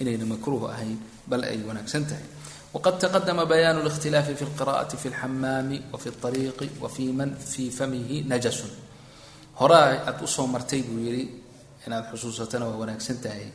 inayna 0.00 0.24
makruuh 0.32 0.70
ahayn 0.72 0.98
bal 1.30 1.42
ay 1.44 1.58
wanaagsan 1.68 2.04
tahay 2.10 2.26
waqad 2.74 2.94
taqadama 3.02 3.44
bayaanu 3.52 3.78
اlاkhtilaafi 3.84 4.32
fi 4.38 4.44
اlqira'ati 4.48 4.94
fi 5.02 5.06
اlxamaami 5.12 5.76
wafi 5.92 6.08
اطariiqi 6.14 6.66
wafi 6.82 7.04
man 7.18 7.30
fii 7.52 7.70
famihi 7.78 8.16
najasun 8.32 8.70
horaa 9.59 9.87
aad 10.09 10.17
u 10.23 10.27
soo 10.35 10.47
martay 10.53 10.81
buu 10.87 10.99
yidhi 11.07 11.23
inaad 11.85 12.05
xusuusatana 12.11 12.65
waa 12.69 12.77
wanaagsan 12.83 13.17
tahay 13.23 13.47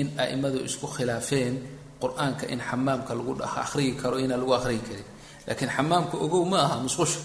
in 0.00 0.06
a'immadu 0.22 0.58
isku 0.68 0.86
khilaafeen 0.96 1.54
qur'aanka 2.02 2.44
in 2.52 2.60
xamaamka 2.68 3.12
lagu 3.18 3.32
akhriyi 3.62 3.92
karo 4.00 4.16
inaan 4.24 4.40
lagu 4.42 4.52
akhriyi 4.58 4.82
karin. 4.88 5.06
Laakiin 5.46 5.70
xamaamka 5.76 6.14
ogow 6.24 6.42
ma 6.52 6.58
aha 6.66 6.76
musqusha 6.86 7.20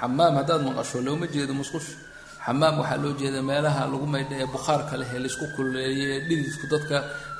xamaam 0.00 0.32
haddaad 0.38 0.62
maqasho 0.68 0.98
looma 1.06 1.26
jeedo 1.34 1.52
musqush. 1.60 1.88
Xamaam 2.46 2.74
waxaa 2.80 2.98
loo 3.02 3.12
jeeda 3.20 3.40
meelaha 3.50 3.82
lagu 3.92 4.06
maydha 4.14 4.34
ee 4.42 4.46
bukhaarka 4.54 4.94
leh 5.00 5.08
ee 5.14 5.20
la 5.22 5.26
isku 5.32 5.46
kululeeye 5.56 6.04
ee 6.14 6.20
dhididku 6.28 6.64
dadka 6.72 6.96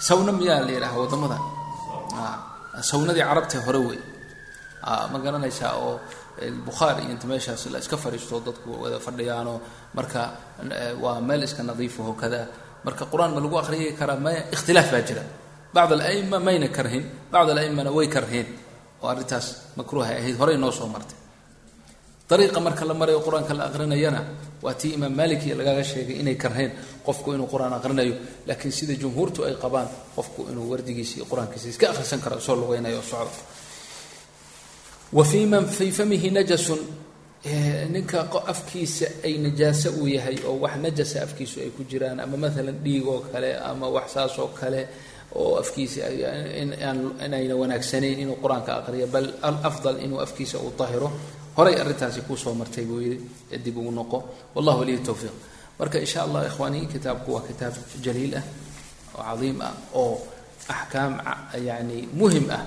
sawna 0.09 0.33
miyaa 0.39 0.61
la 0.67 0.71
yidhaha 0.77 0.97
waddamada 1.03 1.39
sawnadii 2.91 3.25
carabtee 3.31 3.61
hore 3.67 3.81
wey. 3.89 4.01
Ma 5.13 5.19
garanaysaa 5.25 5.73
oo 5.87 5.95
bukhaar 6.67 6.97
iyo 7.03 7.11
inta 7.15 7.27
meeshaas 7.27 7.63
iska 7.67 7.97
fadhiisto 8.05 8.37
dadku 8.47 8.71
wada 8.83 8.99
fadhiyaanoo 9.07 9.59
marka 9.97 10.23
waa 11.05 11.21
meel 11.29 11.43
iska 11.49 11.63
nadiifaho 11.63 12.13
kada. 12.23 12.41
Marka 12.85 13.05
qur'aan 13.13 13.33
ma 13.35 13.41
lagu 13.41 13.57
akhriyi 13.63 13.93
karaa 14.01 14.17
maya 14.25 14.41
ikhtilaaf 14.55 14.89
baa 14.93 15.03
jira. 15.09 15.23
Bacd 15.75 15.93
alaima 15.97 16.39
mayna 16.47 16.69
karhin 16.69 17.05
bacd 17.33 17.49
alaimana 17.55 17.91
way 17.97 18.07
karheen 18.17 18.47
oo 19.03 19.09
arrintaas 19.13 19.47
makruuhay 19.79 20.17
ahayd 20.21 20.37
horey 20.41 20.57
noo 20.63 20.71
soo 20.73 20.89
martay. 20.95 21.17
Ariiqa 22.35 22.61
marka 22.61 22.85
la 22.85 22.95
marayo 22.95 23.21
qur'aanka 23.27 23.55
la 23.59 23.65
aqrinayana 23.71 24.21
waa 24.65 24.75
tii 24.81 24.95
imaam 24.99 25.15
malikiya 25.21 25.55
lagaga 25.61 25.85
sheegay 25.91 26.17
inay 26.23 26.35
karheen 26.45 26.71
qofku 27.07 27.29
inuu 27.35 27.47
qur'aan 27.53 27.73
aqrinayo 27.79 28.15
laakiin 28.49 28.73
sida 28.79 28.95
jumhuurtu 29.03 29.45
ay 29.49 29.55
qabaan 29.65 29.89
qofku 30.17 30.41
inuu 30.51 30.67
wardigiisa 30.73 31.15
iyo 31.19 31.25
qur'aankiisa 31.31 31.67
iska 31.73 31.87
akhrisan 31.93 32.21
karo 32.25 32.41
soo 32.47 32.57
lugeynayo 32.61 32.99
oo 32.99 33.29
wa 35.17 35.25
fii 35.31 35.47
man 35.47 35.65
fii 35.77 35.91
famihi 35.99 36.31
najasun 36.37 36.79
ninka 37.93 38.19
afkiisa 38.53 39.07
ay 39.27 39.35
najaaso 39.45 39.89
uu 40.01 40.09
yahay 40.17 40.37
oo 40.49 40.57
wax 40.65 40.75
najasa 40.85 41.23
afkiisu 41.27 41.57
ay 41.65 41.71
ku 41.77 41.83
jiraan 41.91 42.19
ama 42.25 42.37
maalan 42.43 42.79
dhiig 42.85 43.07
oo 43.13 43.21
kale 43.33 43.51
ama 43.71 43.87
wax 43.97 44.07
saas 44.15 44.33
kale 44.61 44.81
oo 45.41 45.53
afkiisa 45.63 46.01
inayna 47.25 47.55
wanaagsanayn 47.61 48.19
inuu 48.25 48.37
qur'aanka 48.43 48.73
aqriyo 48.81 49.07
bal 49.15 49.27
alafdal 49.49 49.97
inuu 50.05 50.21
afkiisa 50.27 50.57
uu 50.59 50.73
tahiro 50.81 51.09
horay 51.57 51.75
arrintaasi 51.83 52.21
kuusoo 52.27 52.55
martay 52.55 52.85
buu 52.89 53.01
yidhi 53.01 53.59
dib 53.65 53.77
ugu 53.79 53.91
noqo. 53.99 54.19
Wallah 54.55 54.75
waliy 54.81 54.99
towfiiq 54.99 55.35
marka 55.79 55.99
insha 56.05 56.23
allah 56.27 56.47
ikhwaani 56.51 56.87
kitaabku 56.93 57.29
waa 57.35 57.43
kitaab 57.49 57.75
jaliil 58.05 58.35
ah 58.41 58.45
oo 59.15 59.23
cadiim 59.23 59.61
ah 59.69 59.75
oo 59.95 60.19
axkaam 60.69 61.13
yani 61.69 62.09
muhiim 62.19 62.47
ah 62.57 62.63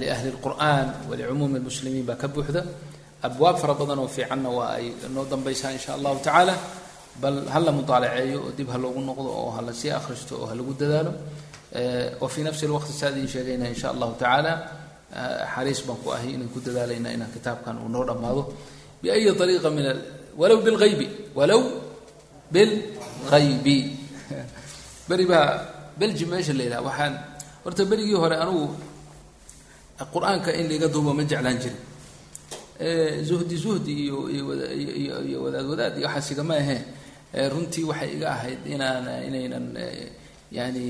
liahli 0.00 0.28
اlqur'an 0.34 0.86
walicumuumi 1.10 1.56
اlmuslimiin 1.60 2.04
baa 2.08 2.16
ka 2.22 2.28
buuxda 2.34 2.62
abwaab 3.26 3.56
fara 3.62 3.74
badan 3.80 3.98
oo 4.04 4.08
fiicanna 4.16 4.48
waa 4.58 4.70
ay 4.78 4.86
noo 5.14 5.24
dambaysaa 5.32 5.70
in 5.72 5.78
sha 5.84 5.90
allahu 5.96 6.16
tacaala 6.26 6.54
bal 7.22 7.36
ha 7.52 7.58
la 7.66 7.72
mudaalaceeyo 7.78 8.38
oo 8.46 8.50
dib 8.58 8.68
ha 8.72 8.78
loogu 8.82 9.00
noqdo 9.08 9.30
oo 9.40 9.50
ha 9.56 9.60
la 9.66 9.72
sii 9.80 9.90
akhristo 9.98 10.32
oo 10.42 10.46
ha 10.50 10.54
lagu 10.58 10.72
dadaalo 10.80 11.12
wa 12.22 12.28
fii 12.32 12.42
nafsi 12.46 12.64
lwaqti 12.70 12.92
saa 13.00 13.10
idin 13.12 13.28
sheegayna 13.34 13.66
in 13.72 13.74
sha 13.80 13.88
allahu 13.94 14.12
tacaala 14.20 14.52
xariis 15.54 15.80
baan 15.86 15.98
ku 16.02 16.08
ahay 16.16 16.30
inaan 16.36 16.50
ku 16.54 16.58
dadaalayna 16.66 17.08
inaan 17.16 17.30
kitaabkan 17.36 17.74
uu 17.82 17.88
noo 17.94 18.04
dhammaado 18.08 18.42
biayi 19.02 19.26
ariiqa 19.44 19.68
min 19.76 19.86
walow 20.40 20.58
bilghaybi 20.66 21.06
walow 21.38 21.62
bilghaybi 22.54 23.78
beri 25.08 25.24
baa 25.32 25.46
belgi 26.00 26.24
meesha 26.30 26.52
la 26.58 26.62
yidhaha 26.66 26.82
waxaan 26.88 27.14
horta 27.64 27.82
berigii 27.90 28.18
hore 28.22 28.36
anugu 28.44 28.66
qur'aanka 29.98 30.50
in 30.58 30.66
laiga 30.68 30.88
duubo 30.88 31.12
ma 31.14 31.22
jeclaan 31.24 31.58
jirin. 31.62 31.78
Zuhdi 33.28 33.56
zuhdi 33.56 33.92
iyo 34.04 34.28
iyo 34.28 34.42
iyo 35.28 35.38
wadaad 35.44 35.66
wadaad 35.70 35.94
iyo 35.98 36.06
waxaas 36.08 36.30
igama 36.34 36.54
ahee. 36.58 36.80
Runtii 37.52 37.84
waxay 37.90 38.10
iga 38.16 38.28
ahayd 38.34 38.60
inaan 38.66 39.06
inaynan 39.28 39.66
yani 40.50 40.84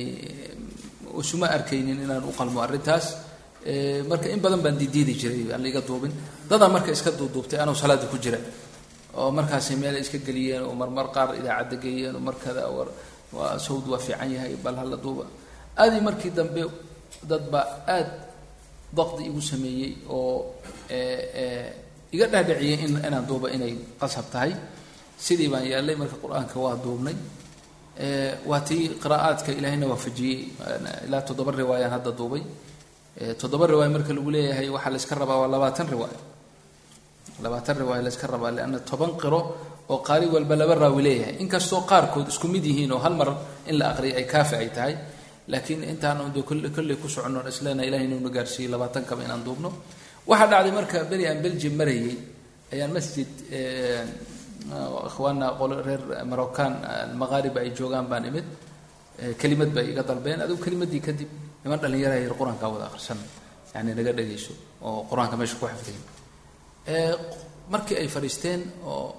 isuma 1.21 1.47
arkaynin 1.57 2.01
inaan 2.05 2.25
u 2.25 2.33
qalmo 2.33 2.61
arrintaas. 2.65 3.07
Marka 4.09 4.29
in 4.29 4.41
badan 4.41 4.61
baan 4.65 4.77
didiidi 4.81 5.15
jiray 5.21 5.53
aan 5.53 5.63
laiga 5.63 5.81
duubin. 5.81 6.13
Dadaa 6.49 6.69
marka 6.69 6.91
iska 6.93 7.11
duuduubtay 7.13 7.59
anuu 7.61 7.75
salaada 7.77 8.07
ku 8.09 8.17
jira. 8.19 8.39
Oo 9.17 9.31
markaasay 9.31 9.77
meel 9.77 9.97
iska 10.01 10.19
geliyeen 10.19 10.63
oo 10.65 10.75
marmar 10.75 11.07
qaar 11.15 11.37
idaacadda 11.37 11.77
geeyeen 11.77 12.15
oo 12.17 12.21
markada 12.21 12.63
sawd 13.67 13.85
waa 13.89 13.99
fiican 13.99 14.31
yahay 14.33 14.57
bal 14.65 14.77
hala 14.77 14.97
duuba. 14.97 15.25
Aadii 15.77 16.01
markii 16.01 16.31
dambe 16.31 16.63
dad 17.29 17.45
baa 17.53 17.85
aad 17.87 18.09
daqdi 18.99 19.23
igu 19.31 19.41
sameeyey 19.51 19.93
oo 20.09 20.55
iga 22.15 22.27
dhaadhiciyey 22.33 22.79
in 22.87 22.93
inaan 23.07 23.27
duuba 23.29 23.49
inay 23.57 23.73
qasab 24.01 24.27
tahay. 24.33 24.53
Sidii 25.25 25.49
baan 25.53 25.65
yeelay 25.71 25.97
marka 26.01 26.17
qur'aanka 26.23 26.57
waa 26.65 26.77
duubnay. 26.85 27.17
Waa 28.51 28.61
tii 28.69 28.83
qiraa'aadka 29.03 29.51
ilaahayna 29.59 29.87
waafajiyey. 29.93 30.39
Ilaa 31.07 31.23
toddoba 31.29 31.51
riwaayaan 31.61 31.93
hadda 31.97 32.11
duubay. 32.19 32.43
Toddoba 33.41 33.65
riwaaya 33.73 33.91
marka 33.97 34.13
lagu 34.17 34.31
leeyahay 34.35 34.69
waxaa 34.75 34.91
la 34.95 34.99
yska 35.03 35.15
rabaa 35.23 35.39
waa 35.43 35.49
labaatan 35.55 35.87
riwaaya 35.95 36.19
labaatan 37.45 37.77
riwaaya 37.83 38.03
la 38.03 38.11
yska 38.15 38.27
rabaa 38.35 38.51
leanna 38.57 38.79
toban 38.91 39.13
qiro 39.23 39.41
oo 39.93 39.99
qaari 40.07 40.27
walba 40.35 40.55
laba 40.57 40.75
raawi 40.75 41.03
leeyahay. 41.07 41.35
Inkastoo 41.43 41.83
qaarkood 41.91 42.29
isku 42.33 42.47
mid 42.49 42.65
yihiin 42.65 42.93
oo 42.93 42.99
hal 43.05 43.15
mar 43.21 43.29
in 43.71 43.79
la 43.79 43.87
aqriya 43.95 44.17
ay 44.21 44.27
kaafi 44.33 44.55
ay 44.63 44.69
tahay 44.77 44.95
laakiin 45.53 45.81
intaan 45.93 46.33
de 46.35 46.43
kolley 46.77 46.97
ku 47.03 47.09
soconno 47.09 47.41
islena 47.49 47.83
ilahay 47.89 48.07
inuuna 48.09 48.31
gaarsiiyey 48.37 48.71
labaatan 48.75 49.05
kaba 49.09 49.23
inaan 49.27 49.43
duubno. 49.47 49.71
Waxaa 50.27 50.49
dhacday 50.53 50.73
marka 50.79 50.99
beri 51.11 51.25
aan 51.29 51.39
belgium 51.45 51.75
marayay 51.81 52.17
ayaan 52.73 52.93
masjid 52.97 53.29
ikhwaana 55.09 55.47
qolo 55.59 55.75
reer 55.87 56.03
maroccan 56.31 56.73
almaqaariba 56.85 57.61
ay 57.61 57.71
joogaan 57.79 58.07
baan 58.11 58.25
imid. 58.31 58.45
Kelimad 59.41 59.71
bay 59.77 59.87
iga 59.93 60.03
dalbeen. 60.03 60.41
Adigu 60.45 60.61
kelimadii 60.65 61.01
kadib 61.07 61.29
niman 61.65 61.79
dhalinyara 61.83 62.17
yar 62.25 62.35
qur'aankaa 62.41 62.69
wada 62.75 62.87
akhrisan 62.91 63.19
yani 63.75 63.95
naga 63.99 64.13
dhegayso 64.19 64.53
oo 64.83 65.05
qur'aanka 65.11 65.37
meesha 65.41 65.57
ku 65.61 65.67
xifdiyin 65.73 66.03
markii 67.73 67.97
ay 68.03 68.09
fadhiisteen 68.15 68.61
oo 68.87 69.15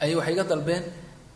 ay 0.00 0.14
waxay 0.18 0.32
iga 0.34 0.44
dalbeen 0.44 0.84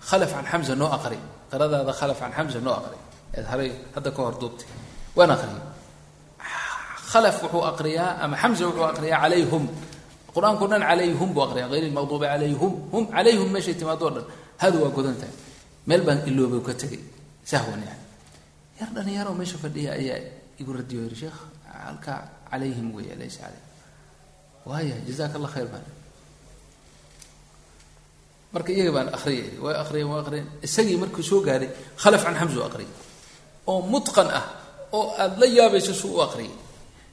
khalaf 0.08 0.30
can 0.34 0.46
xamza 0.52 0.74
noo 0.80 0.90
aqri 0.96 1.18
qiradaada 1.50 1.92
khalaf 2.00 2.18
can 2.22 2.32
xamza 2.36 2.60
noo 2.66 2.74
aqri 2.80 2.98
eed 3.36 3.46
haray 3.52 3.70
hadda 3.94 4.10
ka 4.16 4.20
hor 4.26 4.34
duubtay 4.40 4.68
waan 5.16 5.30
aqriyay 5.36 5.62
khalaf 7.12 7.36
wuxuu 7.44 7.64
aqriyaa 7.72 8.10
ama 8.24 8.36
xamza 8.42 8.64
wuxuu 8.68 8.86
aqriyaa 8.92 9.20
calayhum. 9.24 9.64
Qur'aankao 10.34 10.66
dhan 10.72 10.82
calayhum 10.90 11.28
buu 11.34 11.44
aqriyaa 11.46 11.68
hayr 11.72 11.84
ilmaqduubi 11.88 12.26
calayhum. 12.32 12.72
Hum 12.92 13.04
calayhum 13.14 13.48
meeshay 13.54 13.74
timaado 13.80 14.08
dhan. 14.16 14.24
Hadu 14.62 14.76
waa 14.84 14.92
godan 14.96 15.16
tahay. 15.20 15.34
Meel 15.88 16.02
baan 16.06 16.18
iloobay 16.28 16.60
ka 16.66 16.72
tegay 16.72 17.02
sahwan 17.44 17.84
yani 17.84 18.04
yar 18.80 18.88
dhalinyaro 18.96 19.32
meesha 19.40 19.58
fadhiya 19.64 19.90
ayaa 20.00 20.18
igu 20.60 20.70
radiyo 20.72 21.00
yiri 21.04 21.16
sheekh 21.22 21.38
halkaa 21.86 22.18
calayhim 22.50 22.88
weeye 22.96 23.14
laysa 23.20 23.44
calayhim. 23.44 23.66
Waaya 24.68 24.96
jazaka 25.08 25.34
allah 25.38 25.52
khayr 25.54 25.68
baan. 25.72 25.84
Marka 28.54 28.70
iyaga 28.72 28.92
baan 28.96 29.08
akriyay 29.16 29.48
waa 29.64 29.76
akriyay 29.84 30.06
waa 30.08 30.20
akriyay 30.24 30.46
isagii 30.66 30.96
markuu 31.02 31.24
soo 31.30 31.40
gaaray 31.46 31.68
khalaf 32.02 32.22
can 32.24 32.34
xamza 32.40 32.56
u 32.60 32.64
oo 33.70 33.80
mutqan 33.92 34.28
ah 34.40 34.44
oo 34.96 35.06
aada 35.22 35.36
la 35.42 35.46
yaabayso 35.58 35.92
suu 36.00 36.12
u 36.18 36.20
aqriyay 36.26 36.54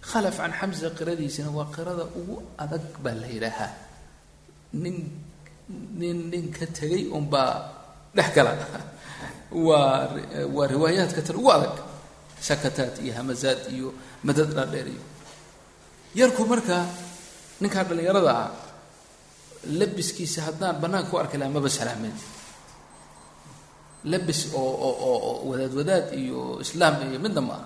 khalaf 0.10 0.38
can 0.42 0.54
xamza 0.60 0.88
qiradiisina 0.98 1.50
waa 1.58 1.68
qirada 1.76 2.04
ugu 2.20 2.36
adag 2.64 2.84
baa 3.04 3.16
la 3.22 3.28
yidhaahaa 3.36 3.72
nin 4.84 4.98
nin 6.00 6.18
nin 6.32 6.46
ka 6.58 6.66
tegay 6.78 7.04
unbaa 7.18 7.52
dhex 8.16 8.30
gala. 8.36 8.52
Waa 9.68 10.10
waa 10.56 10.68
riwaayaadka 10.74 11.22
tan 11.28 11.36
ugu 11.42 11.50
adag. 11.58 11.76
Sakataad 12.48 12.94
iyo 13.04 13.14
hamazaad 13.20 13.60
iyo 13.76 13.88
madad 14.28 14.50
dhaadheer 14.58 14.88
iyo 14.94 15.04
yarku 16.20 16.42
markaa 16.52 16.84
ninkaa 17.62 17.84
dhallinyarada 17.88 18.32
ah 18.44 18.50
labiskiisa 19.80 20.40
haddaan 20.48 20.76
banaanka 20.82 21.10
ku 21.12 21.16
arki 21.22 21.38
lahaa 21.40 21.54
maba 21.58 21.70
salaameen 21.80 22.16
labis 24.12 24.42
oo 24.56 24.72
oo 25.10 25.32
wadaad 25.50 25.74
wadaad 25.80 26.06
iyo 26.22 26.40
islaam 26.64 26.96
iyo 27.10 27.20
midna 27.20 27.42
ma 27.50 27.56
ah 27.60 27.66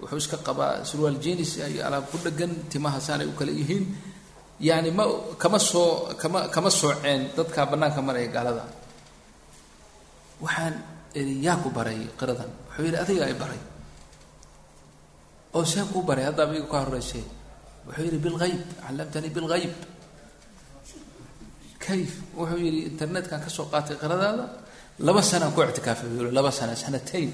wuxuu 0.00 0.18
iska 0.22 0.36
qabaa 0.46 0.82
surwaal 0.88 1.18
jenis 1.24 1.50
iyo 1.72 1.82
alaab 1.86 2.04
ku 2.10 2.16
dhegan 2.24 2.52
timaha 2.72 2.98
saanay 3.06 3.26
u 3.30 3.34
kale 3.38 3.52
yihiin. 3.60 3.84
Yani 4.68 4.90
ma 4.90 5.04
kama 5.42 5.58
soo 5.70 6.10
kama 6.22 6.40
kama 6.54 6.70
sooceen 6.80 7.20
dadkaa 7.36 7.66
banaanka 7.70 8.00
maraya 8.02 8.26
gaalada. 8.36 8.64
Waxaan 10.42 10.74
yaa 11.46 11.62
ku 11.62 11.68
baray 11.70 12.00
qiradan 12.18 12.50
wuxuu 12.66 12.82
yidhi 12.86 12.98
adiga 13.02 13.22
ay 13.30 13.36
baray. 13.42 13.60
Oo 15.54 15.64
see 15.64 15.82
kuu 15.92 16.02
baray 16.08 16.24
haddaaba 16.28 16.52
iga 16.58 16.66
ka 16.72 16.78
horeysay 16.86 17.22
wuxuu 17.86 18.04
yidhi 18.06 18.18
bilgayb 18.24 18.60
callamtanii 18.82 19.30
bilgayb 19.36 19.72
kayf 21.84 22.12
wuxuu 22.38 22.58
yidhi 22.64 22.80
internetkan 22.90 23.38
ka 23.44 23.50
soo 23.56 23.66
qaatay 23.72 23.96
qiradaada 24.02 24.44
laba 25.06 25.22
sanaan 25.30 25.52
ku 25.54 25.60
ictikaafay 25.62 26.08
yuli 26.16 26.30
laba 26.38 26.50
sana 26.58 26.74
sanatayn 26.76 27.30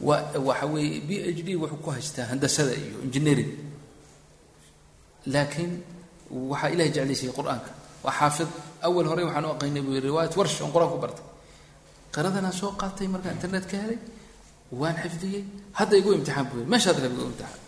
waa 0.00 0.32
waxa 0.48 0.66
weeye 0.72 1.00
b 1.08 1.10
h 1.36 1.40
d 1.46 1.48
wuxuu 1.62 1.80
ku 1.84 1.90
haystaa 1.90 2.26
handasada 2.30 2.72
iyo 2.82 2.96
engineering. 3.06 3.52
Laakiin 5.32 5.72
waxaa 6.50 6.70
ilahay 6.74 6.90
jeclaysayay 6.96 7.32
qur'aanka. 7.38 7.70
Waa 8.04 8.14
xaafid 8.18 8.48
awal 8.86 9.06
hore 9.10 9.22
waxaan 9.28 9.44
u 9.44 9.50
aqaynay 9.54 9.82
buu 9.84 9.92
yii 9.96 10.04
riwaayat 10.08 10.32
warsh 10.38 10.60
on 10.64 10.70
qur'aan 10.74 10.90
ku 10.94 10.98
bartay. 11.04 11.24
Qiradanaan 12.14 12.54
soo 12.60 12.70
qaatay 12.80 13.06
markaan 13.12 13.34
internet 13.36 13.64
ka 13.70 13.76
helay 13.82 13.98
waan 14.80 14.96
xifdiyey. 15.02 15.42
Hadda 15.78 15.94
igu 16.00 16.10
imtixaan 16.16 16.46
buu 16.50 16.58
yiri 16.62 16.70
meeshaad 16.72 16.96
rab 17.04 17.12
igu 17.16 17.24
imtixaan. 17.30 17.60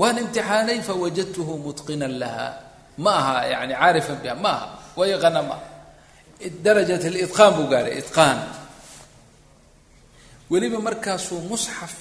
Waan 0.00 0.16
imtixaanay 0.22 0.78
fawajadtuhu 0.88 1.52
mutqinan 1.66 2.14
laha. 2.22 2.46
Ma 3.04 3.12
aha 3.20 3.34
yani 3.52 3.74
caarifan 3.80 4.16
biha 4.22 4.34
ma 4.44 4.50
aha 4.56 4.66
waa 4.98 5.06
yaqaana 5.12 5.40
ma 5.48 5.54
aha 5.60 5.75
darajat 6.64 7.02
lidqaan 7.14 7.52
buu 7.56 7.66
gaaray 7.72 7.94
idqaan 8.02 8.38
weliba 10.50 10.78
markaasuu 10.88 11.40
musxaf 11.50 11.94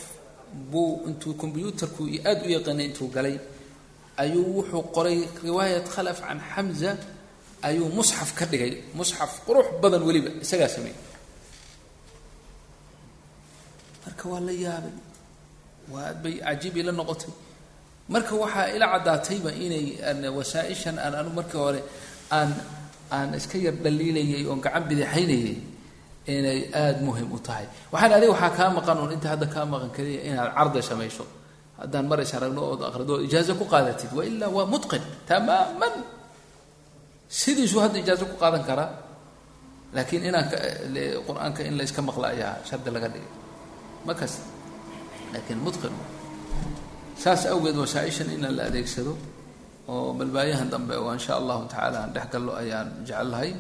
buu 0.71 0.91
intuu 1.09 1.33
combyuutarku 1.41 2.03
aada 2.29 2.43
u 2.47 2.49
yaqaanay 2.57 2.85
intuu 2.89 3.07
galay 3.15 3.35
ayuu 4.23 4.45
wuxuu 4.57 4.83
qoray 4.95 5.19
riwaayat 5.45 5.85
khalaf 5.95 6.19
can 6.27 6.39
xamza 6.53 6.91
ayuu 7.67 7.87
musxaf 7.97 8.29
ka 8.37 8.45
dhigay. 8.51 8.73
Musxaf 8.97 9.31
qurux 9.47 9.67
badan 9.81 10.03
weliba 10.07 10.29
isagaa 10.43 10.69
sameeyey. 10.75 10.99
Marka 14.05 14.23
waa 14.31 14.39
la 14.47 14.53
yaabay 14.65 14.95
waa 15.91 16.03
aad 16.09 16.17
bay 16.23 16.35
cajiib 16.45 16.75
ila 16.81 16.91
noqotay. 16.99 17.33
Marka 18.13 18.33
waxaa 18.43 18.67
ila 18.75 18.85
caddaatayba 18.93 19.51
inay 19.65 20.29
wasaaishan 20.37 20.95
aan 21.03 21.13
anu 21.19 21.29
markii 21.37 21.57
hore 21.63 21.81
aan 22.37 22.49
aan 23.11 23.33
iska 23.39 23.57
yar 23.57 23.75
dhaliilayay 23.83 24.43
oon 24.49 24.59
gacan 24.65 24.83
bidixaynayay 24.89 25.57
inay 26.35 26.59
aada 26.73 26.99
muhiim 27.07 27.29
u 27.31 27.39
tahay. 27.47 27.65
Waxaan 27.93 28.11
adiga 28.17 28.31
waxaa 28.33 28.51
kaa 28.57 28.69
maqan 28.77 28.97
un 29.03 29.11
inta 29.15 29.27
hadda 29.33 29.45
kaa 29.53 29.65
maqan 29.73 29.89
kaliya 29.95 30.21
inaad 30.29 30.51
cardi 30.57 30.81
samayso 30.89 31.25
haddaan 31.79 32.05
mar 32.09 32.19
is 32.23 32.33
aragno 32.37 32.61
ood 32.71 32.81
aqrido 32.89 33.11
ood 33.17 33.23
ijaazo 33.27 33.53
ku 33.59 33.65
qaadatid 33.73 34.11
wa 34.17 34.23
ilaa 34.29 34.49
waa 34.57 34.65
mutqin 34.73 35.03
tamaaman. 35.29 35.93
Sidiisuu 37.39 37.81
hadda 37.85 37.97
ijaazo 38.03 38.25
ku 38.31 38.35
qaadan 38.43 38.63
karaa 38.69 38.89
laakiin 39.95 40.23
inaan 40.29 40.47
qur'aanka 41.27 41.61
in 41.67 41.73
la 41.77 41.83
iska 41.87 42.01
maqla 42.01 42.27
ayaa 42.33 42.53
shardi 42.69 42.89
laga 42.95 43.07
dhigay. 43.13 43.31
Makas 44.07 44.33
laakiin 45.33 45.59
mutqin. 45.65 45.93
Saas 47.23 47.41
awgeed 47.53 47.77
wasaaishan 47.83 48.29
inaan 48.35 48.55
la 48.57 48.63
adeegsado 48.69 49.13
oo 49.93 50.13
balbaayahan 50.17 50.69
dambe 50.73 50.95
oo 50.97 51.11
in 51.15 51.19
sha 51.25 51.33
allahu 51.41 51.63
tacala 51.71 51.97
aan 52.03 52.11
dhex 52.15 52.25
gallo 52.33 52.51
ayaan 52.61 52.87
jecel 53.07 53.27
lahay 53.33 53.51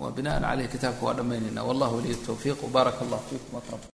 wa 0.00 0.08
binaan 0.16 0.42
caleyh 0.46 0.68
kitaabka 0.72 1.02
waa 1.06 1.14
dhammaynayna 1.18 1.60
wallah 1.68 1.88
waliy 1.96 2.14
tawfiiq. 2.26 2.58
Wbaaraka 2.68 3.00
allah 3.04 3.20
fiikum 3.28 3.58
akrab 3.60 3.89